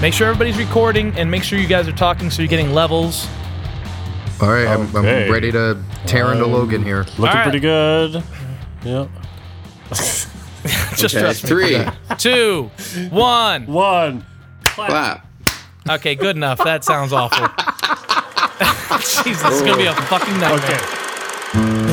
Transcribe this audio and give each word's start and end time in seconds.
Make 0.00 0.14
sure 0.14 0.28
everybody's 0.28 0.56
recording 0.58 1.12
and 1.18 1.28
make 1.30 1.42
sure 1.42 1.58
you 1.58 1.66
guys 1.66 1.88
are 1.88 1.92
talking 1.92 2.30
so 2.30 2.40
you're 2.40 2.48
getting 2.48 2.72
levels. 2.72 3.26
All 4.40 4.48
right, 4.48 4.66
I'm, 4.68 4.94
Okay. 4.94 5.24
I'm 5.26 5.32
ready 5.32 5.50
to 5.50 5.76
tear 6.06 6.30
into 6.32 6.44
Um, 6.44 6.52
Logan 6.52 6.84
here. 6.84 6.98
Looking 7.18 7.24
All 7.26 7.34
right. 7.34 7.42
pretty 7.42 7.58
good. 7.58 8.22
Yep. 8.84 9.08
Just 9.90 11.04
Okay, 11.16 11.20
trust 11.20 11.42
me. 11.44 11.48
three. 11.48 11.84
Two, 12.16 12.70
one. 13.10 13.66
One. 13.66 14.24
Clap. 14.64 15.26
Okay, 15.88 16.14
good 16.14 16.36
enough. 16.36 16.58
That 16.62 16.84
sounds 16.84 17.12
awful. 17.12 17.48
Jesus, 19.24 19.42
this 19.42 19.52
is 19.54 19.62
gonna 19.62 19.76
be 19.78 19.86
a 19.86 19.94
fucking 19.94 20.38
nightmare. 20.38 20.78
Okay. 20.78 21.88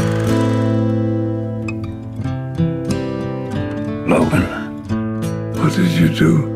Logan, 4.08 5.54
what 5.56 5.74
did 5.74 5.92
you 5.92 6.10
do? 6.10 6.55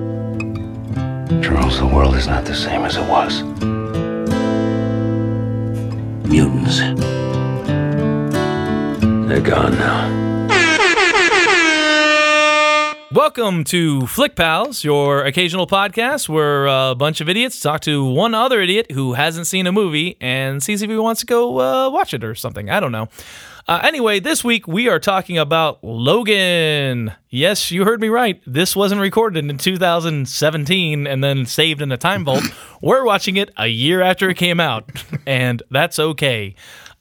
Charles, 1.29 1.77
the 1.77 1.85
world 1.85 2.15
is 2.15 2.25
not 2.25 2.43
the 2.43 2.55
same 2.55 2.81
as 2.81 2.97
it 2.97 3.07
was. 3.07 3.43
Mutants. 6.27 6.79
They're 9.29 9.39
gone 9.39 9.77
now. 9.77 10.28
Welcome 13.19 13.65
to 13.65 14.07
Flick 14.07 14.37
Pals, 14.37 14.85
your 14.85 15.25
occasional 15.25 15.67
podcast 15.67 16.29
where 16.29 16.67
a 16.67 16.95
bunch 16.95 17.19
of 17.19 17.27
idiots 17.27 17.59
talk 17.59 17.81
to 17.81 18.05
one 18.05 18.33
other 18.33 18.61
idiot 18.61 18.93
who 18.93 19.11
hasn't 19.11 19.45
seen 19.45 19.67
a 19.67 19.73
movie 19.73 20.15
and 20.21 20.63
sees 20.63 20.81
if 20.81 20.89
he 20.89 20.95
wants 20.95 21.19
to 21.19 21.27
go 21.27 21.59
uh, 21.59 21.89
watch 21.89 22.13
it 22.13 22.23
or 22.23 22.33
something. 22.33 22.69
I 22.69 22.79
don't 22.79 22.93
know. 22.93 23.09
Uh, 23.67 23.81
anyway, 23.83 24.21
this 24.21 24.41
week 24.41 24.69
we 24.69 24.87
are 24.87 24.99
talking 24.99 25.37
about 25.37 25.83
Logan. 25.83 27.11
Yes, 27.27 27.71
you 27.71 27.83
heard 27.83 27.99
me 27.99 28.07
right. 28.07 28.41
This 28.47 28.73
wasn't 28.73 29.01
recorded 29.01 29.43
in 29.43 29.57
2017 29.57 31.05
and 31.05 31.21
then 31.21 31.45
saved 31.45 31.81
in 31.81 31.91
a 31.91 31.97
time 31.97 32.23
vault. 32.23 32.45
We're 32.81 33.03
watching 33.03 33.35
it 33.35 33.51
a 33.57 33.67
year 33.67 34.01
after 34.01 34.29
it 34.29 34.37
came 34.37 34.61
out, 34.61 34.89
and 35.27 35.61
that's 35.69 35.99
okay. 35.99 36.55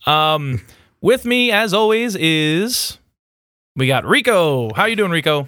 Um, 0.05 0.63
with 1.01 1.25
me, 1.25 1.53
as 1.53 1.73
always, 1.73 2.17
is 2.17 2.99
we 3.77 3.87
got 3.87 4.05
Rico. 4.05 4.75
How 4.75 4.87
you 4.87 4.97
doing, 4.97 5.13
Rico? 5.13 5.47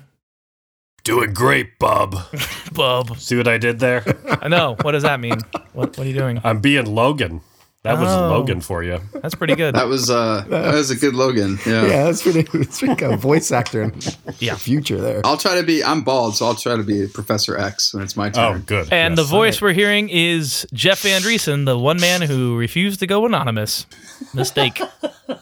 Doing 1.04 1.32
great, 1.32 1.78
bub. 1.78 2.16
Bub. 2.74 3.16
See 3.18 3.36
what 3.36 3.48
I 3.48 3.58
did 3.58 3.78
there? 3.80 4.04
I 4.42 4.48
know. 4.48 4.76
What 4.82 4.92
does 4.92 5.02
that 5.02 5.18
mean? 5.20 5.40
What, 5.72 5.96
what 5.96 6.00
are 6.00 6.04
you 6.04 6.14
doing? 6.14 6.40
I'm 6.44 6.60
being 6.60 6.86
Logan. 6.86 7.40
That 7.82 7.98
was 7.98 8.10
Oh. 8.10 8.28
Logan 8.28 8.60
for 8.60 8.82
you. 8.84 9.00
That's 9.22 9.34
pretty 9.34 9.54
good. 9.54 9.74
That 9.74 9.86
was 9.88 10.10
uh 10.10 10.44
that 10.50 10.74
was 10.74 10.90
a 10.90 10.96
good 10.96 11.14
Logan. 11.14 11.58
Yeah. 11.66 11.86
Yeah, 11.86 12.04
that's 12.04 12.20
pretty. 12.22 12.42
That's 12.42 12.78
pretty 12.78 12.94
good 12.94 13.18
voice 13.18 13.50
actor 13.50 13.82
in 13.84 13.94
Yeah. 14.38 14.52
the 14.54 14.60
future 14.60 15.00
there. 15.00 15.22
I'll 15.24 15.38
try 15.38 15.54
to 15.54 15.62
be 15.62 15.82
I'm 15.82 16.02
bald, 16.02 16.36
so 16.36 16.44
I'll 16.46 16.54
try 16.54 16.76
to 16.76 16.82
be 16.82 17.06
Professor 17.08 17.56
X 17.58 17.94
when 17.94 18.02
it's 18.02 18.16
my 18.18 18.28
Oh, 18.28 18.52
turn. 18.52 18.60
good. 18.66 18.92
And 18.92 19.16
Yes. 19.16 19.26
the 19.26 19.30
voice 19.30 19.62
we're 19.62 19.72
hearing 19.72 20.10
is 20.10 20.66
Jeff 20.74 21.02
Andreessen, 21.04 21.64
the 21.64 21.78
one 21.78 21.98
man 21.98 22.20
who 22.20 22.54
refused 22.58 23.00
to 23.00 23.06
go 23.06 23.24
anonymous. 23.24 23.86
Mistake. 24.34 24.80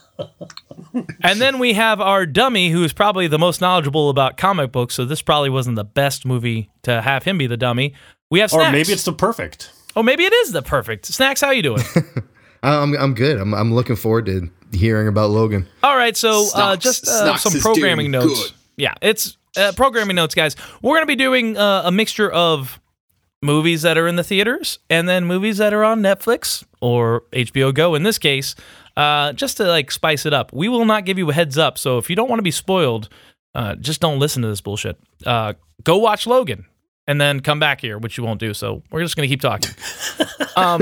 and 1.22 1.40
then 1.40 1.58
we 1.58 1.74
have 1.74 2.00
our 2.00 2.26
dummy, 2.26 2.70
who 2.70 2.84
is 2.84 2.92
probably 2.92 3.26
the 3.26 3.38
most 3.38 3.60
knowledgeable 3.60 4.10
about 4.10 4.36
comic 4.36 4.72
books. 4.72 4.94
So 4.94 5.04
this 5.04 5.22
probably 5.22 5.50
wasn't 5.50 5.76
the 5.76 5.84
best 5.84 6.24
movie 6.24 6.70
to 6.82 7.00
have 7.02 7.24
him 7.24 7.38
be 7.38 7.46
the 7.46 7.56
dummy. 7.56 7.94
We 8.30 8.40
have 8.40 8.50
snacks. 8.50 8.68
Or 8.68 8.72
maybe 8.72 8.92
it's 8.92 9.04
the 9.04 9.12
perfect. 9.12 9.70
oh, 9.96 10.02
maybe 10.02 10.24
it 10.24 10.32
is 10.32 10.52
the 10.52 10.62
perfect 10.62 11.06
snacks. 11.06 11.40
How 11.40 11.50
you 11.50 11.62
doing? 11.62 11.82
I'm 12.62 12.96
I'm 12.96 13.14
good. 13.14 13.38
I'm 13.38 13.54
I'm 13.54 13.72
looking 13.74 13.96
forward 13.96 14.26
to 14.26 14.50
hearing 14.72 15.08
about 15.08 15.30
Logan. 15.30 15.66
All 15.82 15.96
right, 15.96 16.16
so 16.16 16.42
uh, 16.54 16.76
Snacks. 16.76 16.82
just 16.82 17.08
uh, 17.08 17.22
Snacks 17.24 17.42
some 17.42 17.54
is 17.54 17.62
programming 17.62 18.10
doing 18.10 18.26
notes. 18.26 18.48
good. 18.48 18.52
Yeah, 18.76 18.94
it's 19.00 19.36
uh, 19.56 19.72
programming 19.76 20.16
notes, 20.16 20.34
guys. 20.34 20.56
We're 20.82 20.94
going 20.96 21.02
to 21.02 21.06
be 21.06 21.16
doing 21.16 21.56
uh, 21.56 21.82
a 21.84 21.92
mixture 21.92 22.30
of 22.30 22.80
movies 23.42 23.82
that 23.82 23.96
are 23.96 24.08
in 24.08 24.16
the 24.16 24.24
theaters 24.24 24.80
and 24.90 25.08
then 25.08 25.24
movies 25.24 25.58
that 25.58 25.72
are 25.72 25.84
on 25.84 26.00
Netflix 26.00 26.64
or 26.80 27.22
HBO 27.32 27.72
Go 27.72 27.94
in 27.94 28.02
this 28.02 28.18
case, 28.18 28.56
uh, 28.98 29.32
just 29.32 29.56
to 29.58 29.64
like 29.64 29.90
spice 29.90 30.26
it 30.26 30.34
up. 30.34 30.52
We 30.52 30.68
will 30.68 30.84
not 30.84 31.06
give 31.06 31.16
you 31.16 31.30
a 31.30 31.32
heads 31.32 31.56
up, 31.56 31.78
so 31.78 31.96
if 31.98 32.10
you 32.10 32.16
don't 32.16 32.28
want 32.28 32.40
to 32.40 32.44
be 32.44 32.50
spoiled, 32.50 33.08
uh, 33.54 33.76
just 33.76 34.00
don't 34.00 34.18
listen 34.18 34.42
to 34.42 34.48
this 34.48 34.60
bullshit. 34.60 34.98
Uh, 35.24 35.54
go 35.84 35.96
watch 35.98 36.26
Logan. 36.26 36.66
And 37.06 37.18
then 37.18 37.40
come 37.40 37.58
back 37.58 37.80
here, 37.80 37.96
which 37.96 38.18
you 38.18 38.24
won't 38.24 38.38
do. 38.38 38.52
So 38.52 38.82
we're 38.90 39.00
just 39.00 39.16
gonna 39.16 39.28
keep 39.28 39.40
talking. 39.40 39.70
Um, 40.56 40.80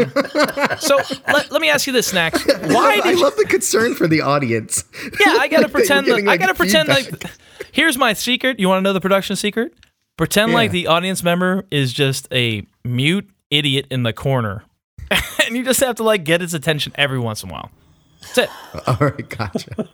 so 0.78 0.96
let, 1.28 1.50
let 1.50 1.60
me 1.60 1.68
ask 1.68 1.86
you 1.86 1.92
this, 1.92 2.06
Snacks. 2.06 2.42
Why 2.46 2.94
I 2.94 3.00
did 3.02 3.18
you, 3.18 3.22
love 3.22 3.36
the 3.36 3.44
concern 3.44 3.94
for 3.94 4.08
the 4.08 4.22
audience. 4.22 4.82
yeah, 5.04 5.36
I 5.38 5.48
gotta 5.48 5.62
Like 5.64 5.72
pretend. 5.72 6.06
Like, 6.06 6.26
I 6.26 6.38
gotta 6.38 6.54
pretend 6.54 6.88
feedback. 6.88 7.24
like. 7.24 7.32
Here's 7.72 7.98
my 7.98 8.14
secret. 8.14 8.58
You 8.58 8.68
want 8.70 8.78
to 8.78 8.82
know 8.82 8.94
the 8.94 9.02
production 9.02 9.36
secret? 9.36 9.74
Pretend 10.16 10.54
like 10.54 10.70
the 10.70 10.86
audience 10.86 11.22
member 11.22 11.66
is 11.70 11.92
just 11.92 12.26
a 12.32 12.66
mute 12.84 13.28
idiot 13.50 13.86
in 13.90 14.02
the 14.02 14.14
corner, 14.14 14.64
and 15.44 15.54
you 15.54 15.62
just 15.62 15.80
have 15.80 15.96
to 15.96 16.02
like 16.02 16.24
get 16.24 16.40
its 16.40 16.54
attention 16.54 16.92
every 16.96 17.18
once 17.18 17.42
in 17.42 17.50
a 17.50 17.52
while. 17.52 17.70
That's 18.34 18.38
it. 18.38 18.50
All 18.86 18.96
right, 19.00 19.28
gotcha. 19.28 19.88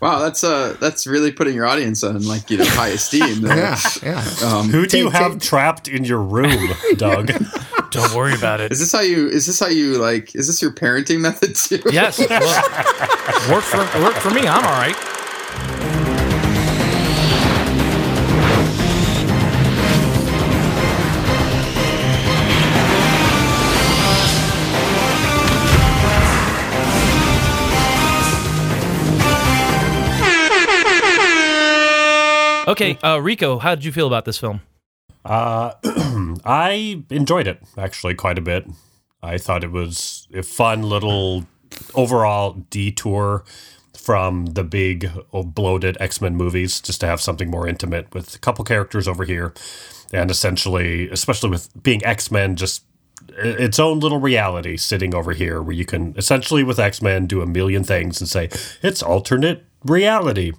Wow, 0.00 0.20
that's 0.20 0.44
uh 0.44 0.76
that's 0.80 1.08
really 1.08 1.32
putting 1.32 1.54
your 1.54 1.66
audience 1.66 2.04
on 2.04 2.24
like 2.26 2.50
you 2.50 2.58
know 2.58 2.64
high 2.66 2.88
esteem. 2.88 3.44
Yeah, 3.44 3.76
yeah. 4.02 4.24
Um, 4.44 4.68
Who 4.68 4.86
do 4.86 4.96
you 4.96 5.10
have 5.10 5.40
trapped 5.40 5.88
in 5.88 6.04
your 6.04 6.20
room, 6.22 6.68
Doug? 6.96 7.32
Don't 7.90 8.14
worry 8.14 8.34
about 8.34 8.60
it. 8.60 8.70
is 8.70 8.78
this 8.78 8.92
how 8.92 9.00
you 9.00 9.28
is 9.28 9.46
this 9.46 9.58
how 9.58 9.66
you 9.66 9.98
like 9.98 10.36
is 10.36 10.46
this 10.46 10.62
your 10.62 10.70
parenting 10.70 11.20
method 11.20 11.56
too? 11.56 11.80
Yes. 11.90 12.18
Well, 12.18 13.50
work 13.50 13.64
for 13.64 13.78
work 14.00 14.14
for 14.14 14.30
me. 14.30 14.46
I'm 14.46 14.64
all 14.64 14.78
right. 14.78 15.87
Okay, 32.80 32.96
uh, 33.02 33.20
Rico, 33.20 33.58
how 33.58 33.74
did 33.74 33.84
you 33.84 33.90
feel 33.90 34.06
about 34.06 34.24
this 34.24 34.38
film? 34.38 34.60
Uh, 35.24 35.72
I 36.44 37.02
enjoyed 37.10 37.48
it 37.48 37.60
actually 37.76 38.14
quite 38.14 38.38
a 38.38 38.40
bit. 38.40 38.68
I 39.20 39.36
thought 39.36 39.64
it 39.64 39.72
was 39.72 40.28
a 40.32 40.44
fun 40.44 40.84
little 40.84 41.44
overall 41.96 42.52
detour 42.70 43.44
from 43.94 44.46
the 44.46 44.62
big 44.62 45.10
oh, 45.32 45.42
bloated 45.42 45.96
X 45.98 46.20
Men 46.20 46.36
movies, 46.36 46.80
just 46.80 47.00
to 47.00 47.06
have 47.06 47.20
something 47.20 47.50
more 47.50 47.66
intimate 47.66 48.14
with 48.14 48.36
a 48.36 48.38
couple 48.38 48.64
characters 48.64 49.08
over 49.08 49.24
here, 49.24 49.52
and 50.12 50.30
essentially, 50.30 51.10
especially 51.10 51.50
with 51.50 51.70
being 51.82 52.04
X 52.04 52.30
Men, 52.30 52.54
just 52.54 52.84
its 53.38 53.80
own 53.80 53.98
little 53.98 54.20
reality 54.20 54.76
sitting 54.76 55.16
over 55.16 55.32
here, 55.32 55.60
where 55.60 55.74
you 55.74 55.84
can 55.84 56.14
essentially 56.16 56.62
with 56.62 56.78
X 56.78 57.02
Men 57.02 57.26
do 57.26 57.42
a 57.42 57.46
million 57.46 57.82
things 57.82 58.20
and 58.20 58.28
say 58.28 58.48
it's 58.82 59.02
alternate 59.02 59.64
reality. 59.84 60.52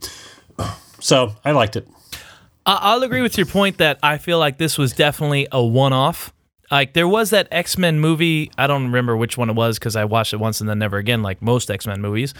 So 1.01 1.33
I 1.45 1.51
liked 1.51 1.77
it. 1.77 1.87
I- 2.69 2.79
I'll 2.93 3.03
agree 3.03 3.21
with 3.21 3.37
your 3.37 3.45
point 3.47 3.77
that 3.77 3.97
I 4.03 4.17
feel 4.17 4.37
like 4.39 4.57
this 4.57 4.77
was 4.77 4.93
definitely 4.93 5.47
a 5.51 5.63
one-off. 5.63 6.33
Like 6.71 6.93
there 6.93 7.07
was 7.07 7.31
that 7.31 7.47
X 7.51 7.77
Men 7.77 7.99
movie. 7.99 8.51
I 8.57 8.67
don't 8.67 8.83
remember 8.83 9.17
which 9.17 9.37
one 9.37 9.49
it 9.49 9.55
was 9.55 9.79
because 9.79 9.95
I 9.95 10.05
watched 10.05 10.33
it 10.33 10.37
once 10.37 10.61
and 10.61 10.69
then 10.69 10.77
never 10.79 10.97
again, 10.97 11.23
like 11.23 11.41
most 11.41 11.71
X 11.71 11.87
Men 11.87 11.99
movies. 12.01 12.33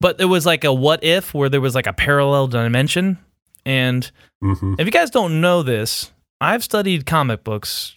But 0.00 0.18
there 0.18 0.26
was 0.28 0.44
like 0.44 0.64
a 0.64 0.72
what 0.72 1.04
if 1.04 1.32
where 1.34 1.48
there 1.48 1.60
was 1.60 1.74
like 1.76 1.86
a 1.86 1.92
parallel 1.92 2.48
dimension. 2.48 3.18
And 3.64 4.10
hmm 4.42 4.74
if 4.78 4.86
you 4.86 4.90
guys 4.92 5.10
don't 5.10 5.40
know 5.40 5.62
this, 5.62 6.10
I've 6.40 6.64
studied 6.64 7.06
comic 7.06 7.44
books 7.44 7.94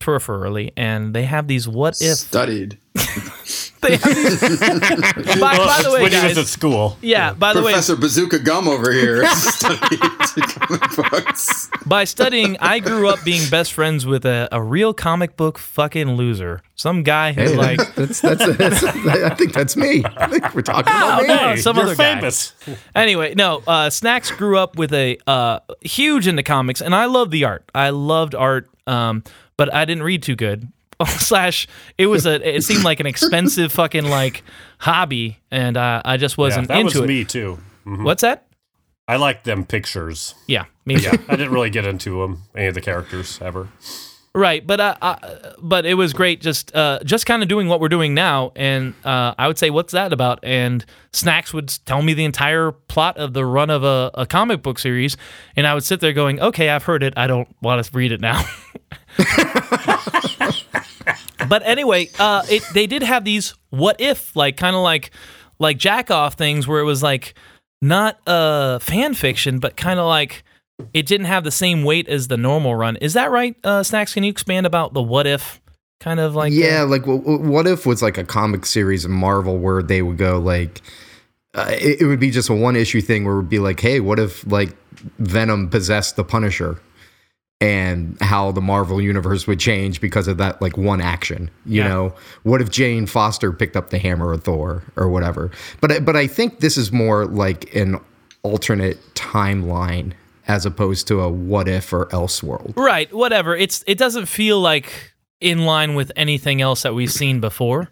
peripherally, 0.00 0.72
and 0.76 1.14
they 1.14 1.22
have 1.24 1.46
these 1.48 1.66
what 1.66 2.02
if. 2.02 2.18
Studied. 2.18 2.76
They 3.84 3.96
have 3.96 4.14
these, 4.14 4.40
by, 5.40 5.56
by 5.56 5.80
the 5.82 5.90
way, 5.92 6.02
when 6.02 6.12
he 6.12 6.26
was 6.26 6.38
at 6.38 6.46
school. 6.46 6.98
Yeah. 7.02 7.32
By 7.34 7.52
the 7.52 7.60
way, 7.62 7.72
Professor 7.72 7.96
Bazooka 7.96 8.38
Gum 8.40 8.66
over 8.68 8.90
here 8.92 9.24
studied 9.28 10.00
comic 10.00 10.96
books. 11.10 11.68
By 11.86 12.04
studying, 12.04 12.56
I 12.60 12.78
grew 12.80 13.08
up 13.08 13.22
being 13.24 13.48
best 13.50 13.72
friends 13.72 14.06
with 14.06 14.24
a, 14.24 14.48
a 14.50 14.62
real 14.62 14.94
comic 14.94 15.36
book 15.36 15.58
fucking 15.58 16.16
loser. 16.16 16.62
Some 16.76 17.02
guy 17.02 17.32
who 17.32 17.42
Hey, 17.42 17.56
like 17.56 17.94
that's, 17.94 18.20
that's, 18.20 18.56
that's, 18.56 18.84
I 18.84 19.34
think 19.34 19.52
that's 19.52 19.76
me. 19.76 20.02
I 20.16 20.26
think 20.28 20.54
we're 20.54 20.62
talking 20.62 20.92
Oh, 20.94 21.08
about 21.08 21.22
me. 21.22 21.28
no. 21.28 21.36
Hey, 21.50 21.56
some 21.56 21.76
you're 21.76 21.84
other 21.86 21.94
guy. 21.96 22.14
famous. 22.14 22.52
anyway, 22.94 23.34
no, 23.34 23.62
uh, 23.66 23.90
Snacks 23.90 24.30
grew 24.30 24.58
up 24.58 24.76
with 24.76 24.92
a 24.92 25.18
uh, 25.26 25.60
huge 25.82 26.26
into 26.26 26.42
comics, 26.42 26.80
and 26.80 26.94
I 26.94 27.04
loved 27.06 27.30
the 27.30 27.44
art. 27.44 27.70
I 27.74 27.90
loved 27.90 28.34
art, 28.34 28.68
um, 28.86 29.22
but 29.56 29.72
I 29.72 29.84
didn't 29.84 30.02
read 30.04 30.22
too 30.22 30.36
good. 30.36 30.68
Slash, 31.06 31.66
it 31.98 32.06
was 32.06 32.26
a. 32.26 32.56
It 32.56 32.62
seemed 32.62 32.84
like 32.84 33.00
an 33.00 33.06
expensive 33.06 33.72
fucking 33.80 34.04
like 34.08 34.42
hobby, 34.78 35.38
and 35.50 35.76
uh, 35.76 36.02
I 36.04 36.16
just 36.16 36.38
wasn't 36.38 36.68
that 36.68 36.78
into 36.78 37.00
was 37.00 37.04
it. 37.04 37.06
me 37.08 37.24
too. 37.24 37.58
Mhm. 37.86 38.04
What's 38.04 38.22
that? 38.22 38.46
I 39.06 39.16
like 39.16 39.44
them 39.44 39.64
pictures. 39.66 40.34
Yeah, 40.46 40.64
me 40.86 40.96
too. 40.96 41.02
Yeah, 41.02 41.16
I 41.28 41.36
didn't 41.36 41.52
really 41.52 41.70
get 41.70 41.86
into 41.86 42.22
them, 42.22 42.42
any 42.56 42.66
of 42.66 42.74
the 42.74 42.80
characters 42.80 43.38
ever. 43.42 43.68
Right, 44.36 44.66
but 44.66 44.80
uh, 44.80 44.96
uh, 45.00 45.52
but 45.60 45.86
it 45.86 45.94
was 45.94 46.12
great 46.12 46.40
just 46.40 46.74
uh, 46.74 46.98
just 47.04 47.24
kind 47.24 47.40
of 47.44 47.48
doing 47.48 47.68
what 47.68 47.78
we're 47.78 47.88
doing 47.88 48.14
now, 48.14 48.50
and 48.56 48.94
uh, 49.04 49.32
I 49.38 49.46
would 49.46 49.58
say, 49.58 49.70
what's 49.70 49.92
that 49.92 50.12
about? 50.12 50.40
And 50.42 50.84
Snacks 51.12 51.54
would 51.54 51.68
tell 51.86 52.02
me 52.02 52.14
the 52.14 52.24
entire 52.24 52.72
plot 52.72 53.16
of 53.16 53.32
the 53.32 53.44
run 53.46 53.70
of 53.70 53.84
a, 53.84 54.10
a 54.14 54.26
comic 54.26 54.60
book 54.60 54.80
series, 54.80 55.16
and 55.54 55.68
I 55.68 55.74
would 55.74 55.84
sit 55.84 56.00
there 56.00 56.12
going, 56.12 56.40
okay, 56.40 56.70
I've 56.70 56.82
heard 56.82 57.04
it. 57.04 57.14
I 57.16 57.28
don't 57.28 57.46
want 57.62 57.84
to 57.84 57.90
read 57.96 58.10
it 58.10 58.20
now. 58.20 58.42
but 61.48 61.62
anyway, 61.64 62.10
uh, 62.18 62.42
it 62.48 62.62
they 62.72 62.86
did 62.86 63.02
have 63.02 63.24
these 63.24 63.54
what 63.70 64.00
if 64.00 64.34
like 64.36 64.56
kind 64.56 64.76
of 64.76 64.82
like 64.82 65.10
like 65.58 65.78
jack 65.78 66.10
off 66.10 66.34
things 66.34 66.66
where 66.66 66.80
it 66.80 66.84
was 66.84 67.02
like 67.02 67.34
not 67.82 68.18
uh 68.28 68.78
fan 68.78 69.14
fiction, 69.14 69.58
but 69.58 69.76
kind 69.76 69.98
of 70.00 70.06
like 70.06 70.44
it 70.92 71.06
didn't 71.06 71.26
have 71.26 71.44
the 71.44 71.50
same 71.50 71.84
weight 71.84 72.08
as 72.08 72.28
the 72.28 72.36
normal 72.36 72.74
run. 72.74 72.96
Is 72.96 73.14
that 73.14 73.30
right, 73.30 73.56
uh, 73.64 73.82
Snacks? 73.82 74.14
Can 74.14 74.24
you 74.24 74.30
expand 74.30 74.66
about 74.66 74.92
the 74.92 75.02
what 75.02 75.26
if 75.26 75.60
kind 76.00 76.18
of 76.18 76.34
like? 76.34 76.52
uh, 76.52 76.56
yeah, 76.56 76.82
like 76.82 77.02
w- 77.02 77.20
w- 77.20 77.48
what 77.50 77.66
if 77.66 77.86
was 77.86 78.02
like 78.02 78.18
a 78.18 78.24
comic 78.24 78.66
series 78.66 79.04
in 79.04 79.12
Marvel 79.12 79.56
where 79.58 79.82
they 79.82 80.02
would 80.02 80.18
go 80.18 80.38
like, 80.38 80.82
uh, 81.54 81.68
it, 81.70 82.02
it 82.02 82.06
would 82.06 82.18
be 82.18 82.30
just 82.30 82.48
a 82.50 82.54
one 82.54 82.74
issue 82.74 83.00
thing 83.00 83.24
where 83.24 83.34
it 83.34 83.36
would 83.36 83.48
be 83.48 83.60
like, 83.60 83.78
hey, 83.78 84.00
what 84.00 84.18
if 84.18 84.44
like 84.50 84.76
Venom 85.18 85.68
possessed 85.68 86.16
the 86.16 86.24
Punisher, 86.24 86.80
and 87.64 88.16
how 88.20 88.52
the 88.52 88.60
Marvel 88.60 89.00
universe 89.00 89.46
would 89.46 89.58
change 89.58 90.00
because 90.00 90.28
of 90.28 90.36
that 90.36 90.60
like 90.60 90.76
one 90.76 91.00
action. 91.00 91.50
You 91.64 91.80
Yeah. 91.82 91.88
know, 91.88 92.14
what 92.42 92.60
if 92.60 92.70
Jane 92.70 93.06
Foster 93.06 93.52
picked 93.52 93.74
up 93.74 93.88
the 93.88 93.98
hammer 93.98 94.32
of 94.34 94.44
Thor 94.44 94.82
or 94.96 95.08
whatever? 95.08 95.50
But 95.80 95.90
I- 95.92 95.98
but 96.00 96.14
I 96.14 96.26
think 96.26 96.60
this 96.60 96.76
is 96.76 96.92
more 96.92 97.24
like 97.24 97.74
an 97.74 97.98
alternate 98.42 98.98
timeline 99.14 100.12
as 100.46 100.66
opposed 100.66 101.08
to 101.08 101.20
a 101.22 101.28
what 101.30 101.66
if 101.66 101.90
or 101.92 102.06
else 102.12 102.42
world. 102.42 102.74
Right, 102.76 103.10
whatever. 103.14 103.56
It's 103.56 103.82
it 103.86 103.96
doesn't 103.96 104.26
feel 104.26 104.60
like 104.60 105.14
in 105.40 105.64
line 105.64 105.94
with 105.94 106.12
anything 106.16 106.60
else 106.60 106.82
that 106.82 106.94
we've 106.94 107.10
seen 107.12 107.40
before, 107.40 107.90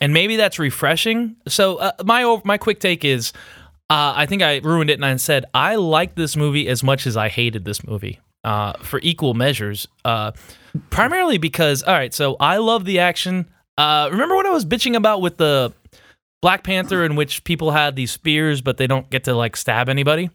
and 0.00 0.12
maybe 0.12 0.34
that's 0.34 0.58
refreshing. 0.58 1.36
So 1.46 1.76
uh, 1.76 1.92
my 2.04 2.40
my 2.44 2.58
quick 2.58 2.80
take 2.80 3.04
is, 3.04 3.32
uh, 3.88 4.14
I 4.16 4.26
think 4.26 4.42
I 4.42 4.58
ruined 4.58 4.90
it 4.90 4.94
and 4.94 5.04
I 5.04 5.14
said 5.16 5.44
I 5.54 5.76
liked 5.76 6.16
this 6.16 6.36
movie 6.36 6.66
as 6.66 6.82
much 6.82 7.06
as 7.06 7.16
I 7.16 7.28
hated 7.28 7.64
this 7.64 7.86
movie 7.86 8.18
uh, 8.44 8.72
for 8.82 9.00
equal 9.02 9.34
measures. 9.34 9.86
Uh, 10.04 10.32
primarily 10.90 11.38
because 11.38 11.82
all 11.82 11.94
right, 11.94 12.12
so 12.14 12.36
I 12.40 12.56
love 12.58 12.84
the 12.84 12.98
action. 13.00 13.46
Uh, 13.78 14.08
remember 14.10 14.34
what 14.36 14.46
I 14.46 14.50
was 14.50 14.64
bitching 14.64 14.96
about 14.96 15.20
with 15.22 15.36
the 15.38 15.72
Black 16.40 16.64
Panther, 16.64 17.04
in 17.04 17.14
which 17.16 17.44
people 17.44 17.70
had 17.70 17.94
these 17.96 18.10
spears, 18.10 18.60
but 18.60 18.76
they 18.76 18.86
don't 18.86 19.08
get 19.10 19.24
to 19.24 19.34
like 19.34 19.56
stab 19.56 19.88
anybody 19.88 20.30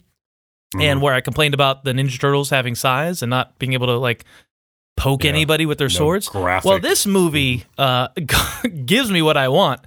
and 0.79 1.01
where 1.01 1.13
I 1.13 1.21
complained 1.21 1.53
about 1.53 1.83
the 1.85 1.93
Ninja 1.93 2.19
Turtles 2.19 2.49
having 2.49 2.75
size 2.75 3.21
and 3.21 3.29
not 3.29 3.57
being 3.59 3.73
able 3.73 3.87
to 3.87 3.97
like 3.97 4.25
poke 4.97 5.23
Yeah. 5.23 5.29
anybody 5.31 5.65
with 5.65 5.77
their 5.77 5.87
No 5.87 5.93
swords. 5.95 6.27
graphic. 6.29 6.69
Well, 6.69 6.79
this 6.79 7.05
movie 7.05 7.65
uh, 7.77 8.07
gives 8.85 9.11
me 9.11 9.21
what 9.21 9.37
I 9.37 9.47
want, 9.49 9.81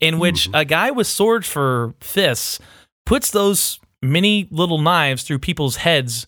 in 0.00 0.18
which 0.18 0.46
Mm-hmm. 0.46 0.54
a 0.54 0.64
guy 0.64 0.90
with 0.90 1.06
swords 1.06 1.46
for 1.48 1.94
fists 2.00 2.58
puts 3.04 3.30
those 3.30 3.78
mini 4.00 4.48
little 4.50 4.78
knives 4.78 5.22
through 5.22 5.38
people's 5.40 5.76
heads 5.76 6.26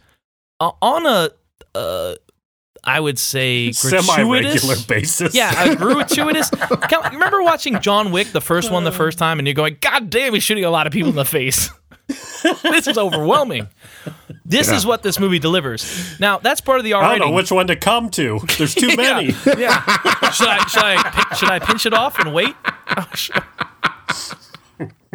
on 0.83 1.07
a, 1.07 1.31
uh, 1.75 2.15
I 2.83 3.01
would 3.01 3.19
say, 3.19 3.73
Semi-regular 3.73 4.77
basis. 4.87 5.35
Yeah, 5.35 5.73
a 5.73 5.77
gratuitous. 5.77 6.51
Come- 6.51 7.13
remember 7.13 7.43
watching 7.43 7.81
John 7.81 8.13
Wick 8.13 8.33
the 8.33 8.41
first 8.41 8.71
one 8.71 8.85
the 8.85 8.93
first 8.93 9.19
time, 9.19 9.39
and 9.39 9.49
you're 9.49 9.55
going, 9.55 9.79
"God 9.81 10.11
damn, 10.11 10.35
he's 10.35 10.43
shooting 10.43 10.65
a 10.65 10.71
lot 10.71 10.87
of 10.87 10.93
people 10.93 11.11
in 11.11 11.17
the 11.17 11.25
face." 11.25 11.71
this 12.63 12.87
is 12.87 12.99
overwhelming. 12.99 13.67
This 14.45 14.71
is 14.71 14.85
what 14.85 15.03
this 15.03 15.19
movie 15.19 15.39
delivers. 15.39 16.21
Now 16.21 16.37
that's 16.37 16.61
part 16.61 16.79
of 16.79 16.85
the 16.85 16.93
R 16.93 17.03
I 17.03 17.05
don't 17.05 17.13
rating. 17.15 17.31
know 17.31 17.35
which 17.37 17.51
one 17.51 17.67
to 17.69 17.77
come 17.77 18.11
to. 18.11 18.41
There's 18.59 18.75
too 18.75 18.95
many. 18.95 19.29
Yeah. 19.47 19.55
yeah. 19.57 20.31
should 20.31 20.49
I 20.49 20.67
should 20.67 20.83
I 20.85 21.35
should 21.35 21.51
I 21.51 21.59
pinch 21.61 21.87
it 21.87 21.95
off 21.95 22.19
and 22.19 22.35
wait? 22.35 22.55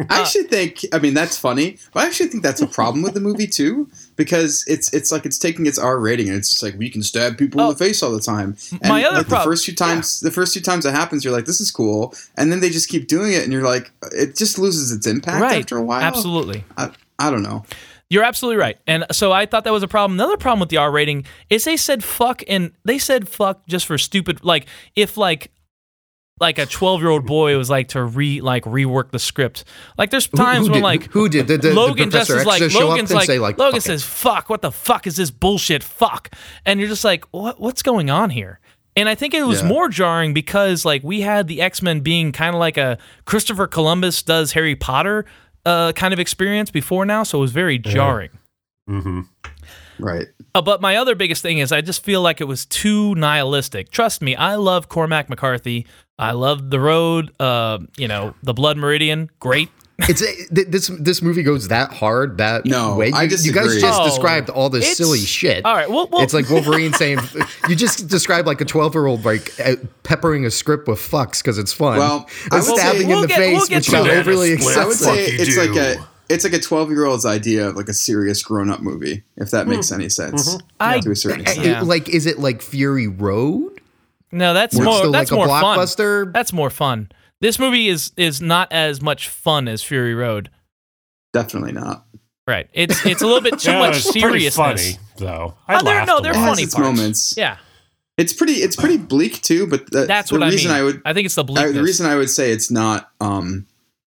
I 0.08 0.18
uh, 0.18 0.22
actually 0.22 0.44
think. 0.44 0.84
I 0.92 0.98
mean, 0.98 1.14
that's 1.14 1.36
funny, 1.36 1.78
but 1.92 2.04
I 2.04 2.06
actually 2.06 2.28
think 2.28 2.42
that's 2.42 2.60
a 2.60 2.66
problem 2.66 3.02
with 3.02 3.14
the 3.14 3.20
movie 3.20 3.46
too, 3.46 3.88
because 4.16 4.64
it's 4.66 4.92
it's 4.94 5.12
like 5.12 5.26
it's 5.26 5.38
taking 5.38 5.66
its 5.66 5.78
R 5.78 5.98
rating 5.98 6.28
and 6.28 6.36
it's 6.36 6.50
just 6.50 6.62
like 6.62 6.78
we 6.78 6.90
can 6.90 7.02
stab 7.02 7.36
people 7.38 7.60
Oh. 7.60 7.64
in 7.64 7.68
the 7.70 7.74
oh. 7.74 7.78
face 7.78 8.02
all 8.02 8.12
the 8.12 8.20
time. 8.20 8.56
And 8.72 8.88
My 8.88 9.04
other 9.04 9.18
like, 9.18 9.28
prob- 9.28 9.42
the 9.42 9.50
first 9.50 9.64
few 9.64 9.74
times, 9.74 10.20
the 10.20 10.30
first 10.30 10.52
few 10.52 10.62
times 10.62 10.86
it 10.86 10.92
happens, 10.92 11.24
you're 11.24 11.34
like, 11.34 11.46
this 11.46 11.60
is 11.60 11.70
cool, 11.70 12.14
and 12.36 12.50
then 12.50 12.60
they 12.60 12.70
just 12.70 12.88
keep 12.88 13.08
doing 13.08 13.32
it, 13.32 13.44
and 13.44 13.52
you're 13.52 13.62
like, 13.62 13.90
it 14.12 14.36
just 14.36 14.58
loses 14.58 14.92
its 14.92 15.06
impact 15.06 15.42
right. 15.42 15.60
after 15.60 15.76
a 15.76 15.82
while. 15.82 16.02
Absolutely. 16.02 16.64
I, 16.76 16.90
I 17.18 17.30
don't 17.30 17.42
know. 17.42 17.64
You're 18.10 18.24
absolutely 18.24 18.56
right. 18.56 18.76
And 18.88 19.06
so 19.12 19.30
I 19.30 19.46
thought 19.46 19.62
that 19.64 19.72
was 19.72 19.84
a 19.84 19.88
problem. 19.88 20.18
Another 20.18 20.36
problem 20.36 20.58
with 20.58 20.68
the 20.68 20.78
R 20.78 20.90
rating 20.90 21.24
is 21.48 21.64
they 21.64 21.76
said 21.76 22.02
fuck 22.02 22.42
and 22.48 22.72
they 22.84 22.98
said 22.98 23.28
fuck 23.28 23.64
just 23.68 23.86
for 23.86 23.98
stupid 23.98 24.44
like 24.44 24.66
if 24.96 25.16
like 25.16 25.52
like 26.40 26.58
a 26.58 26.66
12 26.66 27.00
year 27.00 27.10
old 27.10 27.26
boy 27.26 27.56
was 27.56 27.68
like 27.70 27.88
to 27.88 28.02
re 28.02 28.40
like 28.40 28.64
rework 28.64 29.10
the 29.10 29.18
script. 29.18 29.64
Like 29.98 30.10
there's 30.10 30.26
times 30.26 30.66
who 30.66 30.72
when 30.72 30.80
did, 30.80 30.84
like 30.84 31.04
who 31.12 31.28
did 31.28 31.46
did, 31.46 31.60
did, 31.60 31.74
Logan 31.74 32.08
did 32.08 32.18
just 32.18 32.30
is 32.30 32.46
like 32.46 32.62
show 32.70 32.88
Logan's 32.88 33.10
up 33.10 33.14
and 33.14 33.16
like, 33.16 33.26
say 33.26 33.38
like 33.38 33.58
Logan 33.58 33.72
"Fuck 33.72 33.78
it"? 33.78 34.00
says 34.00 34.02
fuck 34.02 34.48
what 34.48 34.62
the 34.62 34.72
fuck 34.72 35.06
is 35.06 35.16
this 35.16 35.30
bullshit 35.30 35.82
fuck 35.82 36.34
and 36.64 36.80
you're 36.80 36.88
just 36.88 37.04
like 37.04 37.24
what 37.30 37.60
what's 37.60 37.82
going 37.82 38.08
on 38.10 38.30
here 38.30 38.58
and 38.96 39.08
I 39.08 39.14
think 39.14 39.34
it 39.34 39.44
was 39.46 39.60
Yeah. 39.62 39.68
more 39.68 39.88
jarring 39.88 40.34
because 40.34 40.84
like 40.84 41.02
we 41.04 41.20
had 41.20 41.46
the 41.46 41.60
X 41.62 41.82
Men 41.82 42.00
being 42.00 42.32
kind 42.32 42.54
of 42.54 42.58
like 42.58 42.76
a 42.76 42.98
Christopher 43.24 43.66
Columbus 43.66 44.22
does 44.22 44.52
Harry 44.52 44.74
Potter 44.74 45.26
uh, 45.66 45.92
kind 45.92 46.12
of 46.14 46.18
experience 46.18 46.70
before 46.70 47.04
now, 47.04 47.22
so 47.22 47.38
it 47.38 47.42
was 47.42 47.52
very 47.52 47.78
jarring. 47.78 48.30
hmm 48.88 49.20
Right. 50.02 50.28
Uh, 50.54 50.62
but 50.62 50.80
my 50.80 50.96
other 50.96 51.14
biggest 51.14 51.42
thing 51.42 51.58
is 51.58 51.70
I 51.72 51.80
just 51.80 52.02
feel 52.04 52.22
like 52.22 52.40
it 52.40 52.44
was 52.48 52.66
too 52.66 53.14
nihilistic. 53.14 53.90
Trust 53.90 54.20
me, 54.22 54.34
I 54.36 54.56
love 54.56 54.88
Cormac 54.88 55.28
McCarthy. 55.30 55.86
I 56.18 56.32
love 56.32 56.70
The 56.70 56.80
Road. 56.80 57.32
Uh, 57.40 57.78
you 57.96 58.08
know, 58.08 58.34
The 58.42 58.52
Blood 58.54 58.76
Meridian. 58.76 59.30
Great. 59.40 59.68
It's 60.08 60.22
th- 60.22 60.66
this 60.68 60.88
this 60.98 61.20
movie 61.20 61.42
goes 61.42 61.68
that 61.68 61.92
hard 61.92 62.38
that 62.38 62.64
No, 62.64 62.96
way. 62.96 63.08
You, 63.08 63.14
I 63.14 63.22
you 63.24 63.52
guys 63.52 63.78
just 63.78 64.00
Oh, 64.00 64.04
described 64.06 64.48
all 64.48 64.70
this 64.70 64.96
silly 64.96 65.18
shit. 65.18 65.62
All 65.66 65.74
right, 65.74 65.90
well, 65.90 66.08
well 66.10 66.22
it's 66.22 66.32
like 66.32 66.48
Wolverine 66.48 66.94
saying 66.94 67.18
you 67.68 67.76
just 67.76 68.08
described 68.08 68.46
like 68.46 68.62
a 68.62 68.64
twelve 68.64 68.94
year 68.94 69.04
old 69.04 69.26
like 69.26 69.52
uh, 69.60 69.76
peppering 70.02 70.46
a 70.46 70.50
script 70.50 70.88
with 70.88 70.98
fucks 70.98 71.42
because 71.42 71.58
it's 71.58 71.74
fun. 71.74 71.98
Well, 71.98 72.26
I 72.50 72.56
and 72.56 72.64
would 72.64 72.64
say- 72.64 72.74
stabbing 72.76 73.08
We'll 73.08 73.16
in 73.18 73.22
the 73.22 73.28
get- 73.28 73.36
face, 73.36 73.58
we'll 73.68 73.76
which 73.76 73.86
to 73.86 73.92
got 73.92 74.08
overly 74.08 74.56
Split. 74.56 74.76
I 74.78 74.86
would 74.86 74.96
say 74.96 75.32
you 75.32 75.36
it's 75.38 75.56
like 75.58 75.76
a 75.76 76.08
it's 76.30 76.44
like 76.44 76.52
a 76.54 76.58
12 76.58 76.90
year 76.90 77.04
old's 77.04 77.26
idea 77.26 77.68
of 77.68 77.76
like 77.76 77.88
a 77.88 77.94
serious 77.94 78.42
grown 78.42 78.70
up 78.70 78.80
movie, 78.80 79.24
if 79.36 79.50
that 79.50 79.66
makes 79.68 79.90
any 79.92 80.08
sense. 80.08 80.56
I- 80.78 81.00
to 81.00 81.10
a 81.10 81.16
certain 81.16 81.40
extent. 81.42 81.66
Yeah. 81.66 81.80
Like, 81.82 82.08
is 82.08 82.24
it 82.26 82.38
like 82.38 82.62
Fury 82.62 83.06
Road? 83.08 83.80
no, 84.32 84.54
that's 84.54 84.74
Where 84.76 84.84
it's 84.84 84.86
more. 84.90 84.98
still 84.98 85.12
That's 85.12 85.30
like 85.32 85.36
a 85.44 85.46
more 85.48 85.60
fun. 85.60 86.32
That's 86.32 86.52
more 86.52 86.70
fun. 86.70 87.10
This 87.40 87.58
movie 87.58 87.88
is 87.88 88.12
is 88.16 88.40
not 88.40 88.72
as 88.72 89.02
much 89.02 89.28
fun 89.28 89.66
as 89.68 89.82
Fury 89.82 90.14
Road. 90.14 90.50
Definitely 91.32 91.72
not. 91.72 92.06
Right. 92.46 92.68
It's 92.72 93.04
it's 93.06 93.22
a 93.22 93.26
little 93.26 93.40
bit 93.42 93.58
too 93.60 93.70
Yeah, 93.72 93.78
much 93.80 93.96
it's 93.96 94.12
seriousness. 94.12 94.54
funny 94.56 94.98
though. 95.18 95.54
I 95.68 95.76
Oh, 95.76 95.84
they're- 95.84 95.94
laughed 95.94 96.08
no, 96.08 96.20
they're 96.20 96.32
It 96.32 96.36
lot. 96.36 96.40
has 96.42 96.50
funny 96.50 96.62
its 96.64 96.74
parts. 96.74 96.84
moments. 96.98 97.34
Yeah, 97.36 97.56
It's 98.18 98.32
pretty 98.32 98.54
it's 98.54 98.76
pretty 98.76 98.96
bleak 98.98 99.40
too, 99.42 99.66
but 99.66 99.90
the, 99.90 100.06
that's 100.06 100.30
the 100.30 100.38
what 100.38 100.46
I 100.46 100.50
mean. 100.50 100.68
I 100.70 100.82
would 100.82 101.00
I 101.04 101.12
think 101.12 101.26
it's 101.26 101.34
the 101.34 101.42
I, 101.44 101.46
bleakness. 101.46 101.74
the 101.74 101.82
reason 101.82 102.06
I 102.06 102.16
would 102.16 102.30
say 102.30 102.50
it's 102.52 102.70
not 102.70 103.10
um 103.20 103.66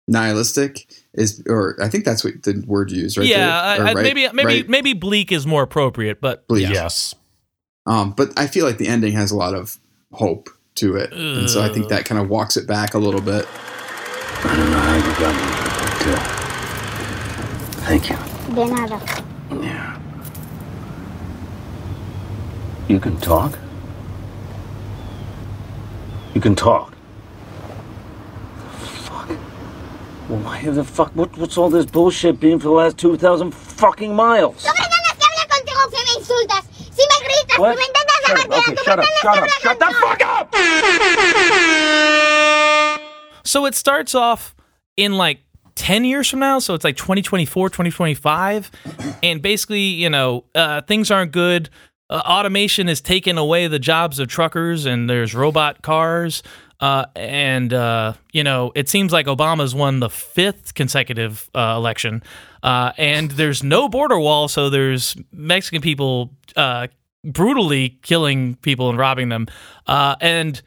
nihilistic 0.08 0.88
is 1.14 1.44
or 1.48 1.76
I 1.82 1.90
think 1.90 2.06
that's 2.06 2.24
what 2.24 2.44
the 2.44 2.64
word 2.66 2.92
you 2.92 3.02
use 3.02 3.18
right 3.18 3.28
yeah, 3.28 3.38
there. 3.38 3.86
I, 3.86 3.90
I, 3.90 3.94
right- 3.94 4.04
maybe 4.04 4.28
maybe 4.34 4.62
right? 4.62 4.70
maybe 4.70 4.94
bleak 4.94 5.32
is 5.32 5.46
more 5.46 5.64
appropriate, 5.64 6.22
but 6.22 6.48
Bleak. 6.48 6.70
Yes. 6.70 7.16
Um, 7.86 8.12
but 8.12 8.38
I 8.38 8.48
feel 8.48 8.66
like 8.66 8.78
the 8.78 8.88
ending 8.88 9.14
has 9.14 9.32
a 9.32 9.36
lot 9.38 9.54
of 9.54 9.78
hope 10.12 10.50
to 10.76 10.96
it, 10.98 11.14
and 11.14 11.50
so 11.50 11.62
I 11.62 11.70
think 11.70 11.88
that 11.88 12.04
kind 12.06 12.20
of 12.22 12.30
walks 12.30 12.58
it 12.58 12.68
back 12.68 12.94
a 12.94 12.98
little 12.98 13.22
bit. 13.22 13.48
I 14.44 14.56
don't 14.56 14.70
know 14.70 14.78
how 14.78 14.96
you 14.96 15.02
got 15.20 15.36
me, 15.36 15.42
but 15.80 16.08
uh, 16.14 16.20
thank 17.86 18.10
you. 18.10 18.18
De 18.54 18.66
nada. 18.66 19.00
Yeah. 19.64 19.98
You 22.88 23.00
can 23.00 23.18
talk? 23.20 23.58
You 26.34 26.42
can 26.42 26.56
talk? 26.56 26.96
Fuck. 28.80 29.30
Well, 29.30 29.38
why 30.28 30.62
the 30.64 30.84
fuck? 30.84 31.12
What, 31.16 31.38
what's 31.38 31.58
all 31.58 31.70
this 31.70 31.86
bullshit 31.86 32.40
been 32.40 32.60
for 32.60 32.66
the 32.66 32.72
last 32.72 32.98
2,000 32.98 33.52
fucking 33.54 34.14
miles? 34.16 34.66
No 34.66 34.72
me 34.74 34.80
ganas 34.80 35.18
que 35.18 35.28
hable 35.28 35.48
contigo 35.50 35.90
si 35.90 35.98
me 36.04 36.12
insultas, 36.20 36.64
si 36.94 37.04
me 37.08 37.16
gritas, 37.28 37.58
What? 37.60 37.78
si 37.78 37.82
me 37.82 37.88
intentas 37.88 38.06
Shut 38.28 38.40
up, 38.40 38.46
okay, 38.60 38.74
tú 38.76 38.84
shut 38.84 39.00
me 39.00 39.04
up, 39.06 39.10
shut 39.22 39.38
up, 39.38 39.50
shut 39.62 39.80
the 39.80 39.86
fuck 40.02 40.22
up! 40.22 40.56
So 43.46 43.66
it 43.66 43.76
starts 43.76 44.14
off 44.14 44.54
in 44.98 45.14
like 45.14 45.40
10 45.76 46.04
years 46.04 46.30
from 46.30 46.40
now. 46.40 46.60
So 46.60 46.74
it's 46.74 46.84
like 46.84 46.98
2024, 46.98 47.70
2025. 47.70 48.72
And 49.24 49.42
basically, 49.42 49.80
you 49.80 50.10
know, 50.10 50.44
uh, 50.54 50.82
things 50.82 51.10
aren't 51.12 51.32
good. 51.32 51.70
Uh, 52.10 52.22
automation 52.26 52.88
has 52.88 53.00
taken 53.00 53.38
away 53.38 53.68
the 53.68 53.80
jobs 53.80 54.20
of 54.20 54.28
truckers 54.28 54.86
and 54.86 55.10
there's 55.10 55.34
robot 55.34 55.82
cars. 55.82 56.44
Uh, 56.80 57.06
and, 57.16 57.74
uh, 57.74 58.14
you 58.32 58.44
know, 58.44 58.72
it 58.76 58.88
seems 58.88 59.12
like 59.12 59.26
Obama's 59.26 59.74
won 59.74 60.00
the 60.00 60.10
fifth 60.10 60.74
consecutive 60.76 61.50
uh, 61.56 61.74
election. 61.76 62.22
Uh, 62.62 62.92
and 62.98 63.32
there's 63.32 63.64
no 63.64 63.90
border 63.90 64.20
wall. 64.20 64.48
So 64.48 64.70
there's 64.70 65.16
Mexican 65.32 65.82
people 65.82 66.34
uh, 66.56 66.88
brutally 67.24 67.98
killing 68.02 68.56
people 68.56 68.90
and 68.90 68.98
robbing 68.98 69.30
them. 69.30 69.48
Uh, 69.88 70.16
and 70.22 70.62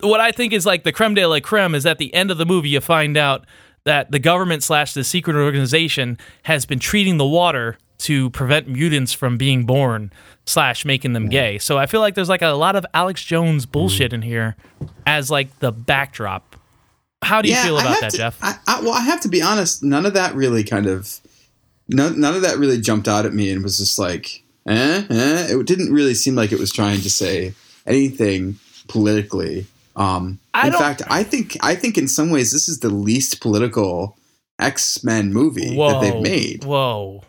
what 0.00 0.20
I 0.20 0.32
think 0.32 0.52
is 0.52 0.66
like 0.66 0.84
the 0.84 0.92
creme 0.92 1.14
de 1.14 1.26
la 1.26 1.40
creme 1.40 1.74
is 1.74 1.86
at 1.86 1.98
the 1.98 2.12
end 2.12 2.30
of 2.30 2.38
the 2.38 2.46
movie 2.46 2.68
you 2.68 2.80
find 2.80 3.16
out 3.16 3.46
that 3.84 4.10
the 4.10 4.18
government 4.18 4.62
slash 4.62 4.94
the 4.94 5.04
secret 5.04 5.36
organization 5.36 6.18
has 6.42 6.66
been 6.66 6.80
treating 6.80 7.18
the 7.18 7.26
water 7.26 7.78
to 7.98 8.30
prevent 8.30 8.68
mutants 8.68 9.12
from 9.12 9.36
being 9.36 9.64
born 9.64 10.12
slash 10.44 10.84
making 10.84 11.12
them 11.12 11.28
gay. 11.28 11.58
So 11.58 11.78
I 11.78 11.86
feel 11.86 12.00
like 12.00 12.14
there's 12.14 12.28
like 12.28 12.42
a 12.42 12.48
lot 12.50 12.76
of 12.76 12.84
Alex 12.94 13.24
Jones 13.24 13.66
bullshit 13.66 14.12
in 14.12 14.22
here 14.22 14.56
as 15.06 15.30
like 15.30 15.58
the 15.60 15.72
backdrop. 15.72 16.56
How 17.22 17.42
do 17.42 17.48
you 17.48 17.56
feel 17.56 17.78
about 17.78 18.00
that, 18.00 18.10
to- 18.12 18.16
Jeff? 18.16 18.38
I, 18.42 18.56
I, 18.66 18.80
well, 18.82 18.92
I 18.92 19.00
have 19.00 19.20
to 19.22 19.28
be 19.28 19.42
honest. 19.42 19.82
None 19.82 20.06
of 20.06 20.14
that 20.14 20.34
really 20.34 20.62
kind 20.62 20.86
of, 20.86 21.18
none, 21.88 22.20
none 22.20 22.34
of 22.34 22.42
that 22.42 22.58
really 22.58 22.80
jumped 22.80 23.08
out 23.08 23.26
at 23.26 23.32
me 23.34 23.50
and 23.50 23.62
was 23.64 23.78
just 23.78 23.98
like, 23.98 24.42
eh, 24.68 25.04
eh. 25.08 25.46
It 25.50 25.66
didn't 25.66 25.92
really 25.92 26.14
seem 26.14 26.34
like 26.36 26.52
it 26.52 26.58
was 26.58 26.72
trying 26.72 27.00
to 27.00 27.10
say 27.10 27.54
anything 27.86 28.58
politically. 28.88 29.66
Um, 29.96 30.38
in 30.62 30.72
fact, 30.72 31.02
I 31.08 31.22
think 31.22 31.56
I 31.62 31.74
think 31.74 31.96
in 31.96 32.06
some 32.06 32.30
ways 32.30 32.52
this 32.52 32.68
is 32.68 32.80
the 32.80 32.90
least 32.90 33.40
political 33.40 34.16
X 34.58 35.02
Men 35.02 35.32
movie 35.32 35.74
that 35.76 36.00
they've 36.02 36.22
made. 36.22 36.64
Whoa. 36.64 37.24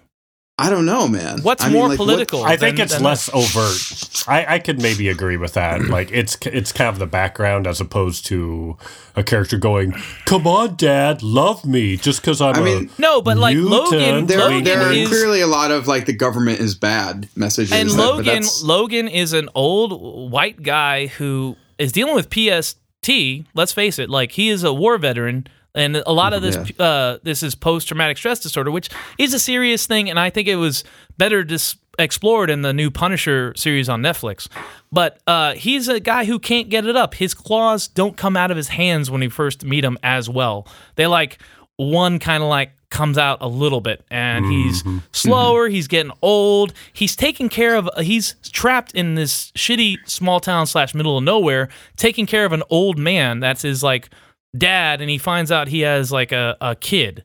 I 0.60 0.72
don't 0.72 0.88
know, 0.88 1.08
man. 1.08 1.42
What's 1.44 1.64
I 1.64 1.68
mean, 1.68 1.78
more 1.78 1.90
like, 1.90 2.00
what- 2.00 2.06
political? 2.06 2.44
I 2.44 2.58
think 2.58 2.78
than- 2.78 2.86
it's 2.86 2.96
than 2.96 3.04
less 3.04 3.28
this? 3.28 4.26
overt. 4.26 4.28
I, 4.28 4.56
I 4.56 4.60
could 4.60 4.82
maybe 4.82 5.08
agree 5.08 5.38
with 5.38 5.54
that. 5.54 5.82
Like 5.98 6.12
it's 6.12 6.36
it's 6.48 6.72
kind 6.72 6.90
of 6.90 6.98
the 7.00 7.06
background 7.06 7.68
as 7.68 7.80
opposed 7.80 8.26
to 8.28 8.76
a 9.16 9.24
character 9.24 9.58
going, 9.58 9.94
"Come 10.26 10.48
on, 10.48 10.76
Dad, 10.76 11.22
love 11.22 11.64
me," 11.66 11.96
just 11.96 12.22
because 12.22 12.42
I'm 12.42 12.56
I 12.56 12.62
mean- 12.62 12.90
No, 12.98 13.22
but 13.22 13.38
like 13.38 13.56
Logan, 13.58 14.00
mutant." 14.00 14.28
there, 14.28 14.40
Logan 14.40 14.64
there 14.64 14.82
are 14.82 14.92
is 14.92 15.08
clearly 15.10 15.42
a 15.42 15.48
lot 15.48 15.70
of 15.72 15.88
like 15.88 16.06
the 16.08 16.14
government 16.14 16.60
is 16.60 16.74
bad 16.76 17.30
messages. 17.36 17.72
and 17.72 17.90
that- 17.90 17.96
Logan 17.98 18.26
that's- 18.26 18.64
Logan 18.64 19.08
is 19.08 19.34
an 19.34 19.50
old 19.54 20.32
white 20.32 20.64
guy 20.64 21.06
who 21.08 21.56
is 21.78 21.92
dealing 21.92 22.16
with 22.16 22.34
PST. 22.34 23.46
Let's 23.54 23.72
face 23.74 24.00
it, 24.00 24.10
like 24.10 24.32
he 24.34 24.50
is 24.50 24.64
a 24.64 24.74
war 24.74 24.98
veteran, 24.98 25.48
and 25.78 25.96
a 26.06 26.12
lot 26.12 26.34
of 26.34 26.42
this 26.42 26.58
uh, 26.80 27.20
this 27.24 27.44
is 27.44 27.56
post 27.56 27.88
traumatic 27.88 28.18
stress 28.18 28.40
disorder, 28.40 28.72
which 28.72 28.90
is 29.18 29.34
a 29.34 29.40
serious 29.40 29.88
thing, 29.88 30.10
and 30.10 30.20
I 30.20 30.30
think 30.30 30.48
it 30.48 30.58
was 30.58 30.84
better 31.18 31.44
dis- 31.44 31.78
explored 32.00 32.50
in 32.50 32.62
the 32.62 32.74
new 32.74 32.92
Punisher 32.92 33.54
series 33.56 33.90
on 33.90 34.02
Netflix. 34.02 34.48
But 34.92 35.20
uh, 35.28 35.54
he's 35.54 35.88
a 35.88 36.00
guy 36.00 36.26
who 36.26 36.40
can't 36.40 36.70
get 36.70 36.86
it 36.86 36.96
up. 36.96 37.16
His 37.16 37.34
claws 37.34 37.88
don't 37.88 38.18
come 38.18 38.36
out 38.38 38.52
of 38.52 38.58
his 38.58 38.70
hands 38.70 39.10
when 39.10 39.22
you 39.22 39.30
first 39.30 39.64
meet 39.64 39.84
him 39.84 39.98
as 40.04 40.30
well. 40.30 40.68
They 40.96 41.08
like 41.08 41.40
one 41.78 42.20
kind 42.20 42.44
of 42.44 42.50
like 42.50 42.72
comes 42.90 43.18
out 43.18 43.40
a 43.42 43.48
little 43.48 43.82
bit 43.82 44.04
and 44.10 44.46
he's 44.46 44.82
slower 45.12 45.68
he's 45.68 45.90
getting 45.90 46.12
old 46.22 46.72
he's 46.94 47.18
taking 47.18 47.50
care 47.50 47.76
of 47.76 47.90
he's 48.00 48.36
trapped 48.44 48.94
in 48.94 49.16
this 49.16 49.52
shitty 49.52 49.98
small 50.06 50.40
town 50.40 50.66
slash 50.66 50.96
middle 50.96 51.18
of 51.18 51.24
nowhere 51.24 51.68
taking 51.98 52.26
care 52.26 52.46
of 52.46 52.54
an 52.54 52.64
old 52.70 52.98
man 52.98 53.42
that's 53.42 53.62
his 53.64 53.84
like 53.84 54.10
dad 54.56 55.02
and 55.02 55.10
he 55.10 55.18
finds 55.18 55.52
out 55.52 55.68
he 55.68 55.82
has 55.82 56.12
like 56.12 56.32
a, 56.32 56.56
a 56.62 56.76
kid 56.76 57.24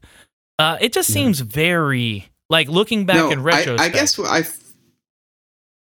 uh, 0.58 0.78
it 0.80 0.92
just 0.92 1.12
seems 1.12 1.40
very 1.40 2.28
like 2.48 2.68
looking 2.68 3.06
back 3.06 3.32
in 3.32 3.40
I, 3.40 3.42
retrospect 3.42 3.80
I 3.80 3.98
guess 3.98 4.18
what 4.18 4.30
I, 4.30 4.40
f- 4.40 4.62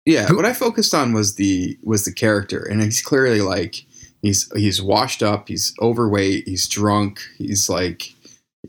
yeah, 0.06 0.32
what 0.34 0.46
I 0.46 0.54
focused 0.54 0.94
on 0.94 1.14
was 1.14 1.36
the 1.36 1.78
was 1.84 2.06
the 2.06 2.14
character, 2.14 2.64
and 2.64 2.82
he's 2.82 3.02
clearly 3.02 3.42
like 3.42 3.86
he's 4.22 4.52
he's 4.56 4.82
washed 4.82 5.24
up, 5.24 5.48
he's 5.48 5.74
overweight, 5.82 6.48
he's 6.48 6.68
drunk, 6.68 7.22
he's 7.38 7.70
like 7.70 8.14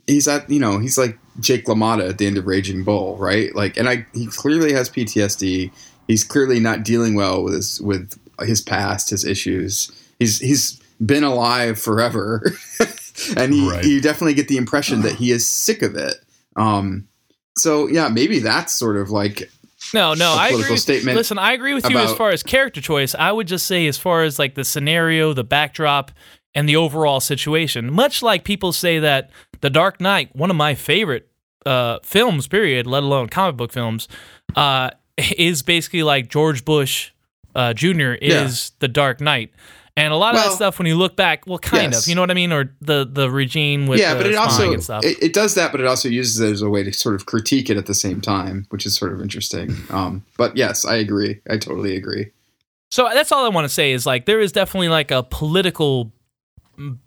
he's 0.06 0.26
at 0.26 0.48
you 0.48 0.58
know 0.58 0.78
he's 0.78 0.96
like 0.96 1.18
Jake 1.40 1.66
LaMotta 1.66 2.08
at 2.08 2.18
the 2.18 2.26
end 2.26 2.38
of 2.38 2.46
Raging 2.46 2.84
Bull, 2.84 3.16
right? 3.18 3.54
Like, 3.54 3.76
and 3.76 3.88
I 3.88 4.06
he 4.14 4.26
clearly 4.28 4.72
has 4.72 4.88
PTSD. 4.88 5.70
He's 6.08 6.24
clearly 6.24 6.60
not 6.60 6.84
dealing 6.84 7.14
well 7.14 7.42
with 7.42 7.54
his 7.54 7.82
with 7.82 8.18
his 8.40 8.62
past, 8.62 9.10
his 9.10 9.24
issues. 9.24 9.90
He's 10.18 10.40
he's 10.40 10.80
been 11.04 11.24
alive 11.24 11.78
forever, 11.80 12.52
and 13.36 13.52
he, 13.52 13.68
Right. 13.68 13.84
you 13.84 14.00
definitely 14.00 14.34
get 14.34 14.48
the 14.48 14.56
impression 14.56 15.02
that 15.02 15.16
he 15.16 15.30
is 15.30 15.48
sick 15.48 15.82
of 15.82 15.94
it. 15.96 16.16
Um, 16.56 17.08
so 17.58 17.86
yeah, 17.88 18.08
maybe 18.08 18.38
that's 18.38 18.72
sort 18.74 18.96
of 18.96 19.10
like 19.10 19.50
No, 19.94 20.14
no, 20.14 20.32
a 20.32 20.36
I 20.36 20.48
political 20.48 20.60
agree. 20.60 20.70
with- 20.74 20.80
statement 20.80 21.16
Listen, 21.16 21.38
I 21.38 21.52
agree 21.52 21.74
with 21.74 21.88
you 21.90 21.98
as 21.98 22.12
far 22.12 22.30
as 22.30 22.42
character 22.42 22.80
choice. 22.80 23.14
I 23.14 23.32
would 23.32 23.46
just 23.48 23.66
say, 23.66 23.86
as 23.86 23.98
far 23.98 24.22
as 24.22 24.38
like 24.38 24.54
the 24.54 24.64
scenario, 24.64 25.32
the 25.32 25.44
backdrop, 25.44 26.10
and 26.54 26.66
the 26.68 26.76
overall 26.76 27.20
situation, 27.20 27.92
much 27.92 28.22
like 28.22 28.42
people 28.44 28.72
say 28.72 28.98
that 28.98 29.30
The 29.60 29.68
Dark 29.70 30.00
Knight, 30.00 30.34
one 30.34 30.48
of 30.50 30.56
my 30.56 30.74
favorite 30.74 31.28
uh, 31.66 31.98
films, 32.02 32.48
period, 32.48 32.86
let 32.86 33.02
alone 33.02 33.28
comic 33.28 33.56
book 33.58 33.72
films, 33.72 34.08
uh, 34.54 34.90
is 35.36 35.62
basically 35.62 36.02
like 36.02 36.28
George 36.30 36.64
Bush 36.64 37.10
uh, 37.54 37.72
Jr. 37.74 38.12
is 38.20 38.72
The 38.78 38.88
Dark 38.88 39.20
Knight. 39.20 39.50
And 39.98 40.12
a 40.12 40.16
lot 40.16 40.34
of 40.34 40.42
that 40.42 40.52
stuff, 40.52 40.78
when 40.78 40.86
you 40.86 40.94
look 40.94 41.16
back, 41.16 41.46
well, 41.46 41.58
kind 41.58 41.92
yes. 41.94 42.02
of, 42.02 42.08
you 42.08 42.14
know 42.14 42.20
what 42.20 42.30
I 42.30 42.34
mean, 42.34 42.52
or 42.52 42.70
the 42.82 43.08
the 43.10 43.30
regime 43.30 43.86
with 43.86 43.98
yeah, 43.98 44.12
the 44.12 44.20
but 44.24 44.26
it 44.30 44.34
also 44.36 44.70
and 44.72 44.84
stuff. 44.84 45.02
it, 45.04 45.16
it 45.22 45.32
does 45.32 45.54
that, 45.54 45.72
but 45.72 45.80
it 45.80 45.86
also 45.86 46.08
uses 46.10 46.38
it 46.38 46.52
as 46.52 46.60
a 46.60 46.68
way 46.68 46.82
to 46.82 46.92
sort 46.92 47.14
of 47.14 47.24
critique 47.24 47.70
it 47.70 47.78
at 47.78 47.86
the 47.86 47.94
same 47.94 48.20
time, 48.20 48.66
which 48.68 48.84
is 48.84 48.94
sort 48.94 49.12
of 49.14 49.22
interesting. 49.22 49.74
Um, 49.88 50.22
but 50.36 50.54
yes, 50.54 50.84
I 50.84 50.96
agree. 50.96 51.40
I 51.48 51.56
totally 51.56 51.96
agree. 51.96 52.30
So 52.90 53.08
that's 53.12 53.32
all 53.32 53.46
I 53.46 53.48
want 53.48 53.64
to 53.64 53.72
say 53.72 53.92
is 53.92 54.04
like 54.04 54.26
there 54.26 54.40
is 54.40 54.52
definitely 54.52 54.88
like 54.88 55.10
a 55.10 55.22
political 55.22 56.12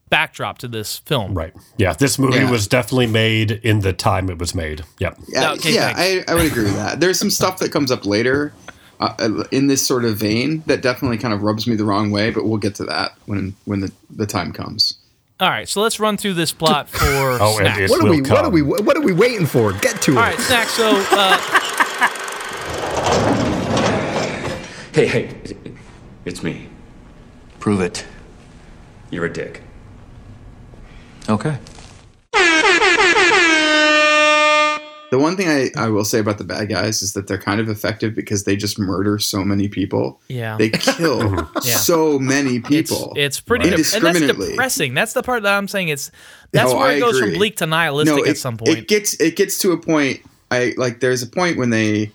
backdrop 0.09 0.57
to 0.59 0.67
this 0.67 0.97
film. 0.97 1.35
Right. 1.35 1.53
Yeah. 1.77 1.93
This 1.93 2.17
movie 2.17 2.39
Yeah. 2.39 2.49
was 2.49 2.67
definitely 2.67 3.07
made 3.07 3.51
in 3.51 3.81
the 3.81 3.93
time 3.93 4.29
it 4.29 4.39
was 4.39 4.55
made. 4.55 4.83
Yep. 4.99 5.19
Yeah, 5.27 5.51
Okay, 5.53 5.75
yeah, 5.75 5.93
I, 5.95 6.23
I 6.27 6.33
would 6.33 6.45
agree 6.45 6.63
with 6.63 6.75
that. 6.75 6.99
There's 6.99 7.19
some 7.19 7.29
stuff 7.29 7.59
that 7.59 7.71
comes 7.71 7.91
up 7.91 8.05
later 8.05 8.51
uh, 8.99 9.43
in 9.51 9.67
this 9.67 9.85
sort 9.85 10.05
of 10.05 10.17
vein 10.17 10.63
that 10.67 10.81
definitely 10.81 11.17
kind 11.17 11.33
of 11.33 11.41
rubs 11.43 11.67
me 11.67 11.75
the 11.75 11.85
wrong 11.85 12.11
way, 12.11 12.31
but 12.31 12.45
we'll 12.45 12.57
get 12.57 12.75
to 12.75 12.83
that 12.85 13.13
when 13.25 13.55
when 13.65 13.79
the, 13.81 13.91
the 14.09 14.25
time 14.25 14.51
comes. 14.51 14.97
All 15.39 15.49
right, 15.49 15.69
so 15.69 15.81
let's 15.81 15.99
run 16.01 16.17
through 16.17 16.33
this 16.33 16.51
plot 16.51 16.89
for 16.89 16.99
Oh, 16.99 17.57
and 17.59 17.67
snacks. 17.73 17.91
What 17.91 18.03
are 18.03 18.09
we? 18.09 18.21
What 18.21 18.45
are 18.45 18.49
we? 18.49 18.61
What 18.61 18.97
are 18.97 19.01
we 19.01 19.13
waiting 19.13 19.45
for? 19.45 19.71
Get 19.73 20.01
to 20.03 20.11
it. 20.11 20.17
All 20.17 20.23
right, 20.23 20.39
snacks. 20.39 20.71
So 20.71 20.89
uh, 21.11 21.37
Hey, 24.91 25.05
hey, 25.05 25.35
it's 26.25 26.43
me. 26.43 26.67
Prove 27.59 27.79
it. 27.79 28.05
You're 29.11 29.25
a 29.25 29.31
dick. 29.31 29.61
Okay. 31.29 31.57
The 35.11 35.17
one 35.19 35.35
thing 35.35 35.47
I, 35.47 35.69
I 35.75 35.89
will 35.89 36.05
say 36.05 36.19
about 36.19 36.37
the 36.37 36.43
bad 36.43 36.69
guys 36.69 37.01
is 37.01 37.13
that 37.13 37.25
they're 37.27 37.39
kind 37.39 37.59
of 37.59 37.67
effective 37.67 38.13
because 38.13 38.43
they 38.43 38.55
just 38.55 38.77
murder 38.77 39.17
so 39.17 39.43
many 39.43 39.67
people. 39.67 40.21
yeah, 40.27 40.55
They 40.57 40.69
kill 40.69 41.31
Yeah. 41.63 41.75
so 41.77 42.19
many 42.19 42.59
people. 42.59 43.13
it's 43.17 43.39
pretty 43.39 43.69
and 43.69 43.77
that's 43.77 43.91
depressing. 44.19 44.93
That's 44.93 45.13
the 45.13 45.23
part 45.23 45.43
that 45.43 45.57
I'm 45.57 45.67
saying. 45.67 45.87
It's 45.89 46.11
that's 46.51 46.71
No, 46.71 46.77
where 46.77 46.87
I 46.89 46.93
it 46.93 46.99
goes 46.99 47.19
from 47.19 47.33
bleak 47.33 47.57
to 47.57 47.65
nihilistic 47.65 48.19
it, 48.25 48.29
at 48.29 48.37
some 48.37 48.57
point. 48.57 48.77
It 48.77 48.87
gets 48.87 49.19
it 49.19 49.35
gets 49.35 49.57
to 49.59 49.71
a 49.71 49.77
point. 49.77 50.21
I 50.51 50.73
like. 50.77 50.99
There's 50.99 51.23
a 51.23 51.27
point 51.27 51.57
when 51.57 51.69
they. 51.71 52.11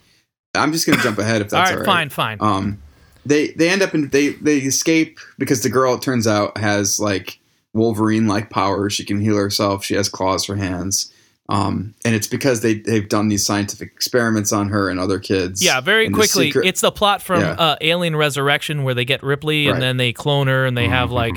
I'm 0.54 0.72
just 0.72 0.86
gonna 0.86 1.02
jump 1.02 1.18
ahead 1.18 1.40
if 1.42 1.50
that's 1.50 1.70
right, 1.70 1.78
all 1.80 1.84
fine, 1.84 2.10
fine. 2.10 2.38
Um, 2.40 2.80
they 3.26 3.48
they 3.48 3.70
end 3.70 3.82
up 3.82 3.94
in 3.94 4.08
they 4.10 4.30
they 4.30 4.58
escape 4.58 5.18
because 5.38 5.62
the 5.62 5.68
girl 5.68 5.94
it 5.94 6.02
turns 6.02 6.26
out 6.28 6.56
has 6.58 7.00
like 7.00 7.38
Wolverine 7.72 8.28
like 8.28 8.50
powers. 8.50 8.92
She 8.92 9.04
can 9.04 9.20
heal 9.20 9.36
herself. 9.36 9.84
She 9.84 9.94
has 9.94 10.08
claws 10.08 10.44
for 10.44 10.54
hands. 10.56 11.12
Um, 11.48 11.94
and 12.06 12.14
it's 12.14 12.26
because 12.26 12.60
they 12.62 12.74
they've 12.74 13.06
done 13.08 13.28
these 13.28 13.44
scientific 13.44 13.90
experiments 13.92 14.50
on 14.52 14.70
her 14.70 14.88
and 14.88 14.98
other 14.98 15.18
kids. 15.18 15.62
yeah, 15.62 15.80
very 15.82 16.06
And 16.06 16.14
the 16.14 16.18
quickly. 16.18 16.46
secret- 16.46 16.66
it's 16.66 16.80
the 16.80 16.90
plot 16.90 17.20
from 17.22 17.40
Yeah. 17.42 17.50
uh, 17.52 17.76
Alien 17.82 18.16
Resurrection 18.16 18.82
where 18.82 18.94
they 18.94 19.04
get 19.04 19.22
Ripley 19.22 19.66
and 19.66 19.74
Right. 19.74 19.80
then 19.80 19.96
they 19.98 20.12
clone 20.14 20.46
her 20.46 20.64
and 20.64 20.74
they 20.76 20.88
have 20.88 21.10
like 21.10 21.34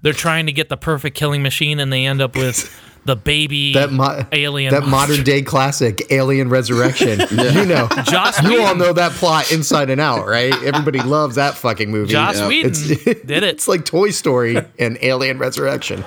they're 0.00 0.14
trying 0.14 0.46
to 0.46 0.52
get 0.52 0.68
the 0.70 0.76
perfect 0.78 1.16
killing 1.16 1.42
machine 1.42 1.80
and 1.80 1.92
they 1.92 2.06
end 2.06 2.22
up 2.22 2.34
with 2.34 2.74
the 3.04 3.14
baby 3.14 3.74
that 3.74 3.92
mo- 3.92 4.24
alien 4.32 4.72
that 4.72 4.86
modern 4.86 5.22
day 5.22 5.42
classic, 5.42 6.00
Alien 6.10 6.48
Resurrection. 6.48 7.20
You 7.30 7.66
know, 7.66 7.88
Joss 8.04 8.42
you 8.42 8.62
all 8.62 8.74
know 8.74 8.94
that 8.94 9.12
plot 9.12 9.52
inside 9.52 9.90
and 9.90 10.00
out, 10.00 10.26
right? 10.26 10.54
Everybody 10.62 11.00
loves 11.02 11.34
that 11.36 11.56
fucking 11.56 11.90
movie. 11.90 12.10
Joss 12.12 12.38
Yeah. 12.38 12.48
Whedon 12.48 12.70
It's- 12.70 13.04
did 13.04 13.30
it. 13.30 13.44
It's 13.44 13.68
like 13.68 13.84
Toy 13.84 14.12
Story 14.12 14.56
and 14.78 14.96
Alien 15.02 15.38
Resurrection. 15.38 16.02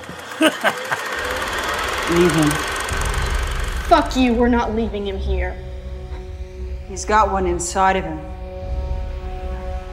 Leave 2.10 2.32
him. 2.32 2.50
Fuck 3.86 4.16
you, 4.16 4.34
we're 4.34 4.48
not 4.48 4.74
leaving 4.74 5.06
him 5.06 5.16
here. 5.16 5.56
He's 6.88 7.04
got 7.04 7.30
one 7.30 7.46
inside 7.46 7.94
of 7.94 8.02
him. 8.02 8.18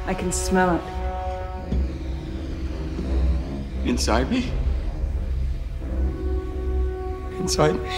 I 0.08 0.16
can 0.16 0.32
smell 0.32 0.76
it. 0.76 0.82
Inside 3.88 4.32
me? 4.32 4.52
Inside 7.38 7.74
me? 7.74 7.90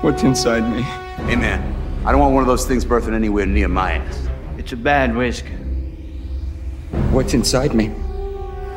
What's 0.00 0.22
inside 0.22 0.62
me? 0.74 0.80
Hey 0.80 1.36
man, 1.36 1.74
I 2.06 2.10
don't 2.10 2.20
want 2.22 2.32
one 2.32 2.42
of 2.42 2.48
those 2.48 2.64
things 2.64 2.86
birthing 2.86 3.12
anywhere 3.12 3.44
near 3.44 3.68
my 3.68 3.98
ass. 3.98 4.28
It's 4.56 4.72
a 4.72 4.76
bad 4.76 5.14
risk. 5.14 5.44
What's 7.10 7.34
inside 7.34 7.74
me? 7.74 7.90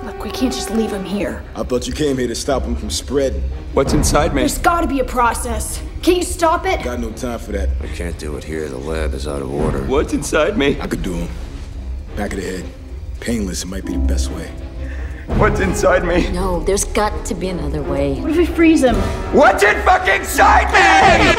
Look, 0.04 0.26
we 0.26 0.32
can't 0.32 0.54
just 0.54 0.72
leave 0.72 0.92
him 0.92 1.06
here. 1.06 1.42
I 1.56 1.64
thought 1.64 1.88
you 1.88 1.94
came 1.94 2.18
here 2.18 2.28
to 2.28 2.36
stop 2.36 2.64
him 2.64 2.76
from 2.76 2.90
spreading. 2.90 3.44
What's 3.74 3.94
inside 3.94 4.36
me? 4.36 4.42
There's 4.42 4.58
gotta 4.58 4.88
be 4.88 5.00
a 5.00 5.06
process. 5.06 5.82
Can 6.02 6.16
you 6.16 6.24
stop 6.24 6.66
it? 6.66 6.84
Got 6.84 7.00
no 7.00 7.12
time 7.12 7.40
for 7.40 7.52
that. 7.52 7.70
I 7.82 7.88
can't 7.88 8.18
do 8.18 8.38
it 8.38 8.44
here. 8.44 8.68
The 8.70 8.78
lab 8.78 9.14
is 9.14 9.28
out 9.28 9.42
of 9.42 9.52
order. 9.54 9.84
What's 9.86 10.14
inside 10.14 10.58
me? 10.58 10.80
I 10.80 10.88
could 10.88 11.04
do 11.04 11.14
him. 11.14 11.30
Back 12.16 12.34
of 12.34 12.42
the 12.42 12.46
head. 12.46 12.66
Painless, 13.20 13.64
it 13.64 13.68
might 13.68 13.86
be 13.86 13.94
the 13.94 14.00
best 14.00 14.32
way. 14.32 14.52
What's 15.28 15.60
inside 15.60 16.06
me? 16.06 16.32
No, 16.32 16.64
there's 16.64 16.86
got 16.86 17.26
to 17.26 17.36
be 17.36 17.50
another 17.50 17.84
way. 17.84 18.20
What 18.22 18.32
if 18.32 18.38
we 18.38 18.46
freeze 18.46 18.84
him? 18.84 18.96
What's 19.36 19.62
in 19.62 19.76
fucking 19.84 20.22
inside 20.22 20.66
me? 20.68 21.34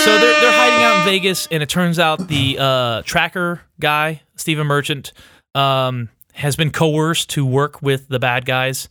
So 0.00 0.18
they're 0.18 0.40
they're 0.40 0.52
hiding 0.52 0.82
out 0.82 0.98
in 0.98 1.04
Vegas, 1.04 1.46
and 1.50 1.62
it 1.62 1.68
turns 1.68 2.00
out 2.00 2.26
the 2.26 2.56
uh, 2.58 3.02
tracker 3.02 3.60
guy, 3.78 4.22
Stephen 4.34 4.66
Merchant, 4.66 5.12
um, 5.54 6.08
has 6.32 6.56
been 6.56 6.72
coerced 6.72 7.30
to 7.30 7.46
work 7.46 7.80
with 7.80 8.08
the 8.08 8.18
bad 8.18 8.44
guys, 8.44 8.88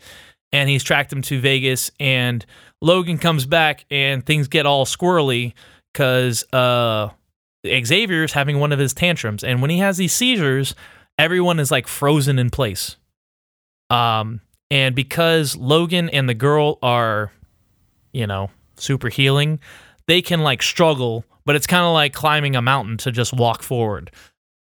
and 0.53 0.69
he's 0.69 0.83
tracked 0.83 1.09
them 1.09 1.21
to 1.23 1.41
Vegas. 1.41 1.91
And 1.99 2.45
Logan 2.81 3.17
comes 3.17 3.45
back, 3.45 3.85
and 3.91 4.25
things 4.25 4.47
get 4.47 4.65
all 4.65 4.85
squirrely 4.85 5.53
because 5.93 6.43
uh, 6.53 7.09
Xavier's 7.65 8.33
having 8.33 8.59
one 8.59 8.71
of 8.71 8.79
his 8.79 8.93
tantrums, 8.93 9.43
and 9.43 9.61
when 9.61 9.69
he 9.69 9.79
has 9.79 9.97
these 9.97 10.13
seizures, 10.13 10.75
everyone 11.17 11.59
is 11.59 11.71
like 11.71 11.87
frozen 11.87 12.39
in 12.39 12.49
place. 12.49 12.97
Um, 13.89 14.41
and 14.69 14.95
because 14.95 15.55
Logan 15.57 16.09
and 16.09 16.27
the 16.27 16.33
girl 16.33 16.79
are, 16.81 17.31
you 18.13 18.25
know, 18.25 18.49
super 18.77 19.09
healing, 19.09 19.59
they 20.07 20.21
can 20.21 20.41
like 20.41 20.63
struggle, 20.63 21.25
but 21.45 21.55
it's 21.55 21.67
kind 21.67 21.83
of 21.83 21.93
like 21.93 22.13
climbing 22.13 22.55
a 22.55 22.61
mountain 22.61 22.97
to 22.97 23.11
just 23.11 23.33
walk 23.33 23.63
forward. 23.63 24.11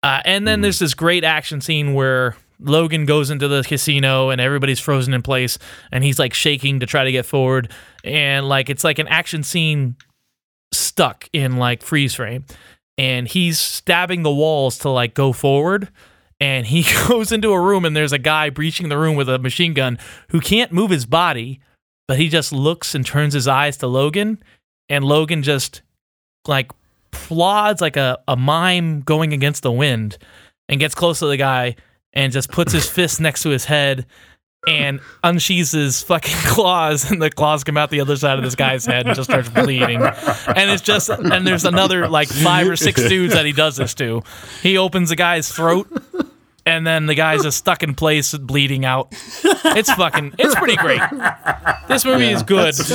Uh, 0.02 0.20
and 0.25 0.46
then 0.46 0.61
there's 0.61 0.80
this 0.80 0.92
great 0.92 1.25
action 1.25 1.61
scene 1.61 1.94
where 1.94 2.37
Logan 2.61 3.04
goes 3.04 3.30
into 3.30 3.49
the 3.49 3.62
casino 3.62 4.30
and 4.30 4.40
everybody's 4.40 4.80
frozen 4.80 5.14
in 5.14 5.23
place 5.23 5.58
and 5.92 6.04
he's 6.04 6.18
like 6.18 6.34
shaking 6.34 6.80
to 6.80 6.87
try 6.87 7.04
to 7.04 7.12
get 7.12 7.26
forward. 7.26 7.70
And 8.02 8.49
like 8.49 8.70
it's 8.70 8.84
like 8.84 8.99
an 8.99 9.08
action 9.08 9.42
scene 9.42 9.96
stuck 10.73 11.28
in 11.32 11.56
like 11.56 11.82
freeze 11.82 12.14
frame. 12.14 12.44
And 12.96 13.26
he's 13.26 13.58
stabbing 13.58 14.23
the 14.23 14.32
walls 14.32 14.78
to 14.78 14.88
like 14.88 15.14
go 15.14 15.32
forward. 15.32 15.88
And 16.40 16.66
he 16.66 16.84
goes 17.08 17.32
into 17.32 17.52
a 17.52 17.61
room 17.61 17.84
and 17.84 17.96
there's 17.96 18.12
a 18.12 18.18
guy 18.18 18.50
breaching 18.50 18.88
the 18.88 18.99
room 18.99 19.16
with 19.16 19.28
a 19.28 19.38
machine 19.38 19.75
gun 19.75 19.99
who 20.28 20.40
can't 20.40 20.73
move 20.73 20.90
his 20.90 21.06
body, 21.06 21.61
but 22.06 22.18
he 22.18 22.28
just 22.28 22.52
looks 22.52 22.94
and 22.94 23.04
turns 23.04 23.34
his 23.34 23.49
eyes 23.49 23.76
to 23.78 23.87
Logan. 23.87 24.42
And 24.88 25.04
Logan 25.04 25.42
just 25.42 25.82
like 26.46 26.70
plods 27.11 27.80
like 27.80 27.96
a, 27.96 28.18
a 28.28 28.37
mime 28.37 29.00
going 29.00 29.32
against 29.32 29.62
the 29.62 29.73
wind 29.73 30.18
and 30.68 30.80
gets 30.80 30.94
close 30.94 31.20
to 31.20 31.26
the 31.26 31.37
guy 31.37 31.76
and 32.14 32.33
just 32.33 32.50
puts 32.50 32.73
his 32.73 32.88
fist 32.88 33.21
next 33.21 33.42
to 33.42 33.50
his 33.50 33.64
head 33.66 34.06
and 34.66 35.00
unsheathes 35.23 35.73
his 35.73 36.02
fucking 36.02 36.35
claws 36.47 37.11
and 37.11 37.21
the 37.21 37.28
claws 37.28 37.64
come 37.64 37.76
out 37.76 37.90
the 37.90 38.00
other 38.00 38.16
side 38.16 38.38
of 38.38 38.44
this 38.44 38.54
guy's 38.54 38.87
head 38.87 39.06
and 39.06 39.14
just 39.14 39.28
starts 39.28 39.50
bleeding 39.50 40.00
and 40.02 40.71
it's 40.71 40.80
just 40.83 41.11
and 41.11 41.47
there's 41.47 41.66
another 41.66 42.09
like 42.09 42.28
five 42.28 42.66
or 42.66 42.75
six 42.76 43.06
dudes 43.06 43.35
that 43.35 43.44
he 43.44 43.52
does 43.52 43.76
this 43.76 43.92
to 43.92 44.23
he 44.62 44.78
opens 44.78 45.11
the 45.11 45.16
guy's 45.16 45.52
throat 45.52 45.87
and 46.64 46.87
then 46.87 47.04
the 47.04 47.14
guy's 47.14 47.42
just 47.42 47.59
stuck 47.59 47.83
in 47.83 47.94
place 47.94 48.33
bleeding 48.38 48.87
out 48.87 49.09
it's 49.76 49.92
fucking 49.92 50.33
it's 50.38 50.54
pretty 50.54 50.76
great 50.76 51.00
this 51.88 52.06
movie 52.06 52.28
is 52.30 52.42
good 52.42 52.75
That's 52.75 52.90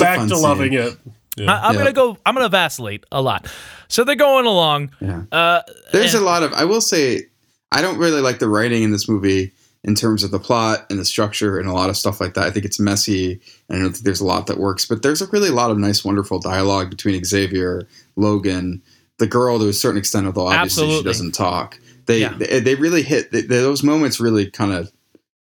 a 0.00 0.04
Back 0.04 0.18
to 0.18 0.28
scene. 0.28 0.42
loving 0.42 0.72
it. 0.74 0.98
Yeah. 1.38 1.50
I, 1.52 1.68
I'm 1.68 1.74
Yeah. 1.74 1.78
gonna 1.80 1.92
go. 1.92 2.16
I'm 2.26 2.34
gonna 2.34 2.48
vacillate 2.48 3.04
a 3.12 3.20
lot. 3.20 3.46
So 3.88 4.04
they're 4.04 4.14
going 4.16 4.46
along. 4.46 4.90
Yeah. 5.00 5.22
Uh, 5.32 5.62
There's 5.92 6.14
and- 6.14 6.22
a 6.22 6.26
lot 6.26 6.42
of. 6.42 6.52
I 6.54 6.64
will 6.64 6.80
say, 6.80 7.26
I 7.72 7.82
don't 7.82 7.98
really 7.98 8.20
like 8.20 8.38
the 8.38 8.48
writing 8.48 8.82
in 8.82 8.92
this 8.92 9.08
movie 9.08 9.52
in 9.84 9.94
terms 9.94 10.24
of 10.24 10.30
the 10.30 10.38
plot 10.38 10.86
and 10.90 10.98
the 10.98 11.04
structure 11.04 11.58
and 11.58 11.68
a 11.68 11.72
lot 11.72 11.90
of 11.90 11.96
stuff 11.96 12.20
like 12.20 12.34
that. 12.34 12.44
I 12.46 12.50
think 12.50 12.64
it's 12.64 12.80
messy, 12.80 13.40
and 13.68 13.78
I 13.78 13.82
don't 13.82 13.92
think 13.92 14.04
there's 14.04 14.20
a 14.20 14.26
lot 14.26 14.46
that 14.48 14.58
works. 14.58 14.84
But 14.84 15.02
there's 15.02 15.22
a 15.22 15.26
really 15.28 15.48
a 15.48 15.52
lot 15.52 15.70
of 15.70 15.78
nice, 15.78 16.04
wonderful 16.04 16.38
dialogue 16.38 16.90
between 16.90 17.22
Xavier, 17.24 17.86
Logan, 18.16 18.82
the 19.18 19.26
girl 19.26 19.58
to 19.58 19.68
a 19.68 19.72
certain 19.72 19.98
extent, 19.98 20.26
although 20.26 20.46
obviously 20.48 20.84
Absolutely. 20.84 20.98
she 20.98 21.04
doesn't 21.04 21.32
talk. 21.32 21.78
They 22.06 22.20
Yeah. 22.20 22.34
they, 22.36 22.60
they 22.60 22.74
really 22.74 23.02
hit 23.02 23.30
they, 23.32 23.42
those 23.42 23.82
moments. 23.82 24.20
Really 24.20 24.50
kind 24.50 24.72
of 24.72 24.90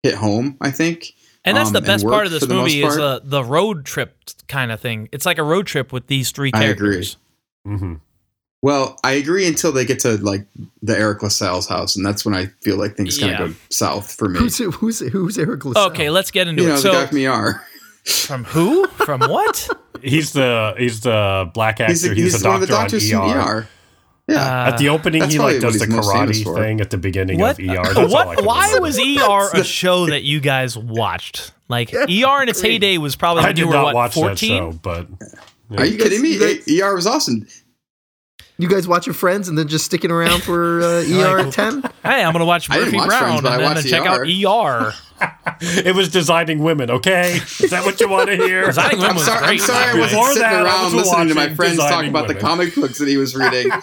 hit 0.03 0.15
home. 0.15 0.57
I 0.61 0.71
think. 0.71 1.13
and 1.45 1.55
that's 1.57 1.67
um, 1.69 1.73
the 1.73 1.81
best 1.81 2.03
part 2.05 2.25
of 2.25 2.31
this 2.31 2.41
for 2.41 2.47
the 2.47 2.55
most 2.55 2.65
movie 2.73 2.83
is 2.83 2.95
part. 2.95 2.99
uh, 2.99 3.19
the 3.23 3.43
road 3.43 3.85
trip 3.85 4.15
kind 4.47 4.71
of 4.71 4.79
thing. 4.79 5.09
It's 5.11 5.25
like 5.25 5.37
a 5.39 5.43
road 5.43 5.65
trip 5.67 5.91
with 5.91 6.07
these 6.07 6.31
three 6.31 6.51
I 6.53 6.63
agree. 6.65 7.03
characters. 7.03 7.17
Well, 8.63 8.99
I 9.03 9.13
agree 9.13 9.47
until 9.47 9.71
they 9.71 9.85
get 9.85 9.99
to 10.01 10.17
like 10.17 10.45
the 10.83 10.95
Eric 10.97 11.23
LaSalle's 11.23 11.67
house, 11.67 11.95
and 11.95 12.05
that's 12.05 12.23
when 12.23 12.35
I 12.35 12.45
feel 12.61 12.77
like 12.77 12.95
things 12.95 13.17
kind 13.17 13.33
of 13.33 13.39
Yeah. 13.39 13.47
go 13.47 13.53
south 13.69 14.13
for 14.13 14.29
me. 14.29 14.37
Who's 14.39 14.57
who's 14.59 14.99
who's 14.99 15.37
Eric 15.39 15.65
LaSalle? 15.65 15.87
Okay, 15.91 16.09
let's 16.11 16.29
get 16.31 16.47
into 16.47 16.61
you 16.61 16.67
know, 16.69 16.73
it. 16.75 16.77
the 16.77 16.81
So 16.83 16.91
guy 16.91 17.05
from 17.07 17.17
ER. 17.17 17.61
from 18.05 18.43
who? 18.45 18.87
From 18.87 19.21
what? 19.21 19.67
He's 20.03 20.33
the 20.33 20.73
he's 20.79 21.01
the 21.01 21.49
black 21.53 21.79
actor. 21.79 21.91
He's, 21.91 22.01
He's, 22.01 22.09
the, 22.09 22.15
he's 22.15 22.43
a 22.43 22.47
one 22.49 22.63
of 22.63 22.67
doctor 22.69 22.97
the 22.99 23.09
doctors 23.09 23.13
on 23.13 23.29
from 23.29 23.39
ER. 23.39 23.51
ER. 23.61 23.67
Yeah. 24.27 24.67
At 24.69 24.77
the 24.77 24.89
opening, 24.89 25.19
That's 25.21 25.33
he 25.33 25.37
probably 25.37 25.55
like 25.59 25.61
does 25.61 25.77
the 25.79 25.85
he's 25.85 25.95
most 25.95 26.11
famous 26.11 26.39
karate 26.39 26.43
for. 26.43 26.55
thing 26.55 26.81
at 26.81 26.89
the 26.89 26.97
beginning 26.97 27.39
what? 27.39 27.59
of 27.59 27.69
ER. 27.69 27.73
That's 27.83 27.95
all 27.97 28.05
I 28.17 28.25
what? 28.25 28.37
can 28.37 28.45
Why 28.45 28.65
remember. 28.73 28.81
was 28.81 28.97
ER 28.99 29.49
a 29.59 29.63
show 29.63 30.07
that 30.07 30.23
you 30.23 30.39
guys 30.39 30.75
watched? 30.77 31.51
Like 31.67 31.93
ER 31.93 32.41
in 32.41 32.49
its 32.49 32.61
heyday 32.61 32.97
was 32.97 33.15
probably 33.15 33.43
I 33.43 33.47
when 33.47 33.57
you 33.57 33.63
did 33.63 33.67
were 33.69 33.73
not 33.75 33.83
what 33.85 33.93
watch 33.95 34.15
that 34.15 34.21
14. 34.21 34.49
show, 34.57 34.71
but 34.81 35.07
Are 35.77 35.85
you 35.85 35.93
You 35.93 35.97
kidding 36.03 36.21
me? 36.23 36.33
you 36.35 36.59
E- 36.67 36.81
ER 36.81 36.95
was 36.95 37.05
awesome. 37.05 37.45
You 38.57 38.69
guys 38.69 38.87
watching 38.87 39.13
Friends 39.13 39.49
and 39.49 39.57
then 39.57 39.67
just 39.67 39.85
sticking 39.85 40.11
around 40.11 40.43
for 40.43 40.81
uh, 40.81 41.03
ER 41.09 41.39
at 41.39 41.53
ten? 41.53 41.81
Hey, 42.03 42.23
I'm 42.23 42.31
gonna 42.33 42.45
watch 42.45 42.69
I 42.69 42.75
didn't 42.75 42.87
Murphy 42.87 42.97
watch 42.97 43.07
Brown 43.07 43.21
Friends, 43.21 43.41
but 43.41 43.51
I 43.51 43.55
and 43.55 43.63
then 43.63 43.75
watched 43.75 43.87
check 43.89 44.05
out 44.05 44.21
ER. 44.27 44.93
it 45.61 45.95
was 45.95 46.09
designing 46.09 46.59
women. 46.59 46.89
Okay, 46.91 47.33
is 47.59 47.69
that 47.69 47.85
what 47.85 47.99
you 47.99 48.09
want 48.09 48.29
to 48.29 48.35
hear? 48.35 48.65
Designing 48.65 48.97
Women 48.97 49.09
I'm 49.11 49.15
was 49.15 49.25
sorry, 49.25 49.39
I'm 49.41 49.47
great. 49.49 49.61
sorry 49.61 49.85
I 49.85 49.99
wasn't 49.99 50.09
Before 50.11 50.27
sitting 50.27 50.41
that, 50.41 50.53
I 50.53 50.63
around 50.63 50.83
was 50.85 50.93
listening 50.93 51.27
to 51.29 51.35
my 51.35 51.41
watching 51.43 51.55
friends 51.55 51.77
talk 51.77 51.87
Designing 51.89 52.09
about 52.09 52.21
the 52.27 52.33
Women. 52.33 52.41
comic 52.41 52.75
books 52.75 52.97
that 52.99 53.07
he 53.07 53.17
was 53.17 53.35
reading. 53.35 53.71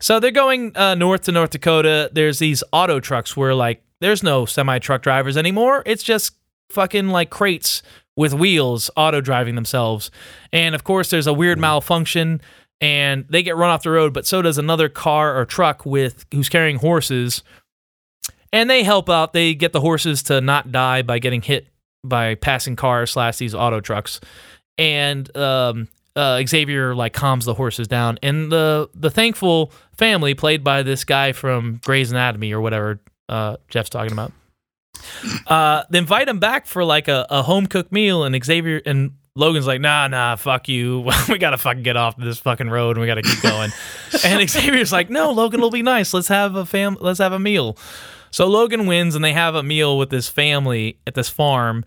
So 0.00 0.20
they're 0.20 0.30
going 0.30 0.76
uh, 0.76 0.94
north 0.94 1.22
to 1.22 1.32
North 1.32 1.50
Dakota. 1.50 2.08
There's 2.12 2.38
these 2.38 2.62
auto 2.72 3.00
trucks 3.00 3.36
where 3.36 3.54
like 3.54 3.82
there's 4.00 4.22
no 4.22 4.46
semi 4.46 4.78
truck 4.78 5.02
drivers 5.02 5.36
anymore. 5.36 5.82
It's 5.86 6.02
just 6.04 6.34
fucking 6.70 7.08
like 7.08 7.30
crates 7.30 7.82
with 8.14 8.32
wheels 8.32 8.90
auto 8.96 9.20
driving 9.20 9.56
themselves. 9.56 10.10
And 10.52 10.74
of 10.76 10.84
course, 10.84 11.10
there's 11.10 11.26
a 11.26 11.32
weird 11.32 11.58
malfunction 11.58 12.40
and 12.80 13.24
they 13.28 13.42
get 13.42 13.56
run 13.56 13.70
off 13.70 13.82
the 13.82 13.90
road. 13.90 14.12
But 14.12 14.26
so 14.26 14.42
does 14.42 14.58
another 14.58 14.88
car 14.88 15.38
or 15.38 15.44
truck 15.44 15.84
with 15.84 16.26
who's 16.32 16.48
carrying 16.48 16.76
horses. 16.76 17.42
And 18.52 18.70
they 18.70 18.82
help 18.82 19.10
out. 19.10 19.32
They 19.32 19.54
get 19.54 19.72
the 19.72 19.80
horses 19.80 20.22
to 20.24 20.40
not 20.40 20.72
die 20.72 21.02
by 21.02 21.18
getting 21.18 21.42
hit 21.42 21.68
by 22.04 22.34
passing 22.34 22.76
cars 22.76 23.10
slash 23.10 23.36
these 23.36 23.54
auto 23.54 23.80
trucks. 23.80 24.20
And 24.78 25.36
um, 25.36 25.88
uh, 26.16 26.42
Xavier 26.46 26.94
like 26.94 27.12
calms 27.12 27.44
the 27.44 27.54
horses 27.54 27.88
down, 27.88 28.18
and 28.22 28.50
the 28.50 28.88
the 28.94 29.10
thankful 29.10 29.72
family, 29.96 30.34
played 30.34 30.64
by 30.64 30.82
this 30.82 31.04
guy 31.04 31.32
from 31.32 31.80
Grey's 31.84 32.10
Anatomy 32.10 32.52
or 32.52 32.60
whatever 32.60 33.00
uh, 33.28 33.56
Jeff's 33.68 33.90
talking 33.90 34.12
about, 34.12 34.32
uh, 35.46 35.84
they 35.90 35.98
invite 35.98 36.28
him 36.28 36.38
back 36.38 36.66
for 36.66 36.84
like 36.84 37.08
a, 37.08 37.26
a 37.28 37.42
home 37.42 37.66
cooked 37.66 37.92
meal, 37.92 38.24
and 38.24 38.44
Xavier 38.44 38.80
and 38.86 39.12
Logan's 39.38 39.68
like, 39.68 39.80
nah, 39.80 40.08
nah, 40.08 40.34
fuck 40.34 40.68
you. 40.68 41.08
we 41.28 41.38
gotta 41.38 41.58
fucking 41.58 41.84
get 41.84 41.96
off 41.96 42.16
this 42.16 42.38
fucking 42.38 42.68
road, 42.68 42.96
and 42.96 43.00
we 43.00 43.06
gotta 43.06 43.22
keep 43.22 43.40
going. 43.40 43.70
and 44.24 44.50
Xavier's 44.50 44.90
like, 44.90 45.10
no, 45.10 45.30
Logan 45.30 45.60
will 45.60 45.70
be 45.70 45.82
nice. 45.82 46.12
Let's 46.12 46.26
have 46.26 46.56
a 46.56 46.66
fam. 46.66 46.96
Let's 47.00 47.20
have 47.20 47.32
a 47.32 47.38
meal. 47.38 47.78
So 48.32 48.48
Logan 48.48 48.86
wins, 48.86 49.14
and 49.14 49.24
they 49.24 49.32
have 49.32 49.54
a 49.54 49.62
meal 49.62 49.96
with 49.96 50.10
this 50.10 50.28
family 50.28 50.98
at 51.06 51.14
this 51.14 51.28
farm. 51.28 51.84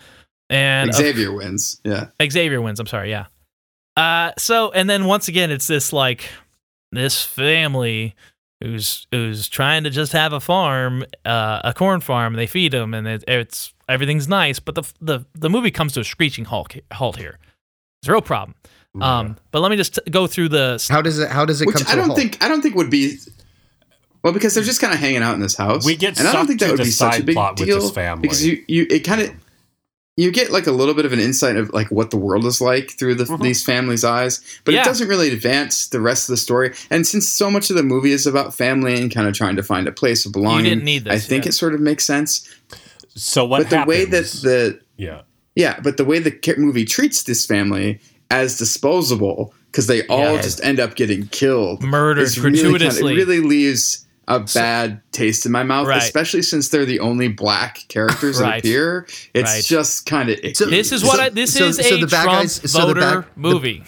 And 0.50 0.92
of 0.92 0.96
Xavier 0.96 1.34
wins. 1.34 1.82
Yeah. 1.84 2.08
Xavier 2.26 2.62
wins. 2.62 2.80
I'm 2.80 2.88
sorry. 2.88 3.10
Yeah. 3.10 3.26
Uh, 3.98 4.32
so 4.38 4.72
and 4.72 4.90
then 4.90 5.04
once 5.04 5.28
again, 5.28 5.52
it's 5.52 5.68
this 5.68 5.92
like 5.92 6.30
this 6.94 7.22
family 7.22 8.16
who's 8.62 9.08
who's 9.12 9.50
trying 9.50 9.84
to 9.84 9.90
just 9.90 10.12
have 10.14 10.34
a 10.34 10.40
farm, 10.40 11.04
uh, 11.26 11.62
a 11.64 11.74
corn 11.74 12.02
farm. 12.02 12.34
They 12.34 12.48
feed 12.48 12.72
them, 12.74 12.94
and 12.94 13.08
it, 13.08 13.24
it's 13.28 13.74
everything's 13.90 14.28
nice. 14.28 14.60
But 14.60 14.76
the 14.76 14.84
the 15.02 15.26
the 15.34 15.50
movie 15.50 15.72
comes 15.72 15.94
to 15.94 16.00
a 16.00 16.04
screeching 16.04 16.46
halt 16.46 16.76
halt 16.94 17.18
here. 17.18 17.40
It's 18.02 18.10
a 18.10 18.12
real 18.12 18.22
problem. 18.22 18.56
Um, 19.00 19.38
but 19.52 19.62
let 19.62 19.72
me 19.72 19.78
just 19.78 19.96
t- 19.96 20.12
go 20.12 20.28
through 20.28 20.50
the. 20.50 20.86
How 20.90 21.02
does 21.02 21.18
it? 21.18 21.30
How 21.30 21.46
does 21.46 21.62
it 21.62 21.66
Which 21.68 21.78
come 21.78 21.86
to 21.86 21.96
don't 21.96 22.06
halt? 22.08 22.20
think 22.20 22.44
I 22.44 22.48
don't 22.50 22.62
think 22.62 22.76
would 22.76 22.90
be 22.90 23.18
well 24.24 24.34
because 24.34 24.54
they're 24.54 24.64
just 24.64 24.82
kind 24.82 24.94
of 24.94 25.00
hanging 25.00 25.24
out 25.24 25.34
in 25.34 25.40
this 25.40 25.56
house. 25.56 25.86
We 25.86 25.96
get 25.96 26.20
and 26.20 26.28
I 26.28 26.34
don't 26.34 26.46
think 26.48 26.60
that 26.60 26.72
would 26.72 26.80
be 26.80 26.92
such 26.92 27.20
a 27.20 27.24
big 27.24 27.36
plot 27.36 27.58
with 27.60 27.68
deal 27.70 27.80
this 27.80 27.92
family. 27.92 28.22
because 28.24 28.46
you 28.46 28.64
you 28.68 28.88
it 28.90 29.00
kind 29.06 29.22
of 29.22 29.32
you 30.18 30.32
get 30.32 30.52
like 30.52 30.68
a 30.68 30.72
little 30.72 30.94
bit 30.94 31.06
of 31.06 31.14
an 31.14 31.20
insight 31.20 31.56
of 31.56 31.72
like 31.72 31.90
what 31.90 32.12
the 32.12 32.18
world 32.18 32.46
is 32.46 32.60
like 32.60 32.92
through 32.92 33.16
the, 33.16 33.24
mm-hmm. 33.24 33.42
these 33.42 33.64
families' 33.64 34.04
eyes, 34.04 34.42
but 34.66 34.74
Yeah. 34.74 34.82
it 34.82 34.86
doesn't 34.86 35.08
really 35.08 35.32
advance 35.32 35.88
the 35.88 36.02
rest 36.02 36.28
of 36.28 36.34
the 36.34 36.38
story. 36.38 36.74
And 36.90 37.08
since 37.08 37.30
so 37.30 37.50
much 37.50 37.70
of 37.70 37.76
the 37.78 37.84
movie 37.84 38.12
is 38.12 38.28
about 38.28 38.54
family 38.54 39.00
and 39.02 39.14
kind 39.14 39.28
of 39.28 39.34
trying 39.34 39.56
to 39.56 39.64
find 39.64 39.88
a 39.88 39.92
place 39.92 40.26
of 40.26 40.34
belonging, 40.34 40.66
didn't 40.66 40.84
need 40.84 41.06
this, 41.06 41.14
I 41.14 41.18
think 41.20 41.46
yeah. 41.46 41.50
it 41.50 41.54
sort 41.54 41.74
of 41.74 41.80
makes 41.80 42.06
sense. 42.06 42.48
So 43.16 43.46
what 43.46 43.64
but 43.64 43.70
the 43.70 43.86
way 43.88 44.06
that 44.06 44.26
the 44.44 44.80
yeah 44.98 45.22
yeah, 45.56 45.80
but 45.82 45.98
the 45.98 46.06
way 46.06 46.20
the 46.20 46.56
movie 46.58 46.86
treats 46.86 47.24
this 47.24 47.46
family 47.46 48.00
as 48.30 48.58
disposable 48.58 49.54
because 49.68 49.88
they 49.88 50.06
all 50.08 50.36
Yeah. 50.36 50.42
just 50.42 50.64
end 50.64 50.80
up 50.80 50.96
getting 50.96 51.28
killed, 51.28 51.84
Murdered 51.84 52.22
is 52.22 52.40
really 52.40 52.58
kinda- 52.58 52.70
gratuitously. 52.80 53.14
it 53.14 53.16
really 53.16 53.40
leaves 53.40 54.06
a 54.36 54.40
bad 54.54 55.02
taste 55.12 55.46
in 55.46 55.52
my 55.52 55.64
mouth, 55.64 55.88
Right. 55.88 56.02
especially 56.02 56.42
since 56.42 56.70
they're 56.70 56.86
the 56.86 57.00
only 57.00 57.28
black 57.28 57.86
characters 57.88 58.38
that 58.40 58.44
Right. 58.46 58.60
appear. 58.60 59.08
It's 59.34 59.52
Right. 59.52 59.64
just 59.64 60.06
kind 60.06 60.30
of 60.30 60.40
icky. 60.44 60.66
This 60.66 60.92
is 60.92 61.04
what 61.04 61.20
I. 61.20 61.30
This 61.30 61.54
so- 61.54 61.66
is 61.66 61.78
so 61.78 61.96
a 61.96 62.00
the 62.02 62.08
bad 62.08 62.24
Trump 62.24 62.40
guys- 62.40 62.72
so 62.72 62.80
the 62.88 62.94
voter 62.94 63.26
movie. 63.36 63.84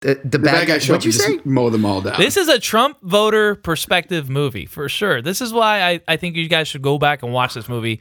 The, 0.00 0.14
the, 0.24 0.30
The 0.30 0.38
bad 0.40 0.66
guy 0.66 0.78
show 0.78 0.94
up 0.94 0.98
What'd 0.98 1.04
you 1.04 1.12
say? 1.12 1.34
just 1.36 1.46
mow 1.46 1.70
them 1.70 1.84
all 1.84 2.00
down. 2.00 2.18
This 2.18 2.36
is 2.36 2.48
a 2.48 2.58
Trump 2.58 2.96
voter 3.02 3.54
perspective 3.54 4.28
movie 4.28 4.66
for 4.66 4.88
sure. 4.88 5.22
This 5.22 5.40
is 5.40 5.52
why 5.52 5.82
I, 5.82 6.00
I 6.08 6.16
think 6.16 6.34
you 6.34 6.48
guys 6.48 6.66
should 6.66 6.82
go 6.82 6.98
back 6.98 7.22
and 7.22 7.32
watch 7.32 7.54
this 7.54 7.68
movie 7.68 8.00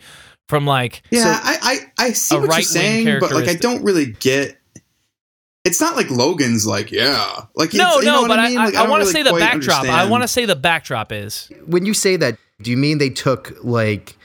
from 0.49 0.65
like 0.65 1.03
yeah, 1.11 1.39
I, 1.43 1.79
I 1.97 2.05
I 2.07 2.11
see 2.13 2.35
a 2.35 2.39
what 2.39 2.49
you're 2.55 2.61
saying, 2.63 3.19
but 3.19 3.31
like 3.31 3.47
I 3.47 3.53
don't 3.53 3.83
really 3.83 4.07
get. 4.19 4.57
It's 5.63 5.80
not 5.80 5.95
like 5.95 6.10
Logan's 6.10 6.65
like 6.65 6.91
yeah, 6.91 7.45
like 7.56 7.74
no 7.74 7.97
it's, 7.97 8.06
you 8.06 8.06
know 8.06 8.15
no, 8.15 8.21
what 8.21 8.28
but 8.30 8.39
I 8.39 8.45
I, 8.45 8.50
mean. 8.50 8.58
Like, 8.58 8.76
I, 8.76 8.82
don't 8.82 8.89
want 8.89 9.02
to 9.02 9.06
really 9.06 9.13
say 9.13 9.24
the 9.24 9.30
quite 9.30 9.39
backdrop. 9.39 9.86
I 9.86 10.10
want 10.10 10.24
to 10.24 10.28
say 10.28 10.45
the 10.45 10.56
backdrop 10.56 11.12
is 11.12 11.52
When 11.67 11.86
you 11.86 11.93
say 11.93 12.15
that, 12.17 12.38
do 12.62 12.71
you 12.71 12.78
mean 12.78 12.97
they 12.97 13.10
took 13.10 13.56
like? 13.63 14.17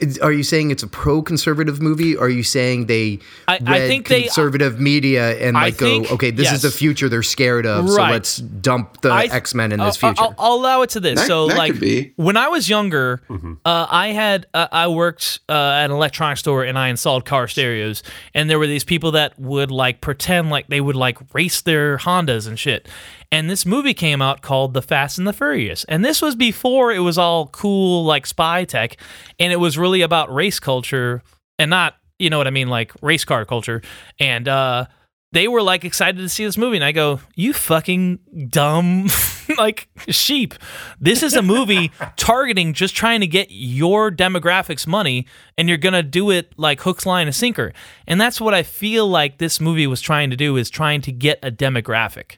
Is- 0.00 0.18
Are 0.18 0.32
you 0.32 0.42
saying 0.42 0.72
it's 0.72 0.82
a 0.82 0.88
pro-conservative 0.88 1.80
movie? 1.80 2.16
Are 2.16 2.28
you 2.28 2.42
saying 2.42 2.86
they 2.86 3.20
I- 3.46 3.58
read 3.58 3.68
I 3.68 3.86
think 3.86 4.08
they- 4.08 4.22
conservative 4.22 4.80
media 4.80 5.38
and 5.38 5.56
I 5.56 5.66
like 5.66 5.78
go, 5.78 6.04
okay, 6.12 6.30
this 6.32 6.44
yes. 6.46 6.56
is 6.56 6.62
the 6.62 6.70
future 6.70 7.08
they're 7.08 7.22
scared 7.22 7.66
of, 7.66 7.88
so 7.88 8.02
let's 8.02 8.36
dump 8.38 9.00
the 9.02 9.12
X 9.12 9.54
Men 9.54 9.70
in 9.72 9.78
this 9.78 10.02
I'll- 10.02 10.12
future. 10.12 10.22
I'll, 10.22 10.34
I'll 10.38 10.54
allow 10.54 10.82
it 10.82 10.90
to 10.90 11.00
this. 11.00 11.20
That- 11.20 11.26
so 11.28 11.46
that 11.48 11.56
like 11.56 12.12
when 12.16 12.36
I 12.36 12.48
was 12.48 12.68
younger, 12.68 13.22
uh, 13.64 13.86
I 13.88 14.08
had 14.08 14.46
uh, 14.54 14.66
I 14.72 14.88
worked 14.88 15.38
uh, 15.48 15.52
at 15.52 15.84
an 15.86 15.92
electronics 15.92 16.40
store 16.40 16.64
and 16.64 16.76
I 16.78 16.88
installed 16.88 17.24
car 17.24 17.46
stereos, 17.46 18.02
and 18.34 18.50
there 18.50 18.58
were 18.58 18.66
these 18.66 18.84
people 18.84 19.12
that 19.12 19.38
would 19.38 19.70
like 19.70 20.00
pretend 20.00 20.50
like 20.50 20.66
they 20.66 20.80
would 20.80 20.96
like 20.96 21.18
race 21.32 21.60
their 21.60 21.98
Hondas 21.98 22.48
and 22.48 22.58
shit. 22.58 22.88
And 23.32 23.50
this 23.50 23.66
movie 23.66 23.94
came 23.94 24.22
out 24.22 24.40
called 24.40 24.72
The 24.74 24.82
Fast 24.82 25.18
and 25.18 25.26
the 25.26 25.32
Furious, 25.32 25.84
and 25.84 26.04
this 26.04 26.22
was 26.22 26.36
before 26.36 26.92
it 26.92 27.00
was 27.00 27.18
all 27.18 27.48
cool 27.48 28.04
like 28.04 28.26
spy 28.26 28.64
tech, 28.64 28.96
and 29.38 29.52
it 29.52 29.56
was 29.56 29.76
really 29.76 30.02
about 30.02 30.32
race 30.32 30.60
culture 30.60 31.22
and 31.58 31.70
not 31.70 31.96
you 32.18 32.30
know 32.30 32.38
what 32.38 32.46
I 32.46 32.50
mean 32.50 32.68
like 32.68 32.92
race 33.02 33.24
car 33.24 33.44
culture. 33.44 33.82
And. 34.18 34.48
uh 34.48 34.86
they 35.32 35.48
were 35.48 35.60
like 35.60 35.84
excited 35.84 36.18
to 36.18 36.28
see 36.30 36.46
this 36.46 36.56
movie. 36.56 36.76
And 36.76 36.84
i 36.84 36.92
go 36.92 37.20
you 37.34 37.52
fucking 37.52 38.20
dumb 38.48 39.08
like 39.58 39.88
sheep. 40.08 40.54
This 40.98 41.22
is 41.22 41.34
a 41.34 41.42
movie 41.42 41.90
targeting 42.16 42.72
just 42.72 42.96
trying 42.96 43.20
to 43.20 43.26
get 43.26 43.48
your 43.50 44.10
demographics 44.10 44.86
money 44.86 45.26
and 45.58 45.68
you're 45.68 45.78
gonna 45.78 46.02
do 46.02 46.30
it 46.30 46.54
like 46.56 46.80
hooks 46.80 47.04
line 47.04 47.26
and 47.26 47.36
sinker. 47.36 47.72
And 48.06 48.18
that's 48.18 48.40
what 48.40 48.54
i 48.54 48.62
feel 48.62 49.06
like 49.08 49.36
this 49.36 49.60
movie 49.60 49.86
was 49.86 50.00
trying 50.00 50.30
to 50.30 50.36
do 50.36 50.56
is 50.56 50.70
trying 50.70 51.02
to 51.02 51.12
get 51.12 51.38
a 51.42 51.50
demographic 51.50 52.36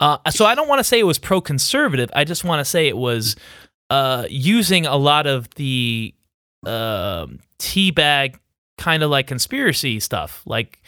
uh, 0.00 0.18
so 0.30 0.44
i 0.44 0.54
don't 0.54 0.68
want 0.68 0.78
to 0.80 0.84
say 0.84 0.98
it 0.98 1.04
was 1.06 1.18
pro-conservative 1.18 2.10
i 2.14 2.24
just 2.24 2.42
want 2.44 2.58
to 2.60 2.64
say 2.64 2.88
it 2.88 2.96
was 2.96 3.36
uh, 3.90 4.24
using 4.30 4.86
a 4.86 4.96
lot 4.96 5.26
of 5.26 5.48
the 5.56 6.14
um 6.66 7.38
teabag 7.58 8.36
kind 8.78 9.02
of 9.02 9.10
like 9.10 9.26
conspiracy 9.26 9.98
stuff 10.00 10.42
like 10.46 10.80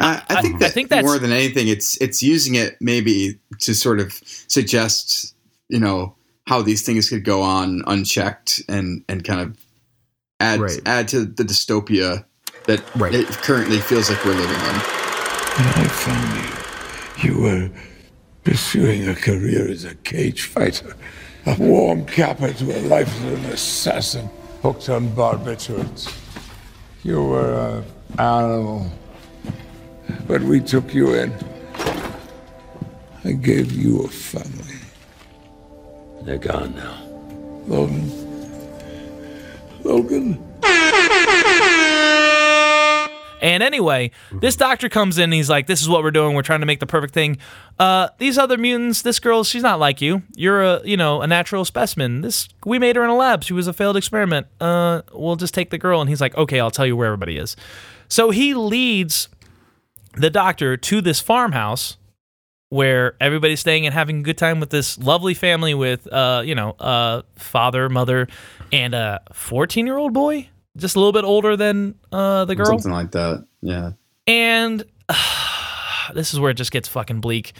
I, 0.00 0.22
I 0.28 0.42
think 0.42 0.56
I 0.56 0.58
that 0.60 0.72
think 0.72 0.88
that's- 0.90 1.04
more 1.04 1.18
than 1.18 1.32
anything, 1.32 1.66
it's 1.66 2.00
it's 2.00 2.22
using 2.22 2.54
it 2.54 2.76
maybe 2.80 3.40
to 3.62 3.74
sort 3.74 3.98
of 3.98 4.12
suggest 4.46 5.34
you 5.68 5.80
know 5.80 6.14
how 6.46 6.62
these 6.62 6.82
things 6.82 7.08
could 7.10 7.24
go 7.24 7.42
on 7.42 7.82
unchecked 7.88 8.62
and 8.68 9.04
and 9.08 9.24
kind 9.24 9.40
of 9.40 9.58
add 10.38 10.60
Right. 10.60 10.80
add 10.86 11.08
to 11.08 11.24
the 11.24 11.42
dystopia 11.42 12.24
that 12.66 12.80
Right. 12.94 13.12
it 13.12 13.26
currently 13.42 13.78
feels 13.80 14.08
like 14.08 14.24
we're 14.24 14.34
living 14.34 14.50
in. 14.50 14.76
When 15.58 15.68
I 15.74 15.88
found 15.88 17.24
you, 17.24 17.28
you 17.34 17.42
were 17.42 17.70
pursuing 18.44 19.08
a 19.08 19.14
career 19.14 19.68
as 19.68 19.84
a 19.84 19.94
cage 19.96 20.42
fighter, 20.42 20.96
a 21.46 21.56
warm 21.58 22.04
capper 22.06 22.52
to 22.52 22.78
a 22.78 22.80
life 22.88 23.08
as 23.08 23.24
an 23.24 23.44
assassin 23.46 24.30
hooked 24.62 24.88
on 24.88 25.08
barbiturates. 25.10 26.12
You 27.04 27.22
were 27.22 27.78
an 27.78 27.84
animal, 28.18 28.92
but 30.26 30.42
we 30.42 30.60
took 30.60 30.94
you 30.94 31.14
in. 31.14 31.32
I 33.24 33.32
gave 33.32 33.72
you 33.72 34.02
a 34.02 34.08
family. 34.08 34.78
They're 36.22 36.38
gone 36.38 36.74
now. 36.74 37.02
Logan. 37.66 38.10
Logan. 39.84 40.47
And 43.40 43.62
anyway, 43.62 44.10
this 44.32 44.56
doctor 44.56 44.88
comes 44.88 45.18
in 45.18 45.24
and 45.24 45.32
he's 45.32 45.50
like, 45.50 45.66
This 45.66 45.80
is 45.80 45.88
what 45.88 46.02
we're 46.02 46.10
doing. 46.10 46.34
We're 46.34 46.42
trying 46.42 46.60
to 46.60 46.66
make 46.66 46.80
the 46.80 46.86
perfect 46.86 47.14
thing. 47.14 47.38
Uh, 47.78 48.08
these 48.18 48.38
other 48.38 48.56
mutants, 48.56 49.02
this 49.02 49.20
girl, 49.20 49.44
she's 49.44 49.62
not 49.62 49.78
like 49.78 50.00
you. 50.00 50.22
You're 50.34 50.62
a, 50.62 50.80
you 50.84 50.96
know, 50.96 51.22
a 51.22 51.26
natural 51.26 51.64
specimen. 51.64 52.22
This 52.22 52.48
we 52.64 52.78
made 52.78 52.96
her 52.96 53.04
in 53.04 53.10
a 53.10 53.16
lab. 53.16 53.44
She 53.44 53.52
was 53.52 53.66
a 53.66 53.72
failed 53.72 53.96
experiment. 53.96 54.46
Uh, 54.60 55.02
we'll 55.12 55.36
just 55.36 55.54
take 55.54 55.70
the 55.70 55.78
girl. 55.78 56.00
And 56.00 56.08
he's 56.10 56.20
like, 56.20 56.36
Okay, 56.36 56.60
I'll 56.60 56.70
tell 56.70 56.86
you 56.86 56.96
where 56.96 57.06
everybody 57.06 57.36
is. 57.38 57.56
So 58.08 58.30
he 58.30 58.54
leads 58.54 59.28
the 60.14 60.30
doctor 60.30 60.76
to 60.76 61.00
this 61.00 61.20
farmhouse 61.20 61.96
where 62.70 63.16
everybody's 63.20 63.60
staying 63.60 63.86
and 63.86 63.94
having 63.94 64.18
a 64.20 64.22
good 64.22 64.36
time 64.36 64.60
with 64.60 64.70
this 64.70 64.98
lovely 64.98 65.34
family 65.34 65.74
with 65.74 66.06
uh, 66.12 66.42
you 66.44 66.54
know, 66.54 66.70
uh 66.72 67.22
father, 67.36 67.88
mother, 67.88 68.28
and 68.72 68.94
a 68.94 69.20
14 69.32 69.86
year 69.86 69.96
old 69.96 70.12
boy. 70.12 70.48
Just 70.78 70.96
a 70.96 70.98
little 70.98 71.12
bit 71.12 71.24
older 71.24 71.56
than 71.56 71.94
uh, 72.12 72.44
the 72.46 72.54
girl. 72.54 72.66
Something 72.66 72.92
like 72.92 73.10
that. 73.12 73.46
Yeah. 73.60 73.92
And 74.26 74.84
this 76.14 76.32
is 76.32 76.40
where 76.40 76.50
it 76.50 76.54
just 76.56 76.70
gets 76.72 76.88
fucking 76.88 77.20
bleak. 77.20 77.52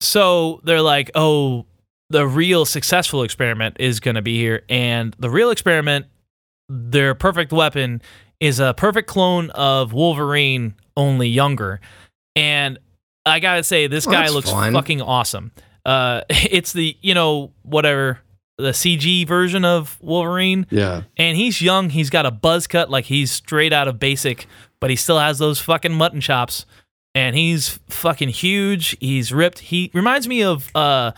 So 0.00 0.60
they're 0.64 0.82
like, 0.82 1.10
oh, 1.14 1.66
the 2.10 2.26
real 2.26 2.64
successful 2.64 3.22
experiment 3.22 3.76
is 3.80 4.00
going 4.00 4.16
to 4.16 4.22
be 4.22 4.36
here. 4.38 4.62
And 4.68 5.14
the 5.18 5.30
real 5.30 5.50
experiment, 5.50 6.06
their 6.68 7.14
perfect 7.14 7.52
weapon, 7.52 8.02
is 8.40 8.60
a 8.60 8.74
perfect 8.74 9.08
clone 9.08 9.50
of 9.50 9.92
Wolverine, 9.92 10.74
only 10.96 11.28
younger. 11.28 11.80
And 12.36 12.78
I 13.24 13.40
got 13.40 13.56
to 13.56 13.62
say, 13.62 13.86
this 13.86 14.06
Well, 14.06 14.20
guy 14.20 14.28
looks 14.28 14.50
fun. 14.50 14.72
fucking 14.72 15.00
awesome. 15.00 15.52
Uh, 15.84 16.22
it's 16.28 16.72
the, 16.72 16.96
you 17.00 17.14
know, 17.14 17.52
whatever, 17.62 18.20
the 18.58 18.70
CG 18.70 19.26
version 19.26 19.64
of 19.64 19.98
Wolverine 20.00 20.66
Yeah. 20.70 21.02
and 21.16 21.36
he's 21.36 21.60
young. 21.60 21.90
He's 21.90 22.10
got 22.10 22.24
a 22.26 22.30
buzz 22.30 22.66
cut, 22.66 22.90
like 22.90 23.06
he's 23.06 23.30
straight 23.32 23.72
out 23.72 23.88
of 23.88 23.98
basic, 23.98 24.46
but 24.80 24.90
he 24.90 24.96
still 24.96 25.18
has 25.18 25.38
those 25.38 25.58
fucking 25.60 25.92
mutton 25.94 26.20
chops. 26.20 26.64
And 27.16 27.36
he's 27.36 27.78
fucking 27.88 28.30
huge. 28.30 28.96
He's 29.00 29.32
ripped. 29.32 29.60
He 29.60 29.90
reminds 29.94 30.26
me 30.26 30.42
of 30.42 30.74
uh 30.74 31.12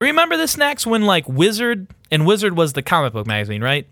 remember 0.00 0.36
the 0.36 0.48
snacks 0.48 0.86
when 0.86 1.02
like 1.02 1.28
Wizard 1.28 1.86
and 2.10 2.26
Wizard 2.26 2.56
was 2.56 2.72
the 2.72 2.82
comic 2.82 3.12
book 3.12 3.26
magazine, 3.26 3.62
right? 3.62 3.86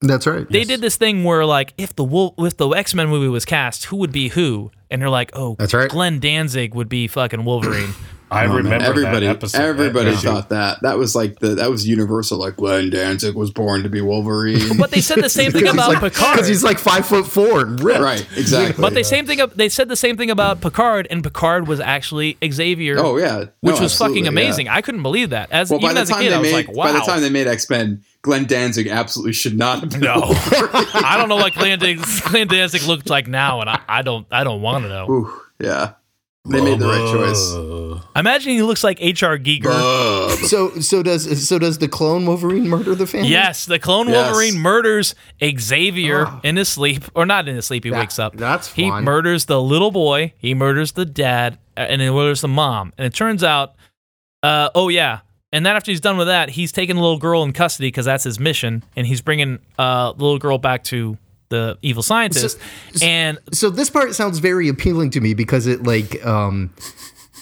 That's 0.00 0.26
right. 0.26 0.46
They 0.48 0.64
did 0.64 0.82
this 0.82 0.96
thing 0.96 1.24
where 1.24 1.46
like 1.46 1.72
if 1.78 1.96
the 1.96 2.04
Wolf 2.04 2.34
if 2.38 2.56
the 2.58 2.68
X 2.68 2.94
Men 2.94 3.08
movie 3.08 3.28
was 3.28 3.44
cast, 3.46 3.86
who 3.86 3.96
would 3.96 4.12
be 4.12 4.28
who? 4.28 4.70
And 4.90 5.00
they're 5.00 5.08
like, 5.10 5.30
oh, 5.32 5.56
That's 5.58 5.72
right. 5.74 5.88
Glenn 5.90 6.20
Danzig 6.20 6.74
would 6.74 6.88
be 6.88 7.06
fucking 7.08 7.44
Wolverine. 7.44 7.94
I 8.30 8.46
Oh, 8.46 8.56
remember 8.56 8.84
everybody. 8.84 9.26
that 9.26 9.36
episode. 9.36 9.60
everybody 9.60 10.10
that 10.10 10.20
thought 10.20 10.48
that. 10.48 10.82
That 10.82 10.98
was 10.98 11.14
like 11.14 11.38
the 11.38 11.54
that 11.56 11.70
was 11.70 11.86
universal. 11.86 12.38
Like 12.38 12.56
Glenn 12.56 12.90
Danzig 12.90 13.34
was 13.34 13.50
born 13.50 13.82
to 13.84 13.88
be 13.88 14.00
Wolverine. 14.00 14.76
but 14.78 14.90
they 14.90 15.00
said 15.00 15.22
the 15.22 15.28
same 15.28 15.52
thing 15.52 15.68
about 15.68 15.90
like, 15.90 16.00
Picard. 16.12 16.32
because 16.34 16.48
he's 16.48 16.64
like 16.64 16.78
five 16.78 17.06
foot 17.06 17.26
four 17.26 17.60
and 17.60 17.80
ripped. 17.80 18.00
right. 18.00 18.26
Exactly. 18.36 18.80
But 18.82 18.94
they 18.94 19.02
same 19.02 19.26
thing. 19.26 19.40
They 19.54 19.68
said 19.68 19.88
the 19.88 19.96
same 19.96 20.16
thing 20.16 20.30
about 20.30 20.60
Picard, 20.60 21.06
and 21.10 21.22
Picard 21.22 21.68
was 21.68 21.78
actually 21.80 22.36
Xavier. 22.44 22.96
Oh 22.98 23.16
yeah. 23.18 23.44
which 23.60 23.78
was 23.80 23.96
fucking 23.96 24.26
amazing. 24.26 24.66
yeah. 24.66 24.74
I 24.76 24.80
couldn't 24.80 25.02
believe 25.02 25.30
that. 25.30 25.50
As 25.52 25.70
Well, 25.70 25.78
by 25.80 25.86
even 25.92 25.94
the 25.96 26.00
as 26.00 26.10
a 26.10 26.12
time 26.14 26.22
kid, 26.22 26.30
they 26.30 26.34
I 26.34 26.38
was 26.38 26.50
made 26.52 26.66
like, 26.68 26.76
wow. 26.76 26.84
by 26.86 26.92
the 26.92 27.00
time 27.00 27.20
they 27.20 27.30
made 27.30 27.46
X 27.46 27.68
Men, 27.70 28.02
Glenn 28.22 28.46
Danzig 28.46 28.88
absolutely 28.88 29.34
should 29.34 29.56
not 29.56 29.80
have 29.80 29.90
been. 29.90 30.00
no, 30.00 30.14
I 30.24 31.14
don't 31.18 31.28
know 31.28 31.36
what 31.36 31.52
Glenn 31.54 31.78
Danzig, 31.78 32.24
Glenn 32.30 32.48
Danzig 32.48 32.82
looked 32.82 33.08
like 33.10 33.28
now, 33.28 33.60
and 33.60 33.70
I, 33.70 33.80
I 33.88 34.02
don't. 34.02 34.26
I 34.30 34.44
don't 34.44 34.62
want 34.62 34.84
to 34.84 34.88
know. 34.88 35.10
Ooh, 35.10 35.40
yeah. 35.60 35.92
They 36.46 36.60
made 36.62 36.78
the 36.78 36.86
right 36.86 37.10
choice. 37.10 37.54
Uh, 37.54 38.02
I 38.14 38.20
imagine 38.20 38.52
he 38.52 38.60
looks 38.60 38.84
like 38.84 38.98
H.R. 39.00 39.38
Giger. 39.38 39.64
Ugh. 39.72 40.30
So 40.44 40.78
so 40.80 41.02
does 41.02 41.48
so 41.48 41.58
does 41.58 41.78
the 41.78 41.88
clone 41.88 42.26
Wolverine 42.26 42.68
murder 42.68 42.94
the 42.94 43.06
family? 43.06 43.28
Yes, 43.30 43.64
the 43.64 43.78
clone 43.78 44.08
Yes. 44.08 44.26
Wolverine 44.30 44.58
murders 44.60 45.14
Xavier 45.42 46.26
Oh. 46.28 46.40
in 46.44 46.56
his 46.56 46.68
sleep, 46.68 47.04
or 47.14 47.24
not 47.24 47.48
in 47.48 47.56
his 47.56 47.64
sleep. 47.64 47.84
He 47.84 47.90
That- 47.90 47.98
wakes 47.98 48.18
up. 48.18 48.36
that's 48.36 48.70
he 48.74 48.90
fun. 48.90 49.04
murders 49.04 49.46
the 49.46 49.58
little 49.60 49.90
boy. 49.90 50.34
He 50.36 50.52
murders 50.52 50.92
the 50.92 51.06
dad, 51.06 51.56
uh, 51.78 51.80
and 51.80 52.02
he 52.02 52.10
murders 52.10 52.42
the 52.42 52.48
mom. 52.48 52.92
And 52.98 53.06
it 53.06 53.14
turns 53.14 53.42
out, 53.42 53.72
uh, 54.42 54.68
oh 54.74 54.88
yeah. 54.90 55.20
And 55.50 55.64
then 55.64 55.76
after 55.76 55.92
he's 55.92 56.00
done 56.00 56.18
with 56.18 56.26
that, 56.26 56.50
he's 56.50 56.72
taking 56.72 56.96
the 56.96 57.02
little 57.02 57.16
girl 57.18 57.42
in 57.42 57.54
custody 57.54 57.88
because 57.88 58.04
that's 58.04 58.24
his 58.24 58.38
mission, 58.38 58.84
and 58.96 59.06
he's 59.06 59.22
bringing 59.22 59.60
uh, 59.78 60.12
the 60.12 60.22
little 60.22 60.38
girl 60.38 60.58
back 60.58 60.84
to 60.84 61.16
the 61.54 61.78
evil 61.82 62.02
scientist. 62.02 62.58
and 63.02 63.38
So 63.52 63.70
this 63.70 63.88
part 63.90 64.14
sounds 64.14 64.38
very 64.40 64.68
appealing 64.68 65.10
to 65.10 65.20
me 65.20 65.34
because 65.34 65.66
it 65.66 65.84
like 65.84 66.24
um 66.26 66.70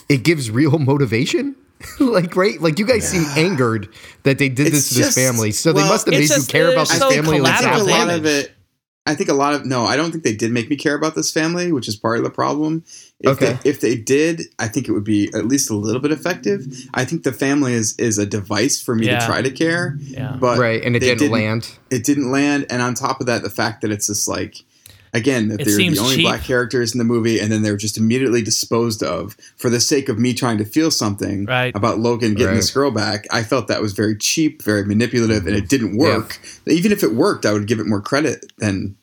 it 0.09 0.23
gives 0.23 0.51
real 0.51 0.79
motivation. 0.79 1.57
like 2.01 2.37
right, 2.37 2.61
like 2.61 2.79
you 2.79 2.87
guys 2.87 3.09
seem 3.09 3.25
angered 3.37 3.89
that 4.23 4.39
they 4.39 4.49
did 4.49 4.69
It's 4.69 4.77
this 4.77 4.89
to 4.91 4.95
this 5.01 5.15
family, 5.17 5.51
so 5.51 5.73
they 5.73 5.81
must 5.81 6.07
have 6.07 6.13
made 6.13 6.31
it's 6.31 6.37
you 6.37 6.45
care 6.47 6.71
about 6.71 6.83
it's 6.83 6.93
this 6.93 7.01
so 7.01 7.11
family. 7.11 7.39
I 7.39 7.41
Like 7.41 7.59
think 7.61 7.75
a 7.75 7.83
lot 7.85 8.11
of 8.11 8.25
it. 8.25 8.53
I 9.05 9.17
think 9.17 9.29
a 9.29 9.35
lot 9.35 9.55
of 9.55 9.67
no. 9.67 9.85
I 9.85 9.97
don't 9.97 10.13
think 10.13 10.23
they 10.23 10.35
did 10.37 10.53
make 10.53 10.71
me 10.71 10.77
care 10.77 10.95
about 10.95 11.17
this 11.17 11.33
family, 11.33 11.73
which 11.73 11.89
is 11.89 11.97
part 11.97 12.19
of 12.19 12.25
the 12.25 12.31
problem. 12.31 12.85
If 13.19 13.31
Okay. 13.43 13.59
They, 13.63 13.71
if 13.71 13.81
they 13.81 13.97
did, 13.97 14.43
I 14.61 14.69
think 14.69 14.87
it 14.89 14.93
would 14.93 15.03
be 15.05 15.29
at 15.35 15.47
least 15.47 15.71
a 15.71 15.75
little 15.75 16.01
bit 16.01 16.13
effective. 16.13 16.67
I 16.95 17.05
think 17.05 17.25
the 17.25 17.33
family 17.33 17.73
is 17.73 17.97
is 17.99 18.19
a 18.19 18.27
device 18.27 18.81
for 18.81 18.95
me 18.95 19.07
Yeah. 19.07 19.19
to 19.19 19.27
try 19.27 19.43
to 19.43 19.51
care. 19.51 19.97
Yeah. 20.01 20.37
But 20.39 20.59
right, 20.59 20.83
and 20.85 20.95
it 20.95 21.01
they 21.01 21.15
didn't, 21.17 21.33
land. 21.33 21.69
It 21.91 22.05
didn't 22.05 22.31
land, 22.31 22.67
and 22.71 22.81
on 22.81 22.95
top 22.95 23.21
of 23.21 23.27
that, 23.27 23.43
the 23.43 23.51
fact 23.51 23.81
that 23.83 23.91
it's 23.91 24.07
just 24.07 24.29
like 24.29 24.63
again 25.15 25.49
that 25.49 25.61
It 25.61 25.65
they're 25.65 25.77
the 25.77 25.99
only 25.99 26.17
cheap. 26.17 26.25
black 26.25 26.43
characters 26.43 26.93
in 26.95 26.99
the 26.99 27.05
movie, 27.05 27.39
and 27.39 27.53
then 27.53 27.63
they're 27.63 27.77
just 27.77 27.99
immediately 27.99 28.43
disposed 28.43 29.03
of 29.03 29.37
for 29.57 29.69
the 29.69 29.81
sake 29.81 30.09
of 30.09 30.19
me 30.19 30.33
trying 30.35 30.59
to 30.59 30.65
feel 30.65 30.91
something 30.91 31.45
Right. 31.45 31.75
about 31.75 31.99
Logan 31.99 32.33
getting 32.35 32.49
Right. 32.49 32.57
this 32.57 32.71
girl 32.71 32.91
back. 32.91 33.27
I 33.31 33.43
felt 33.43 33.69
that 33.69 33.83
was 33.83 33.93
very 33.93 34.17
cheap, 34.17 34.63
very 34.63 34.85
manipulative, 34.85 35.47
and 35.47 35.55
it 35.55 35.61
mm-hmm. 35.61 35.67
didn't 35.69 35.97
work. 35.97 36.39
Even 36.67 36.93
if 36.93 37.03
it 37.03 37.15
worked, 37.15 37.45
I 37.45 37.53
would 37.53 37.67
give 37.67 37.79
it 37.81 37.87
more 37.87 38.01
credit 38.01 38.53
than 38.59 38.97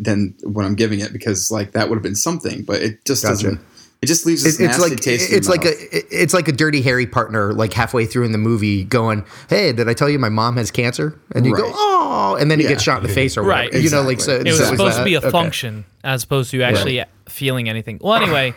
than 0.00 0.34
what 0.42 0.64
I'm 0.64 0.74
giving 0.74 0.98
it 0.98 1.12
because 1.12 1.50
like 1.52 1.70
that 1.72 1.88
would 1.88 1.94
have 1.94 2.02
been 2.02 2.16
something, 2.16 2.62
but 2.62 2.82
it 2.82 3.04
just 3.04 3.22
Gotcha. 3.22 3.34
doesn't. 3.34 3.60
It 4.00 4.06
just 4.06 4.24
leaves 4.26 4.44
this 4.44 4.60
it's 4.60 4.78
nasty 4.78 4.90
like 4.90 5.00
taste. 5.00 5.30
in 5.30 5.38
it's 5.38 5.48
your 5.48 5.56
like 5.56 5.64
mouth. 5.64 5.74
a 5.92 6.22
it's 6.22 6.32
like 6.32 6.46
a 6.46 6.52
dirty 6.52 6.82
Harry 6.82 7.06
partner 7.06 7.52
like 7.52 7.72
halfway 7.72 8.06
through 8.06 8.24
in 8.26 8.32
the 8.32 8.38
movie 8.38 8.84
going, 8.84 9.24
"Hey, 9.50 9.72
did 9.72 9.88
I 9.88 9.92
tell 9.94 10.08
you 10.08 10.20
my 10.20 10.28
mom 10.28 10.56
has 10.56 10.70
cancer?" 10.70 11.18
And 11.34 11.44
you 11.44 11.56
go, 11.56 11.64
"Oh," 11.66 12.36
and 12.38 12.48
then 12.48 12.58
he 12.60 12.64
Yeah. 12.64 12.70
gets 12.70 12.84
shot 12.84 13.00
in 13.02 13.06
the 13.08 13.12
face 13.12 13.36
or 13.36 13.42
Right. 13.42 13.64
whatever. 13.66 13.82
You 13.82 13.90
know, 13.90 14.02
like 14.02 14.20
so. 14.20 14.36
It 14.36 14.44
was 14.44 14.58
so 14.58 14.64
supposed 14.66 14.98
to 14.98 15.04
be 15.04 15.14
a 15.14 15.18
okay. 15.18 15.30
function 15.30 15.84
as 16.04 16.22
opposed 16.22 16.52
to 16.52 16.62
actually 16.62 17.02
feeling 17.28 17.68
anything. 17.68 17.98
Well, 18.00 18.14
anyway, 18.14 18.54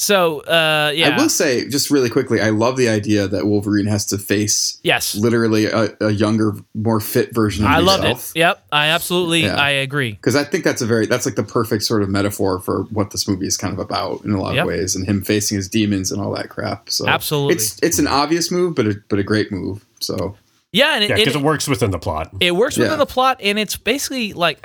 so 0.00 0.40
uh, 0.40 0.92
yeah, 0.94 1.10
I 1.10 1.16
will 1.20 1.28
say, 1.28 1.68
just 1.68 1.90
really 1.90 2.08
quickly, 2.08 2.40
I 2.40 2.48
love 2.50 2.76
the 2.76 2.88
idea 2.88 3.28
that 3.28 3.46
Wolverine 3.46 3.86
has 3.86 4.06
to 4.06 4.18
face 4.18 4.78
yes, 4.82 5.14
literally 5.14 5.66
a, 5.66 5.94
a 6.00 6.10
younger, 6.10 6.54
more 6.74 7.00
fit 7.00 7.34
version 7.34 7.64
of 7.66 7.70
I 7.70 7.78
loved 7.80 8.04
himself. 8.04 8.32
it. 8.34 8.38
Yep, 8.38 8.66
I 8.72 8.86
absolutely, 8.86 9.42
Yeah. 9.42 9.56
I 9.56 9.70
agree. 9.70 10.12
Because 10.12 10.36
I 10.36 10.44
think 10.44 10.64
that's 10.64 10.80
a 10.82 10.86
very 10.86 11.06
that's 11.06 11.26
like 11.26 11.34
the 11.36 11.42
perfect 11.44 11.82
sort 11.82 12.02
of 12.02 12.08
metaphor 12.08 12.60
for 12.60 12.84
what 12.84 13.10
this 13.10 13.28
movie 13.28 13.46
is 13.46 13.56
kind 13.58 13.72
of 13.74 13.78
about 13.78 14.24
in 14.24 14.32
a 14.32 14.40
lot 14.40 14.54
Yep. 14.54 14.62
of 14.62 14.68
ways, 14.68 14.96
and 14.96 15.06
him 15.06 15.22
facing 15.22 15.56
his 15.56 15.68
demons 15.68 16.10
and 16.10 16.20
all 16.20 16.34
that 16.34 16.48
crap. 16.48 16.88
So 16.90 17.06
Absolutely. 17.06 17.56
it's 17.56 17.78
it's 17.82 17.98
an 17.98 18.06
obvious 18.06 18.50
move, 18.50 18.74
but 18.74 18.86
a, 18.86 19.02
but 19.08 19.18
a 19.18 19.22
great 19.22 19.52
move. 19.52 19.84
So 20.00 20.36
Yeah, 20.72 20.94
and 20.94 21.04
it, 21.04 21.10
Yeah, 21.10 21.16
because 21.16 21.34
it, 21.34 21.40
it 21.40 21.44
works 21.44 21.68
within 21.68 21.90
the 21.90 21.98
plot. 21.98 22.30
it 22.40 22.52
works 22.54 22.76
within 22.78 22.92
Yeah. 22.92 22.96
the 22.98 23.06
plot, 23.06 23.38
and 23.42 23.58
it's 23.58 23.76
basically 23.76 24.32
like 24.32 24.64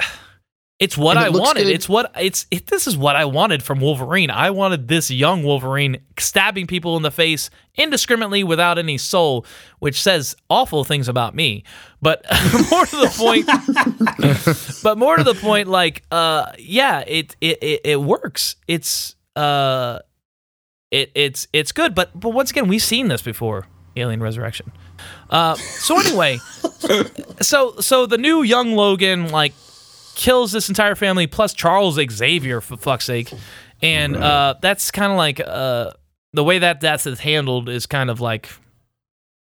it's 0.78 0.98
what 0.98 1.16
And 1.16 1.26
I 1.26 1.30
wanted. 1.30 1.64
good. 1.64 1.74
It's 1.74 1.88
what 1.88 2.12
it's 2.20 2.46
it, 2.52 2.68
this 2.68 2.86
is 2.86 2.98
what 2.98 3.16
I 3.16 3.24
wanted 3.26 3.64
from 3.64 3.80
Wolverine. 3.80 4.30
I 4.30 4.50
wanted 4.52 4.90
this 4.90 5.10
young 5.10 5.44
Wolverine 5.44 5.98
stabbing 6.20 6.68
people 6.68 6.98
in 6.98 7.04
the 7.04 7.12
face 7.12 7.50
indiscriminately 7.76 8.44
without 8.44 8.78
any 8.78 8.98
soul, 8.98 9.46
which 9.80 10.02
says 10.02 10.36
awful 10.50 10.84
things 10.84 11.08
about 11.08 11.34
me. 11.34 11.64
But 12.02 12.26
more 12.72 12.86
to 12.86 12.96
the 12.98 13.14
point, 13.16 13.46
but 14.84 14.98
more 14.98 15.16
to 15.16 15.24
the 15.24 15.34
point, 15.36 15.70
like 15.70 16.04
uh, 16.12 16.52
yeah, 16.60 17.04
it 17.08 17.38
it 17.40 17.58
it, 17.64 17.82
it 17.86 18.02
works. 18.02 18.58
It's 18.68 19.16
uh, 19.38 20.00
it 20.92 21.10
it's 21.16 21.48
it's 21.54 21.72
good. 21.72 21.96
But 21.96 22.20
but 22.20 22.30
once 22.32 22.52
again, 22.52 22.68
we've 22.68 22.84
seen 22.84 23.08
this 23.08 23.22
before. 23.22 23.68
Alien 23.98 24.22
Resurrection. 24.22 24.74
Uh, 25.30 25.56
so 25.56 25.98
anyway, 25.98 26.38
so 27.42 27.80
so 27.80 28.06
the 28.06 28.18
new 28.18 28.44
young 28.44 28.74
Logan 28.74 29.30
like 29.30 29.54
kills 30.15 30.51
this 30.51 30.69
entire 30.69 30.95
family 30.95 31.28
plus 31.28 31.54
Charles 31.54 31.99
Xavier 32.12 32.62
for 32.62 32.78
fuck's 32.78 33.06
sake, 33.06 33.32
and 33.82 34.15
uh, 34.15 34.56
that's 34.62 34.91
kind 34.91 35.12
of 35.12 35.17
like 35.17 35.39
uh, 35.39 35.91
the 36.34 36.43
way 36.43 36.60
that 36.60 36.80
death 36.80 37.06
is 37.08 37.19
handled 37.19 37.69
is 37.69 37.86
kind 37.86 38.10
of 38.10 38.19
like 38.21 38.49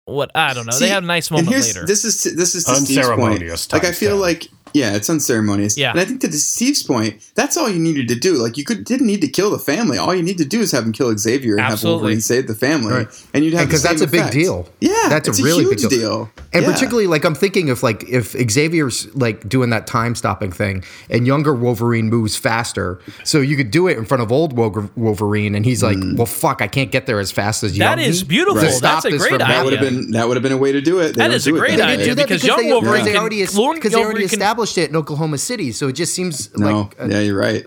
what 0.04 0.30
I 0.34 0.54
don't 0.54 0.66
know. 0.66 0.72
See, 0.72 0.86
they 0.86 0.90
have 0.90 1.04
a 1.04 1.06
nice 1.06 1.30
moment 1.30 1.50
later. 1.50 1.84
This 1.86 2.04
is 2.04 2.22
this 2.36 2.54
is 2.54 2.64
to 2.64 2.76
Steve's 2.76 3.06
point. 3.08 3.18
Unceremonious 3.18 3.72
Like 3.72 3.84
I 3.84 3.92
feel 3.92 4.12
ten. 4.12 4.20
like 4.20 4.48
yeah, 4.74 4.94
it's 4.94 5.08
unceremonious. 5.08 5.76
Yeah. 5.76 5.90
and 5.90 6.00
I 6.00 6.04
think 6.04 6.20
to 6.22 6.32
Steve's 6.32 6.82
point, 6.82 7.20
that's 7.34 7.56
all 7.56 7.68
you 7.68 7.78
needed 7.78 8.08
to 8.08 8.14
do. 8.14 8.34
Like 8.34 8.56
you 8.56 8.64
could 8.64 8.84
didn't 8.84 9.06
need 9.06 9.20
to 9.22 9.28
kill 9.28 9.50
the 9.50 9.58
family. 9.58 9.98
All 9.98 10.14
you 10.14 10.22
need 10.22 10.38
to 10.38 10.44
do 10.44 10.60
is 10.60 10.72
have 10.72 10.84
him 10.84 10.92
kill 10.92 11.16
Xavier 11.16 11.52
and 11.56 11.60
Absolutely. 11.60 11.90
have 11.96 12.00
Wolverine 12.02 12.20
save 12.20 12.46
the 12.46 12.54
family, 12.54 12.92
Right. 12.92 13.24
and 13.34 13.44
you'd 13.44 13.54
have 13.54 13.66
because 13.68 13.82
that's 13.82 14.00
same 14.00 14.08
a 14.08 14.12
big 14.12 14.30
deal. 14.30 14.68
Yeah, 14.80 14.92
that's 15.08 15.28
a 15.38 15.42
really 15.42 15.64
huge 15.64 15.82
big 15.82 15.90
deal. 15.90 15.98
deal. 16.00 16.30
And 16.52 16.64
Yeah. 16.64 16.72
particularly, 16.72 17.06
like 17.06 17.24
I'm 17.24 17.34
thinking 17.34 17.70
of 17.70 17.82
like 17.82 18.04
if 18.08 18.32
Xavier's 18.50 19.06
like 19.14 19.48
doing 19.48 19.70
that 19.70 19.86
time 19.86 20.14
stopping 20.14 20.52
thing, 20.52 20.82
and 21.10 21.26
younger 21.26 21.54
Wolverine 21.54 22.08
moves 22.08 22.36
faster, 22.36 23.00
so 23.24 23.40
you 23.40 23.56
could 23.56 23.70
do 23.70 23.86
it 23.88 23.98
in 23.98 24.04
front 24.04 24.22
of 24.22 24.32
old 24.32 24.56
Wolverine, 24.96 25.54
and 25.54 25.64
he's 25.64 25.82
like, 25.82 25.96
mm. 25.98 26.16
"Well, 26.16 26.26
fuck, 26.26 26.62
I 26.62 26.66
can't 26.68 26.90
get 26.90 27.06
there 27.06 27.20
as 27.20 27.30
fast 27.30 27.62
as 27.64 27.76
That 27.76 27.98
young." 27.98 28.08
is 28.08 28.22
beautiful. 28.24 28.60
To 28.60 28.80
That's 28.80 29.04
a 29.04 29.10
great 29.10 29.32
idea. 29.34 29.46
That 29.46 29.64
would 29.64 29.72
have 29.74 29.82
been 29.82 30.10
that 30.12 30.28
would 30.28 30.36
have 30.36 30.42
been 30.42 30.52
a 30.52 30.56
way 30.56 30.72
to 30.72 30.80
do 30.80 31.00
it. 31.00 31.08
They 31.16 31.28
That 31.28 31.30
a 31.46 31.50
great 31.52 31.72
idea. 31.80 31.86
way. 31.86 31.96
that 32.14 32.16
because 32.16 32.42
because, 32.42 32.44
young 32.44 32.68
Wolverine 32.70 33.04
they 33.04 33.10
can- 33.12 33.20
already 33.20 33.42
young 33.42 33.74
because 33.76 33.92
they 33.92 33.98
already 33.98 34.20
Wolverine 34.20 34.28
can- 34.28 34.38
established 34.62 34.78
it 34.78 34.90
in 34.90 34.96
Oklahoma 34.96 35.38
City, 35.38 35.72
so 35.72 35.88
it 35.88 35.92
just 35.92 36.14
seems 36.14 36.56
No, 36.56 36.80
like 36.82 36.96
a, 36.98 37.08
yeah, 37.08 37.20
you're 37.20 37.38
right. 37.38 37.64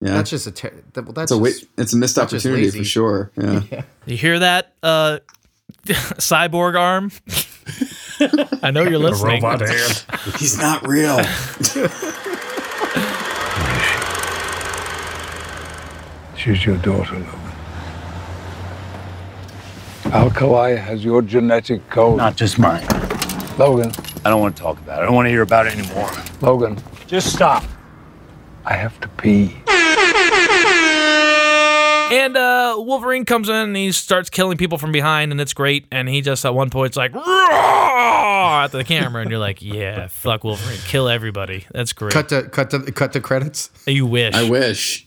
Yeah, 0.00 0.14
that's 0.14 0.30
just 0.30 0.46
a 0.46 0.50
ter- 0.50 0.72
that, 0.94 1.04
well, 1.04 1.12
that's 1.12 1.30
it's 1.32 1.40
a 1.40 1.44
just- 1.44 1.66
it's 1.78 1.92
a 1.92 1.96
missed 1.96 2.18
opportunity 2.18 2.70
for 2.70 2.84
sure. 2.84 3.30
Yeah. 3.36 3.82
you 4.06 4.16
hear 4.16 4.38
that, 4.40 4.72
uh, 4.82 5.18
cyborg 5.86 6.78
arm? 6.78 7.10
I 8.62 8.70
know 8.70 8.82
you're 8.82 8.94
A 8.94 8.98
listening. 8.98 9.42
robot 9.42 9.60
hand. 9.60 10.04
He's 10.38 10.58
not 10.58 10.86
real. 10.86 11.18
She's 16.36 16.66
your 16.66 16.76
daughter, 16.78 17.14
Logan. 17.14 17.40
Alkali 20.12 20.74
has 20.76 21.02
your 21.04 21.22
genetic 21.22 21.88
code. 21.88 22.18
Not 22.18 22.36
just 22.36 22.58
mine. 22.58 22.86
Logan, 23.58 23.92
I 24.24 24.30
don't 24.30 24.40
want 24.40 24.56
to 24.56 24.62
talk 24.62 24.78
about 24.78 24.98
it. 24.98 25.02
I 25.02 25.04
don't 25.06 25.14
want 25.14 25.26
to 25.26 25.30
hear 25.30 25.42
about 25.42 25.66
it 25.66 25.78
anymore. 25.78 26.10
Logan, 26.40 26.76
Just 27.06 27.32
stop. 27.32 27.64
I 28.64 28.74
have 28.74 28.98
to 29.00 29.08
pee. 29.08 29.56
And 32.12 32.36
uh, 32.36 32.76
Wolverine 32.78 33.24
comes 33.24 33.48
in 33.48 33.54
and 33.54 33.76
he 33.76 33.90
starts 33.92 34.30
killing 34.30 34.56
people 34.56 34.78
from 34.78 34.92
behind, 34.92 35.32
and 35.32 35.40
it's 35.40 35.52
great. 35.54 35.86
And 35.90 36.08
he 36.08 36.20
just 36.20 36.44
at 36.44 36.54
one 36.54 36.70
point 36.70 36.88
it's 36.90 36.96
like 36.96 37.14
"Roar!" 37.14 37.24
at 37.24 38.68
the 38.68 38.84
camera, 38.84 39.22
and 39.22 39.30
you're 39.30 39.40
like, 39.40 39.60
"Yeah, 39.62 40.06
fuck 40.08 40.44
Wolverine, 40.44 40.78
kill 40.86 41.08
everybody." 41.08 41.66
That's 41.72 41.92
great. 41.92 42.12
cut 42.12 42.28
to 42.28 42.42
cut 42.44 42.70
to 42.70 42.80
cut 42.92 43.12
to 43.14 43.20
credits. 43.20 43.70
you 43.86 44.06
wish. 44.06 44.34
I 44.34 44.48
wish. 44.48 45.03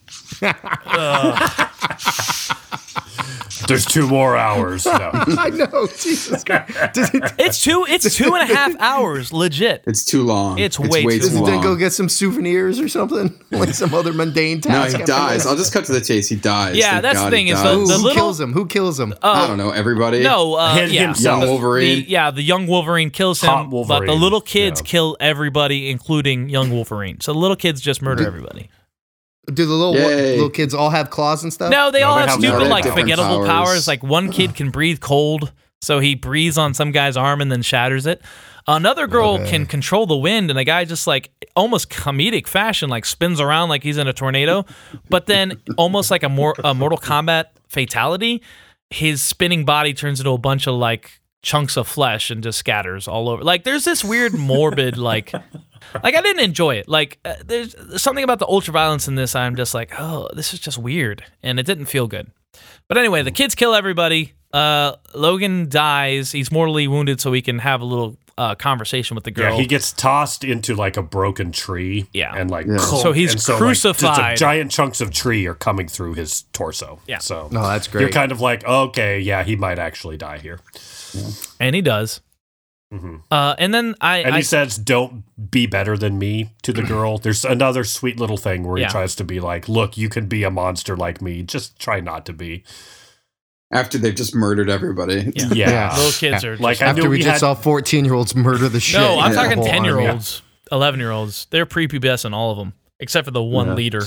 There's 3.67 3.85
two 3.85 4.07
more 4.07 4.37
hours. 4.37 4.85
No. 4.85 4.93
I 5.13 5.49
know, 5.49 5.87
Jesus 5.87 6.43
Christ. 6.43 6.93
Does 6.93 7.13
it, 7.13 7.23
It's 7.39 7.59
two. 7.59 7.85
It's 7.89 8.15
two 8.15 8.33
and 8.35 8.49
a 8.49 8.53
half 8.53 8.75
hours, 8.79 9.33
legit. 9.33 9.83
It's 9.87 10.05
too 10.05 10.23
long. 10.23 10.57
It's 10.59 10.79
way 10.79 11.03
too 11.03 11.19
does 11.19 11.31
he 11.33 11.37
long. 11.39 11.45
then 11.45 11.61
go 11.61 11.75
get 11.75 11.91
some 11.91 12.07
souvenirs 12.07 12.79
or 12.79 12.87
something, 12.87 13.37
like 13.51 13.73
some 13.73 13.93
other 13.93 14.13
mundane 14.13 14.61
task? 14.61 14.73
No, 14.73 14.79
task? 14.83 14.95
he 14.95 15.01
after 15.01 15.11
dies. 15.11 15.43
that? 15.43 15.49
I'll 15.49 15.55
just 15.57 15.73
cut 15.73 15.85
to 15.85 15.91
the 15.91 16.01
chase. 16.01 16.29
He 16.29 16.35
dies. 16.35 16.77
Yeah, 16.77 16.91
Thank 16.91 17.01
that's 17.03 17.19
God 17.19 17.25
the 17.25 17.31
thing 17.31 17.45
he 17.47 17.51
is 17.51 17.59
dies. 17.59 17.65
the- 17.87 17.93
Who 17.97 18.03
little- 18.03 18.13
kills 18.13 18.39
him? 18.39 18.53
Who 18.53 18.67
kills 18.67 18.99
him? 18.99 19.13
I 19.23 19.47
don't 19.47 19.57
know. 19.57 19.71
Everybody. 19.71 20.21
No, 20.23 20.53
uh, 20.53 20.75
Him 20.75 20.91
yeah, 20.91 21.05
himself. 21.07 21.41
Young 21.41 21.49
Wolverine. 21.49 22.03
The, 22.03 22.09
yeah, 22.09 22.31
the 22.31 22.43
young 22.43 22.67
Wolverine 22.67 23.09
kills 23.09 23.41
him, 23.41 23.49
Hot 23.49 23.63
but 23.69 23.69
the 23.69 23.75
Wolverine, 23.95 24.21
little 24.21 24.41
kids 24.41 24.81
yeah. 24.81 24.89
kill 24.89 25.17
everybody, 25.19 25.89
including 25.89 26.47
young 26.49 26.69
Wolverine. 26.69 27.19
So 27.21 27.33
the 27.33 27.39
little 27.39 27.57
kids 27.57 27.81
just 27.81 28.01
murder 28.01 28.25
everybody. 28.25 28.69
Do 29.53 29.65
the 29.65 29.73
little 29.73 29.95
Yay. 29.95 30.33
little 30.35 30.49
kids 30.49 30.73
all 30.73 30.89
have 30.89 31.09
claws 31.09 31.43
and 31.43 31.53
stuff? 31.53 31.71
No, 31.71 31.89
they 31.91 32.01
No, 32.01 32.07
all 32.09 32.17
have 32.17 32.29
have 32.29 32.39
stupid, 32.39 32.47
different- 32.59 32.69
like 32.69 32.85
forgettable 32.85 33.45
powers. 33.45 33.47
powers. 33.47 33.87
Like 33.87 34.03
one 34.03 34.29
kid 34.37 34.55
can 34.55 34.69
breathe 34.71 34.99
cold, 34.99 35.53
so 35.81 35.99
he 35.99 36.15
breathes 36.15 36.57
on 36.57 36.73
some 36.73 36.91
guy's 36.91 37.15
arm 37.15 37.39
and 37.41 37.51
then 37.51 37.61
shatters 37.61 38.05
it. 38.05 38.21
Another 38.69 39.07
girl 39.07 39.35
Okay. 39.35 39.49
can 39.49 39.65
control 39.65 40.05
the 40.05 40.17
wind, 40.17 40.49
and 40.49 40.59
a 40.59 40.65
guy 40.65 40.83
just 40.83 41.07
like 41.07 41.31
almost 41.55 41.89
comedic 41.89 42.47
fashion, 42.47 42.89
like 42.89 43.05
spins 43.05 43.39
around 43.39 43.69
like 43.69 43.81
he's 43.83 43.97
in 43.97 44.07
a 44.07 44.13
tornado. 44.13 44.65
But 45.09 45.27
then, 45.27 45.61
almost 45.77 46.11
like 46.11 46.23
a 46.23 46.29
more 46.29 46.53
a 46.65 46.73
Mortal 46.73 46.97
Kombat 46.97 47.45
fatality, 47.69 48.41
his 48.89 49.21
spinning 49.21 49.63
body 49.63 49.93
turns 49.93 50.19
into 50.19 50.31
a 50.31 50.37
bunch 50.37 50.67
of 50.67 50.75
like 50.75 51.21
chunks 51.43 51.77
of 51.77 51.87
flesh 51.87 52.29
and 52.29 52.43
just 52.43 52.57
scatters 52.59 53.07
all 53.07 53.29
over. 53.29 53.41
Like 53.41 53.63
there's 53.63 53.85
this 53.85 54.03
weird 54.03 54.33
morbid 54.33 54.97
like 54.97 55.31
like 56.03 56.15
I 56.15 56.21
didn't 56.21 56.43
enjoy 56.43 56.75
it. 56.75 56.87
Like 56.87 57.19
uh, 57.25 57.35
there's 57.45 57.75
something 58.01 58.23
about 58.23 58.39
the 58.39 58.47
ultra 58.47 58.71
violence 58.71 59.07
in 59.07 59.15
this. 59.15 59.35
I'm 59.35 59.55
just 59.55 59.73
like, 59.73 59.99
oh, 59.99 60.29
this 60.33 60.53
is 60.53 60.59
just 60.59 60.77
weird, 60.77 61.23
and 61.43 61.59
it 61.59 61.65
didn't 61.65 61.85
feel 61.85 62.07
good. 62.07 62.31
But 62.87 62.97
anyway, 62.97 63.23
the 63.23 63.31
kids 63.31 63.55
kill 63.55 63.75
everybody. 63.75 64.33
Uh, 64.53 64.93
Logan 65.13 65.69
dies. 65.69 66.31
He's 66.31 66.51
mortally 66.51 66.87
wounded, 66.87 67.19
so 67.19 67.33
he 67.33 67.41
can 67.41 67.59
have 67.59 67.81
a 67.81 67.85
little 67.85 68.17
uh, 68.37 68.55
conversation 68.55 69.15
with 69.15 69.23
the 69.23 69.31
girl. 69.31 69.53
Yeah, 69.53 69.61
he 69.61 69.65
gets 69.65 69.91
tossed 69.91 70.43
into 70.43 70.75
like 70.75 70.95
a 70.95 71.01
broken 71.01 71.51
tree. 71.51 72.07
Yeah. 72.13 72.33
and 72.35 72.51
like 72.51 72.67
Yeah. 72.67 72.77
So 72.77 73.11
he's 73.11 73.33
and 73.33 73.49
like, 73.49 73.57
crucified. 73.57 74.15
just 74.15 74.19
a 74.19 74.35
giant 74.35 74.71
chunks 74.71 75.01
of 75.01 75.11
tree 75.11 75.47
are 75.47 75.55
coming 75.55 75.87
through 75.87 76.13
his 76.13 76.43
torso. 76.53 76.99
Yeah. 77.07 77.17
so 77.17 77.49
No, 77.51 77.63
that's 77.67 77.87
great. 77.87 78.01
You're 78.01 78.11
kind 78.11 78.31
of 78.31 78.39
like, 78.39 78.63
okay, 78.65 79.19
yeah, 79.19 79.43
he 79.43 79.55
might 79.55 79.79
actually 79.79 80.17
die 80.17 80.37
here. 80.37 80.59
and 81.59 81.75
he 81.75 81.81
does. 81.81 82.21
Mhm. 82.93 83.21
Uh, 83.29 83.53
and 83.59 83.73
then 83.73 83.95
I, 83.99 84.19
And 84.19 84.33
I 84.35 84.37
he 84.37 84.43
says, 84.43 84.77
"Don't 84.77 85.23
be 85.51 85.65
better 85.65 85.97
than 85.97 86.17
me" 86.17 86.51
to 86.61 86.71
the 86.71 86.83
girl. 86.83 87.17
There's 87.17 87.43
another 87.43 87.83
sweet 87.83 88.17
little 88.19 88.37
thing 88.37 88.63
where 88.63 88.77
Yeah. 88.77 88.87
he 88.87 88.91
tries 88.91 89.13
to 89.15 89.25
be 89.25 89.41
like, 89.41 89.67
"Look, 89.67 89.97
you 89.97 90.07
can 90.07 90.27
be 90.27 90.43
a 90.43 90.49
monster 90.49 90.95
like 90.95 91.21
me. 91.21 91.43
Just 91.43 91.77
try 91.79 91.99
not 91.99 92.25
to 92.27 92.33
be." 92.33 92.63
After 93.73 93.97
they've 93.97 94.15
just 94.15 94.33
murdered 94.33 94.69
everybody. 94.69 95.33
yeah, 95.35 95.47
Yeah, 95.53 95.69
yeah. 95.69 95.95
little 95.97 96.11
kids 96.13 96.45
are 96.45 96.55
like 96.59 96.77
just- 96.77 96.83
I 96.83 96.91
After 96.91 97.01
knew 97.01 97.09
we 97.09 97.17
we 97.17 97.23
just 97.23 97.41
saw 97.41 97.53
14 97.53 98.05
year 98.05 98.13
olds 98.13 98.33
murder 98.33 98.69
the 98.69 98.79
shit. 98.79 99.01
no, 99.01 99.19
I'm 99.19 99.31
out 99.31 99.35
talking 99.49 99.61
ten 99.63 99.83
year 99.83 99.99
olds, 99.99 100.41
eleven 100.71 101.01
year 101.01 101.11
olds. 101.11 101.47
They're 101.49 101.65
prepubescent, 101.65 102.33
all 102.33 102.51
of 102.51 102.57
them, 102.57 102.71
except 103.01 103.25
for 103.25 103.31
the 103.31 103.43
one 103.43 103.67
Yeah. 103.67 103.73
leader, 103.73 104.03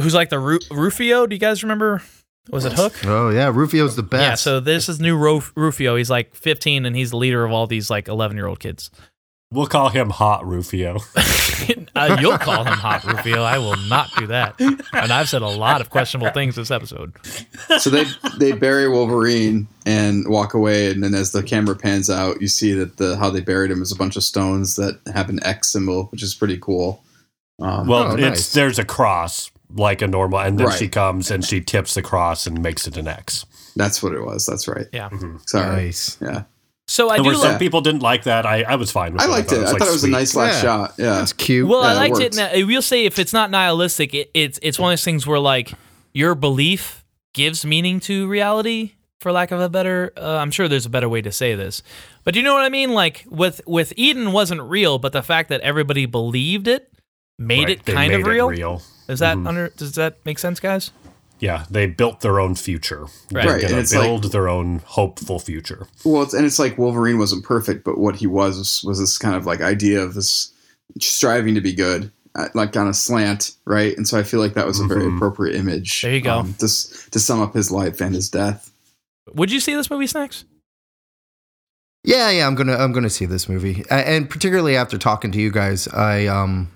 who's 0.00 0.14
like 0.14 0.30
the 0.30 0.38
Ru- 0.38 0.60
Rufio. 0.70 1.26
Do 1.26 1.34
you 1.34 1.40
guys 1.40 1.62
remember? 1.62 2.02
Was 2.50 2.64
it 2.64 2.72
Hook? 2.72 2.94
Oh 3.06 3.30
yeah, 3.30 3.50
Rufio's 3.54 3.94
the 3.96 4.02
best. 4.02 4.22
Yeah, 4.22 4.34
so 4.34 4.60
this 4.60 4.88
is 4.88 5.00
new 5.00 5.16
Ruf- 5.16 5.52
Rufio. 5.54 5.96
He's 5.96 6.10
like 6.10 6.34
15 6.34 6.84
and 6.86 6.96
he's 6.96 7.10
the 7.10 7.16
leader 7.16 7.44
of 7.44 7.52
all 7.52 7.66
these 7.66 7.88
like 7.90 8.08
11 8.08 8.36
year 8.36 8.46
old 8.46 8.58
kids. 8.60 8.90
We'll 9.52 9.66
call 9.66 9.90
him 9.90 10.08
Hot 10.08 10.46
Rufio. 10.46 10.96
uh, 11.94 12.16
you'll 12.20 12.38
call 12.38 12.64
him 12.64 12.72
Hot 12.72 13.04
Rufio. 13.04 13.42
I 13.42 13.58
will 13.58 13.76
not 13.86 14.08
do 14.16 14.26
that. 14.28 14.58
And 14.58 15.12
I've 15.12 15.28
said 15.28 15.42
a 15.42 15.46
lot 15.46 15.82
of 15.82 15.90
questionable 15.90 16.32
things 16.32 16.56
this 16.56 16.70
episode. 16.70 17.12
so 17.78 17.90
they 17.90 18.06
they 18.38 18.52
bury 18.52 18.88
Wolverine 18.88 19.68
and 19.84 20.26
walk 20.26 20.54
away, 20.54 20.90
and 20.90 21.04
then 21.04 21.12
as 21.14 21.32
the 21.32 21.42
camera 21.42 21.76
pans 21.76 22.08
out, 22.08 22.40
you 22.40 22.48
see 22.48 22.72
that 22.72 22.96
the 22.96 23.16
how 23.18 23.28
they 23.28 23.42
buried 23.42 23.70
him 23.70 23.82
is 23.82 23.92
a 23.92 23.96
bunch 23.96 24.16
of 24.16 24.22
stones 24.24 24.76
that 24.76 24.98
have 25.12 25.28
an 25.28 25.38
X 25.44 25.70
symbol, 25.70 26.04
which 26.06 26.22
is 26.22 26.34
pretty 26.34 26.56
cool. 26.58 27.04
Um, 27.60 27.86
well, 27.86 28.12
Oh, 28.12 28.16
it's 28.16 28.54
there's 28.54 28.78
a 28.78 28.84
cross 28.86 29.50
like 29.74 30.02
a 30.02 30.06
normal, 30.06 30.38
and 30.40 30.58
then 30.58 30.66
Right. 30.68 30.78
she 30.78 30.88
comes 30.88 31.30
and 31.30 31.44
she 31.44 31.60
tips 31.60 31.94
the 31.94 32.02
cross 32.02 32.46
and 32.46 32.62
makes 32.62 32.86
it 32.86 32.96
an 32.96 33.08
X. 33.08 33.44
that's 33.76 34.02
what 34.02 34.12
it 34.12 34.20
was. 34.24 34.44
That's 34.46 34.68
right. 34.68 34.86
Yeah. 34.92 35.08
Sorry. 35.46 35.84
Nice. 35.86 36.18
Yeah, 36.20 36.42
So 36.88 37.08
I 37.08 37.16
There 37.16 37.24
do 37.24 37.28
were 37.30 37.34
some 37.36 37.52
like. 37.52 37.58
people 37.58 37.80
didn't 37.80 38.02
like 38.02 38.24
that. 38.24 38.44
I, 38.44 38.62
I 38.64 38.74
was 38.76 38.90
fine 38.90 39.12
with 39.14 39.22
I 39.22 39.24
it. 39.26 39.28
liked 39.30 39.52
it. 39.52 39.58
I 39.60 39.70
like, 39.70 39.78
thought 39.78 39.88
it 39.88 39.92
was 39.92 40.04
a 40.04 40.10
nice 40.10 40.34
last 40.34 40.56
Yeah. 40.56 40.60
shot. 40.60 40.94
Yeah, 40.98 41.22
it's 41.22 41.32
cute. 41.32 41.66
Well, 41.68 41.80
I 41.80 41.86
Yeah, 41.88 41.92
it 41.92 41.96
liked 42.00 42.18
it. 42.20 42.34
works. 42.36 42.54
In 42.54 42.66
we'll 42.66 42.82
say 42.82 43.04
if 43.06 43.18
it's 43.18 43.32
not 43.32 43.50
nihilistic, 43.50 44.12
it, 44.14 44.30
it's 44.34 44.58
it's 44.62 44.78
one 44.78 44.92
of 44.92 44.98
those 44.98 45.04
things 45.04 45.26
where 45.26 45.38
like 45.38 45.72
your 46.12 46.34
belief 46.34 47.02
gives 47.32 47.64
meaning 47.64 47.98
to 48.00 48.26
reality. 48.28 48.92
For 49.20 49.30
lack 49.30 49.52
of 49.52 49.60
a 49.60 49.68
better, 49.68 50.12
uh, 50.16 50.38
I'm 50.38 50.50
sure 50.50 50.66
there's 50.66 50.84
a 50.84 50.90
better 50.90 51.08
way 51.08 51.22
to 51.22 51.30
say 51.30 51.54
this, 51.54 51.80
but 52.24 52.34
you 52.34 52.42
know 52.42 52.54
what 52.54 52.64
I 52.64 52.68
mean. 52.68 52.90
Like 52.92 53.24
with 53.30 53.60
with 53.68 53.92
Eden 53.96 54.32
wasn't 54.32 54.60
real, 54.62 54.98
but 54.98 55.12
the 55.12 55.22
fact 55.22 55.48
that 55.50 55.60
everybody 55.60 56.06
believed 56.06 56.66
it 56.66 56.90
made 57.38 57.64
Right, 57.64 57.70
it 57.78 57.84
they 57.84 57.92
kind 57.94 58.12
made 58.12 58.20
of 58.20 58.26
it 58.26 58.30
real. 58.30 58.48
real. 58.48 58.82
Is 59.08 59.18
that 59.20 59.36
Mhm. 59.36 59.48
under? 59.48 59.68
Does 59.76 59.92
that 59.92 60.18
make 60.24 60.38
sense, 60.38 60.60
guys? 60.60 60.90
Yeah, 61.40 61.64
they 61.70 61.86
built 61.86 62.20
their 62.20 62.38
own 62.38 62.54
future. 62.54 63.02
Right. 63.02 63.10
They're 63.30 63.44
Right, 63.46 63.60
and 63.62 63.70
gonna 63.70 63.80
it's 63.82 63.92
like- 63.92 64.02
build 64.04 64.30
their 64.32 64.48
own 64.48 64.80
hopeful 64.84 65.40
future. 65.40 65.88
Well, 66.04 66.22
it's, 66.22 66.34
and 66.34 66.46
it's 66.46 66.58
like 66.60 66.78
Wolverine 66.78 67.18
wasn't 67.18 67.44
perfect, 67.44 67.82
but 67.84 67.98
what 67.98 68.16
he 68.16 68.26
was 68.28 68.80
was 68.84 69.00
this 69.00 69.18
kind 69.18 69.34
of 69.34 69.44
like 69.44 69.60
idea 69.60 70.00
of 70.00 70.14
this 70.14 70.52
striving 71.00 71.54
to 71.56 71.60
be 71.60 71.72
good, 71.72 72.12
uh, 72.36 72.48
like 72.54 72.76
on 72.76 72.86
a 72.86 72.94
slant, 72.94 73.52
right? 73.64 73.96
And 73.96 74.06
so 74.06 74.16
I 74.18 74.22
feel 74.22 74.38
like 74.38 74.54
that 74.54 74.66
was 74.66 74.78
a 74.78 74.84
very 74.86 75.04
Mhm. 75.04 75.16
appropriate 75.16 75.56
image. 75.56 76.02
There 76.02 76.12
you 76.14 76.20
go. 76.20 76.38
Um, 76.38 76.54
to, 76.60 76.68
to 77.10 77.18
sum 77.18 77.40
up 77.40 77.54
his 77.54 77.72
life 77.72 78.00
and 78.00 78.14
his 78.14 78.28
death. 78.28 78.70
Would 79.34 79.50
you 79.50 79.58
see 79.58 79.74
this 79.74 79.90
movie, 79.90 80.06
Snacks? 80.06 80.44
Yeah, 82.04 82.30
yeah, 82.30 82.46
I'm 82.46 82.54
gonna 82.56 82.76
I'm 82.76 82.92
gonna 82.92 83.08
see 83.10 83.26
this 83.26 83.48
movie, 83.48 83.84
and 83.90 84.28
particularly 84.28 84.76
after 84.76 84.98
talking 84.98 85.30
to 85.32 85.40
you 85.40 85.50
guys, 85.52 85.86
I 85.88 86.26
um, 86.26 86.68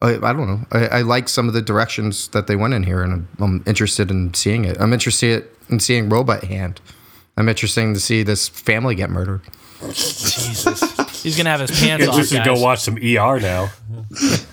I, 0.00 0.10
I 0.16 0.32
don't 0.32 0.46
know, 0.46 0.60
I, 0.70 0.86
I 0.86 1.02
like 1.02 1.28
some 1.28 1.48
of 1.48 1.54
the 1.54 1.62
directions 1.62 2.28
that 2.28 2.46
they 2.46 2.54
went 2.56 2.74
in 2.74 2.84
here, 2.84 3.02
and 3.02 3.12
I'm, 3.12 3.28
I'm 3.40 3.64
interested 3.66 4.10
in 4.10 4.32
seeing 4.34 4.64
it. 4.64 4.80
I'm 4.80 4.92
interested 4.92 5.44
in 5.68 5.80
seeing 5.80 6.08
Robot 6.08 6.44
Hand. 6.44 6.80
I'm 7.36 7.48
interested 7.48 7.94
to 7.94 8.00
see 8.00 8.22
this 8.22 8.48
family 8.48 8.94
get 8.94 9.10
murdered. 9.10 9.40
Jesus, 9.92 10.80
he's 11.22 11.36
gonna 11.36 11.50
have 11.50 11.60
his 11.60 11.80
pants 11.80 12.06
off. 12.08 12.16
Just 12.16 12.30
to 12.32 12.38
guys. 12.38 12.46
go 12.46 12.60
watch 12.60 12.80
some 12.80 12.96
ER 12.96 13.38
now. 13.40 13.70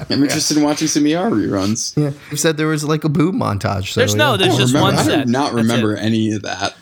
I'm 0.10 0.22
interested 0.24 0.58
in 0.58 0.64
watching 0.64 0.88
some 0.88 1.04
ER 1.04 1.30
reruns. 1.32 1.98
Yeah, 1.98 2.12
you 2.30 2.38
said 2.38 2.58
there 2.58 2.68
was 2.68 2.84
like 2.84 3.04
a 3.04 3.10
boob 3.10 3.34
montage. 3.34 3.94
So, 3.94 4.02
There's 4.02 4.14
no, 4.14 4.32
yeah. 4.34 4.38
there's 4.38 4.58
just 4.58 4.74
remember- 4.74 4.96
one 4.98 5.00
I 5.00 5.04
set. 5.04 5.26
do 5.26 5.32
not 5.32 5.54
remember 5.54 5.96
any 5.96 6.32
of 6.34 6.44
that. 6.44 6.76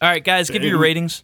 All 0.00 0.08
right, 0.08 0.24
guys, 0.24 0.48
give 0.48 0.62
me 0.62 0.68
your 0.68 0.78
ratings. 0.78 1.22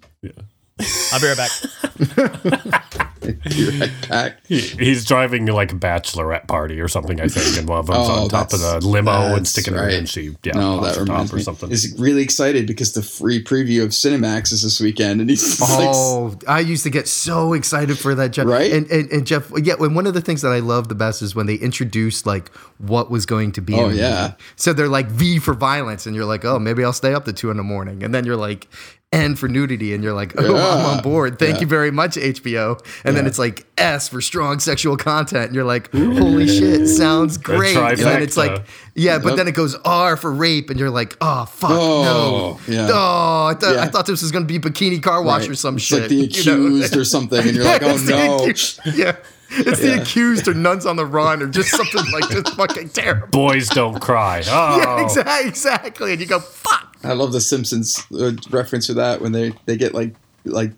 I'll 1.13 1.21
be 1.21 1.27
right 1.29 1.37
back. 1.39 3.03
Be 3.33 3.91
right. 4.11 4.35
He, 4.47 4.61
he's 4.61 5.05
driving 5.05 5.47
like 5.47 5.73
a 5.73 5.77
bachelorette 5.77 6.47
party 6.49 6.81
or 6.81 6.89
something, 6.89 7.21
I 7.21 7.29
think, 7.29 7.59
and 7.59 7.69
one 7.69 7.79
of 7.81 7.87
them's 7.87 7.99
Oh, 8.09 8.23
on 8.25 8.29
top 8.29 8.53
of 8.53 8.61
the 8.61 8.81
limo 8.87 9.11
and 9.11 9.37
that's 9.39 9.51
sticking 9.51 9.75
her 9.75 9.85
right. 9.87 9.95
in. 9.95 10.07
She 10.07 10.37
yeah, 10.45 10.53
no, 10.55 10.81
that 10.81 10.95
the 10.95 11.01
top 11.01 11.09
reminds 11.09 11.35
or 11.35 11.41
something. 11.41 11.71
Is 11.71 11.95
really 11.99 12.23
excited 12.23 12.67
because 12.67 12.93
the 12.93 13.03
free 13.03 13.43
preview 13.43 13.83
of 13.83 13.91
Cinemax 13.91 14.53
is 14.53 14.63
this 14.63 14.81
weekend, 14.81 15.21
and 15.21 15.29
he's 15.31 15.61
like, 15.61 15.71
Oh, 15.93 16.37
I 16.47 16.61
used 16.61 16.85
to 16.85 16.91
get 16.91 17.09
so 17.09 17.53
excited 17.53 17.99
for 17.99 18.15
that, 18.15 18.33
Jeff. 18.33 18.47
Right? 18.47 18.73
And, 18.73 18.91
and 18.91 19.11
and 19.11 19.27
Jeff, 19.27 19.51
yeah. 19.63 19.75
And 19.79 19.95
one 19.97 20.07
of 20.07 20.15
the 20.15 20.21
things 20.21 20.43
that 20.43 20.53
I 20.53 20.61
love 20.61 20.89
the 20.89 20.95
best 20.95 21.23
is 21.23 21.35
when 21.35 21.47
they 21.47 21.55
introduced 21.57 22.27
like 22.27 22.49
what 22.79 23.11
was 23.11 23.27
going 23.27 23.53
to 23.53 23.61
be. 23.61 23.75
Oh, 23.75 23.89
yeah. 23.89 24.23
movie. 24.23 24.35
So 24.57 24.73
they're 24.73 24.89
like 24.89 25.07
V 25.09 25.39
for 25.39 25.55
violence, 25.55 26.07
and 26.07 26.15
you're 26.15 26.25
like, 26.25 26.45
oh, 26.45 26.59
maybe 26.59 26.85
I'll 26.85 26.93
stay 26.93 27.15
up 27.15 27.25
to 27.25 27.33
two 27.33 27.51
in 27.51 27.57
the 27.57 27.63
morning, 27.63 28.03
and 28.03 28.15
then 28.15 28.25
you're 28.25 28.37
like. 28.37 28.69
N 29.13 29.37
for 29.37 29.49
nudity, 29.49 29.95
and 29.95 30.03
you're 30.03 30.13
like, 30.13 30.35
oh, 30.37 30.57
I'm 30.57 30.85
on 30.97 31.03
board. 31.03 31.39
Thank 31.39 31.55
Yeah. 31.55 31.61
you 31.61 31.67
very 31.69 31.93
much, 31.93 32.17
HBO. 32.17 32.79
And 33.05 33.17
then 33.17 33.25
it's 33.27 33.39
like 33.39 33.65
S 33.79 34.09
for 34.09 34.21
strong 34.21 34.59
sexual 34.59 34.97
content, 34.97 35.47
and 35.47 35.55
you're 35.55 35.65
like, 35.65 35.93
holy 35.93 36.49
shit, 36.49 36.89
sounds 36.89 37.39
great. 37.39 37.77
And 37.77 37.99
then 37.99 38.21
it's 38.21 38.37
like, 38.37 38.65
yeah, 38.95 39.19
but 39.19 39.29
Yep. 39.31 39.37
then 39.37 39.49
it 39.49 39.53
goes 39.55 39.77
R 39.85 40.17
for 40.17 40.33
rape, 40.33 40.71
and 40.71 40.79
you're 40.81 40.91
like, 40.91 41.17
oh 41.21 41.45
fuck, 41.45 41.71
Oh, 41.71 42.59
no, 42.67 42.75
yeah. 42.75 42.89
oh, 42.93 43.47
I 43.47 43.55
thought 43.55 43.77
I 43.77 43.87
thought 43.87 44.07
this 44.07 44.23
was 44.23 44.33
gonna 44.33 44.45
be 44.45 44.59
bikini 44.59 45.01
car 45.01 45.23
wash 45.23 45.43
Right. 45.43 45.51
or 45.51 45.55
some 45.55 45.77
it's 45.77 45.85
shit. 45.85 46.01
like 46.01 46.09
the 46.09 46.15
you 46.17 46.23
know? 46.23 46.67
accused 46.67 46.97
or 46.97 47.05
something, 47.05 47.47
and 47.47 47.55
you're 47.55 47.65
like, 47.73 47.83
oh 47.85 47.97
no. 47.99 48.47
yeah. 48.93 49.17
It's 49.59 49.81
the 49.81 50.01
accused 50.01 50.47
or 50.49 50.55
nuns 50.55 50.85
on 50.87 50.97
the 50.97 51.07
run 51.07 51.43
or 51.43 51.49
just 51.49 51.71
something 51.71 52.03
like 52.13 52.29
just 52.31 52.55
fucking 52.57 52.91
terrible. 52.91 53.29
Boys 53.29 53.69
don't 53.69 54.01
cry. 54.01 54.43
Oh, 54.49 54.79
Yeah, 54.79 55.03
exactly, 55.05 55.49
exactly. 55.49 56.13
And 56.13 56.21
you 56.21 56.27
go, 56.27 56.41
fuck. 56.41 56.97
I 57.05 57.13
love 57.13 57.33
the 57.33 57.41
Simpsons 57.41 58.03
uh, 58.13 58.33
reference 58.51 58.87
for 58.87 58.95
that 58.95 59.21
when 59.21 59.33
they 59.33 59.53
they 59.67 59.77
get 59.77 59.95
like 59.95 60.15
like 60.45 60.73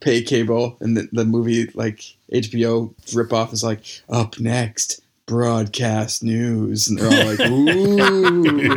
pay 0.00 0.22
cable 0.22 0.76
and 0.80 0.96
the, 0.96 1.08
the 1.12 1.24
movie 1.24 1.66
like 1.74 2.00
HBO 2.32 2.94
ripoff 3.12 3.52
is 3.52 3.62
like 3.64 3.82
up 4.10 4.38
next 4.38 5.00
broadcast 5.26 6.22
news 6.22 6.86
and 6.88 6.98
they're 6.98 7.06
all 7.06 7.26
like 7.26 7.40
ooh. 7.50 8.70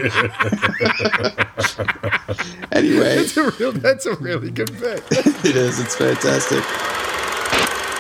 anyway, 2.72 3.16
That's 3.18 3.38
a 3.38 3.52
real 3.52 3.72
that's 3.74 4.06
a 4.06 4.16
really 4.16 4.52
good 4.52 4.72
bit. 4.80 5.04
it 5.12 5.56
is. 5.56 5.80
It's 5.80 5.96
fantastic. 5.96 6.64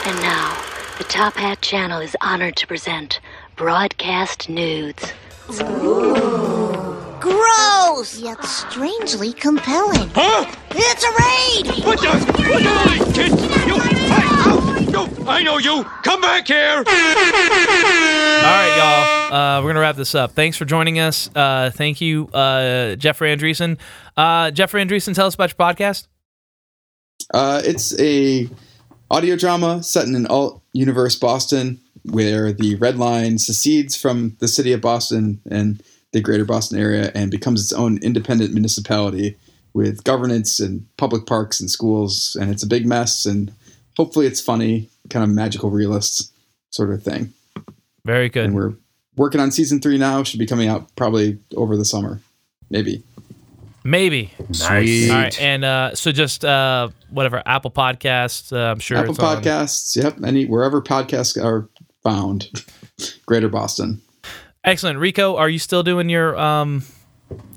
And 0.08 0.18
now, 0.22 0.56
the 0.98 1.04
Top 1.04 1.34
Hat 1.36 1.62
channel 1.62 2.00
is 2.00 2.16
honored 2.22 2.56
to 2.56 2.66
present 2.66 3.20
Broadcast 3.56 4.50
Nudes. 4.50 5.14
Ooh. 5.62 7.16
Gross! 7.20 8.20
Yet 8.20 8.44
strangely 8.44 9.34
compelling. 9.34 10.10
Huh? 10.16 10.52
It's 10.72 11.04
a 11.04 11.12
raid! 11.12 11.86
What 11.86 12.00
the? 12.02 12.10
What 12.10 12.64
the? 12.64 13.14
Kid, 13.14 13.30
you! 13.68 13.80
Hey, 13.80 14.26
ow! 14.26 14.78
You! 14.90 15.28
I 15.28 15.44
know 15.44 15.58
you! 15.58 15.84
Come 16.04 16.22
back 16.22 16.48
here! 16.48 16.78
All 16.78 16.84
right, 18.44 18.76
y'all. 18.78 19.34
Uh, 19.34 19.62
we're 19.62 19.70
gonna 19.70 19.82
wrap 19.82 19.98
this 19.98 20.16
up. 20.16 20.32
Thanks 20.32 20.58
for 20.58 20.66
joining 20.66 21.00
us. 21.00 21.30
Uh, 21.36 21.70
thank 21.74 22.02
you, 22.02 22.28
uh, 22.30 22.96
Jeffrey 22.96 23.36
Andreessen. 23.36 23.78
Uh, 24.16 24.50
Jeffrey 24.52 24.84
Andreessen, 24.84 25.14
tell 25.14 25.28
us 25.28 25.36
about 25.36 25.52
your 25.52 25.58
podcast. 25.58 26.08
Uh, 27.34 27.62
it's 27.64 28.00
a 28.00 28.50
audio 29.10 29.36
drama 29.36 29.84
set 29.84 30.08
in 30.08 30.16
an 30.16 30.28
alt 30.28 30.62
universe 30.74 31.16
Boston, 31.16 31.80
where 32.04 32.52
the 32.54 32.76
Red 32.76 32.98
Line 32.98 33.38
secedes 33.38 33.96
from 33.96 34.36
the 34.40 34.48
city 34.48 34.74
of 34.74 34.82
Boston 34.82 35.42
and 35.50 35.82
the 36.14 36.22
greater 36.22 36.46
Boston 36.46 36.80
area 36.80 37.12
and 37.14 37.30
becomes 37.30 37.62
its 37.62 37.74
own 37.74 37.98
independent 38.02 38.54
municipality 38.54 39.36
with 39.74 40.04
governance 40.04 40.60
and 40.60 40.88
public 40.98 41.26
parks 41.26 41.60
and 41.60 41.70
schools. 41.70 42.38
And 42.40 42.50
it's 42.50 42.64
a 42.64 42.68
big 42.68 42.86
mess. 42.86 43.26
And 43.26 43.54
hopefully, 43.96 44.26
it's 44.26 44.42
funny, 44.42 44.90
kind 45.10 45.24
of 45.24 45.30
magical 45.30 45.70
realist 45.70 46.32
sort 46.72 46.92
of 46.92 47.04
thing. 47.04 47.34
Very 48.06 48.30
good. 48.30 48.46
And 48.46 48.56
we're 48.56 48.74
working 49.16 49.42
on 49.42 49.52
season 49.52 49.82
three 49.82 49.98
now. 49.98 50.24
Should 50.24 50.40
be 50.40 50.46
coming 50.46 50.70
out 50.70 50.96
probably 50.96 51.40
over 51.56 51.76
the 51.76 51.86
summer, 51.86 52.22
maybe. 52.70 53.04
Maybe. 53.84 54.32
Nice. 54.50 55.10
All 55.10 55.16
right, 55.16 55.42
and 55.42 55.64
uh, 55.64 55.96
so 55.96 56.12
just 56.12 56.44
uh, 56.44 56.90
whatever 57.10 57.42
Apple 57.46 57.72
Podcasts. 57.72 58.52
Uh, 58.52 58.72
I'm 58.72 58.80
sure 58.80 58.98
Apple 58.98 59.12
it's 59.12 59.20
on- 59.20 59.42
Podcasts, 59.44 59.96
yep, 60.02 60.18
any 60.26 60.46
wherever 60.46 60.82
podcasts 60.82 61.42
are 61.44 61.70
found, 62.04 62.50
Greater 63.26 63.50
Boston. 63.50 64.02
Excellent, 64.64 65.00
Rico. 65.00 65.36
Are 65.38 65.50
you 65.50 65.60
still 65.60 65.84
doing 65.84 66.10
your 66.10 66.38
um, 66.38 66.84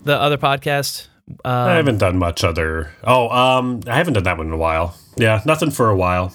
the 0.05 0.17
other 0.19 0.39
podcast? 0.39 1.09
Um, 1.45 1.53
I 1.69 1.75
haven't 1.75 1.99
done 1.99 2.19
much 2.19 2.43
other. 2.45 2.93
Oh, 3.05 3.29
um, 3.31 3.81
I 3.87 3.97
haven't 3.97 4.15
done 4.15 4.25
that 4.25 4.37
one 4.39 4.47
in 4.49 4.53
a 4.53 4.57
while. 4.57 4.97
Yeah, 5.17 5.41
nothing 5.47 5.71
for 5.71 5.89
a 5.91 5.97
while. 5.97 6.35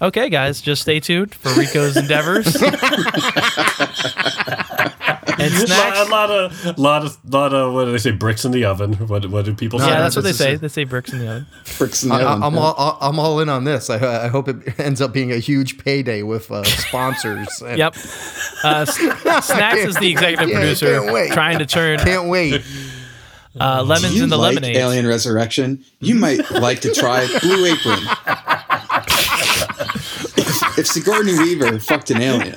Okay, 0.00 0.28
guys, 0.28 0.60
just 0.60 0.82
stay 0.82 1.00
tuned 1.00 1.34
for 1.34 1.52
Rico's 1.58 1.96
endeavors. 1.96 2.46
and 5.40 5.52
snacks. 5.52 5.98
A 6.08 6.10
lot 6.10 6.30
of, 6.30 6.78
lot 6.78 7.04
of, 7.04 7.18
lot 7.32 7.52
of. 7.54 7.74
What 7.74 7.84
do 7.86 7.92
they 7.92 7.98
say? 7.98 8.10
Bricks 8.12 8.44
in 8.44 8.52
the 8.52 8.64
oven. 8.64 8.94
What, 8.94 9.26
what 9.30 9.44
do 9.44 9.54
people 9.54 9.78
say? 9.78 9.88
yeah, 9.88 10.00
that's 10.00 10.16
what 10.16 10.22
they 10.24 10.32
say. 10.32 10.56
They 10.56 10.68
say 10.68 10.84
bricks 10.84 11.12
in 11.12 11.18
the 11.20 11.28
oven. 11.28 11.46
Bricks 11.78 12.02
in 12.02 12.08
the 12.08 12.14
I, 12.16 12.22
oven. 12.24 12.42
am 12.44 12.54
yeah. 12.54 12.60
all 12.60 12.98
I'm 13.00 13.18
all 13.18 13.40
in 13.40 13.48
on 13.48 13.64
this. 13.64 13.90
I, 13.90 14.24
I 14.24 14.28
hope 14.28 14.48
it 14.48 14.78
ends 14.80 15.00
up 15.00 15.12
being 15.12 15.32
a 15.32 15.38
huge 15.38 15.78
payday 15.78 16.22
with 16.22 16.50
uh, 16.50 16.64
sponsors. 16.64 17.48
and- 17.66 17.78
Yep. 17.78 17.94
Uh, 18.64 18.84
Snacks 19.42 19.80
is 19.84 19.96
the 19.96 20.10
executive 20.10 20.48
Yeah, 20.48 20.56
producer 20.58 21.00
can't 21.00 21.12
wait. 21.12 21.32
trying 21.32 21.58
to 21.58 21.66
turn 21.66 21.98
Can't 21.98 22.28
wait. 22.28 22.64
uh, 23.60 23.82
lemons 23.82 24.14
you 24.16 24.26
the 24.26 24.36
like 24.36 24.54
lemonade. 24.54 24.76
Alien 24.76 25.06
Resurrection, 25.06 25.84
you 26.00 26.14
might 26.14 26.50
like 26.50 26.80
to 26.80 26.92
try 26.94 27.26
Blue 27.40 27.66
Apron. 27.66 28.00
if 30.78 30.86
Sigourney 30.86 31.38
Weaver 31.38 31.78
fucked 31.80 32.10
an 32.10 32.20
alien, 32.20 32.54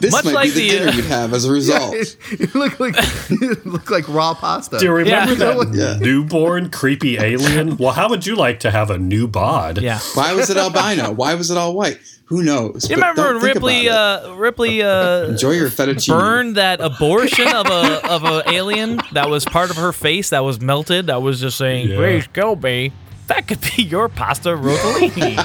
This 0.00 0.12
Much 0.12 0.24
might 0.24 0.34
like 0.34 0.54
be 0.54 0.60
the 0.60 0.60
the, 0.70 0.78
dinner 0.78 0.90
uh, 0.90 0.94
you'd 0.94 1.04
have 1.04 1.34
as 1.34 1.44
a 1.44 1.52
result. 1.60 1.94
you 2.38 2.48
look 2.54 2.80
like 2.80 2.96
you 3.30 3.54
look 3.66 3.90
like 3.90 4.08
raw 4.08 4.32
pasta. 4.32 4.78
Do 4.78 4.86
you 4.86 4.92
remember 4.92 5.32
Yeah. 5.34 5.52
that 5.54 5.74
Yeah. 5.74 5.96
newborn 6.00 6.70
creepy 6.70 7.18
alien? 7.18 7.76
Well, 7.84 7.92
how 7.92 8.08
would 8.08 8.24
you 8.24 8.34
like 8.34 8.60
to 8.60 8.70
have 8.70 8.88
a 8.90 8.96
new 8.96 9.28
bod? 9.28 9.82
Yeah. 9.82 9.98
Why 10.14 10.32
was 10.32 10.48
it 10.48 10.56
albino? 10.56 11.12
Why 11.12 11.34
was 11.34 11.50
it 11.50 11.58
all 11.58 11.74
white? 11.74 11.98
Who 12.26 12.42
knows? 12.42 12.88
You 12.88 12.96
remember 12.96 13.34
when 13.34 13.42
Ripley, 13.42 13.90
uh, 13.90 14.32
Ripley, 14.32 14.80
uh, 14.82 15.26
Enjoy 15.26 15.50
your 15.50 15.68
fettuccine. 15.68 16.08
burned 16.18 16.56
that 16.56 16.80
abortion 16.80 17.46
of 17.48 17.66
a 17.66 18.00
of 18.10 18.24
a 18.24 18.42
alien 18.50 19.00
that 19.12 19.28
was 19.28 19.44
part 19.44 19.68
of 19.68 19.76
her 19.76 19.92
face 19.92 20.30
that 20.30 20.40
was 20.42 20.58
melted? 20.62 21.08
That 21.08 21.20
was 21.20 21.38
just 21.40 21.58
saying, 21.58 21.90
Yeah. 21.90 21.96
"Grace 21.96 22.26
Kelby, 22.28 22.92
that 23.26 23.46
could 23.46 23.60
be 23.76 23.82
your 23.82 24.08
pasta 24.08 24.56
rotolini." 24.56 25.36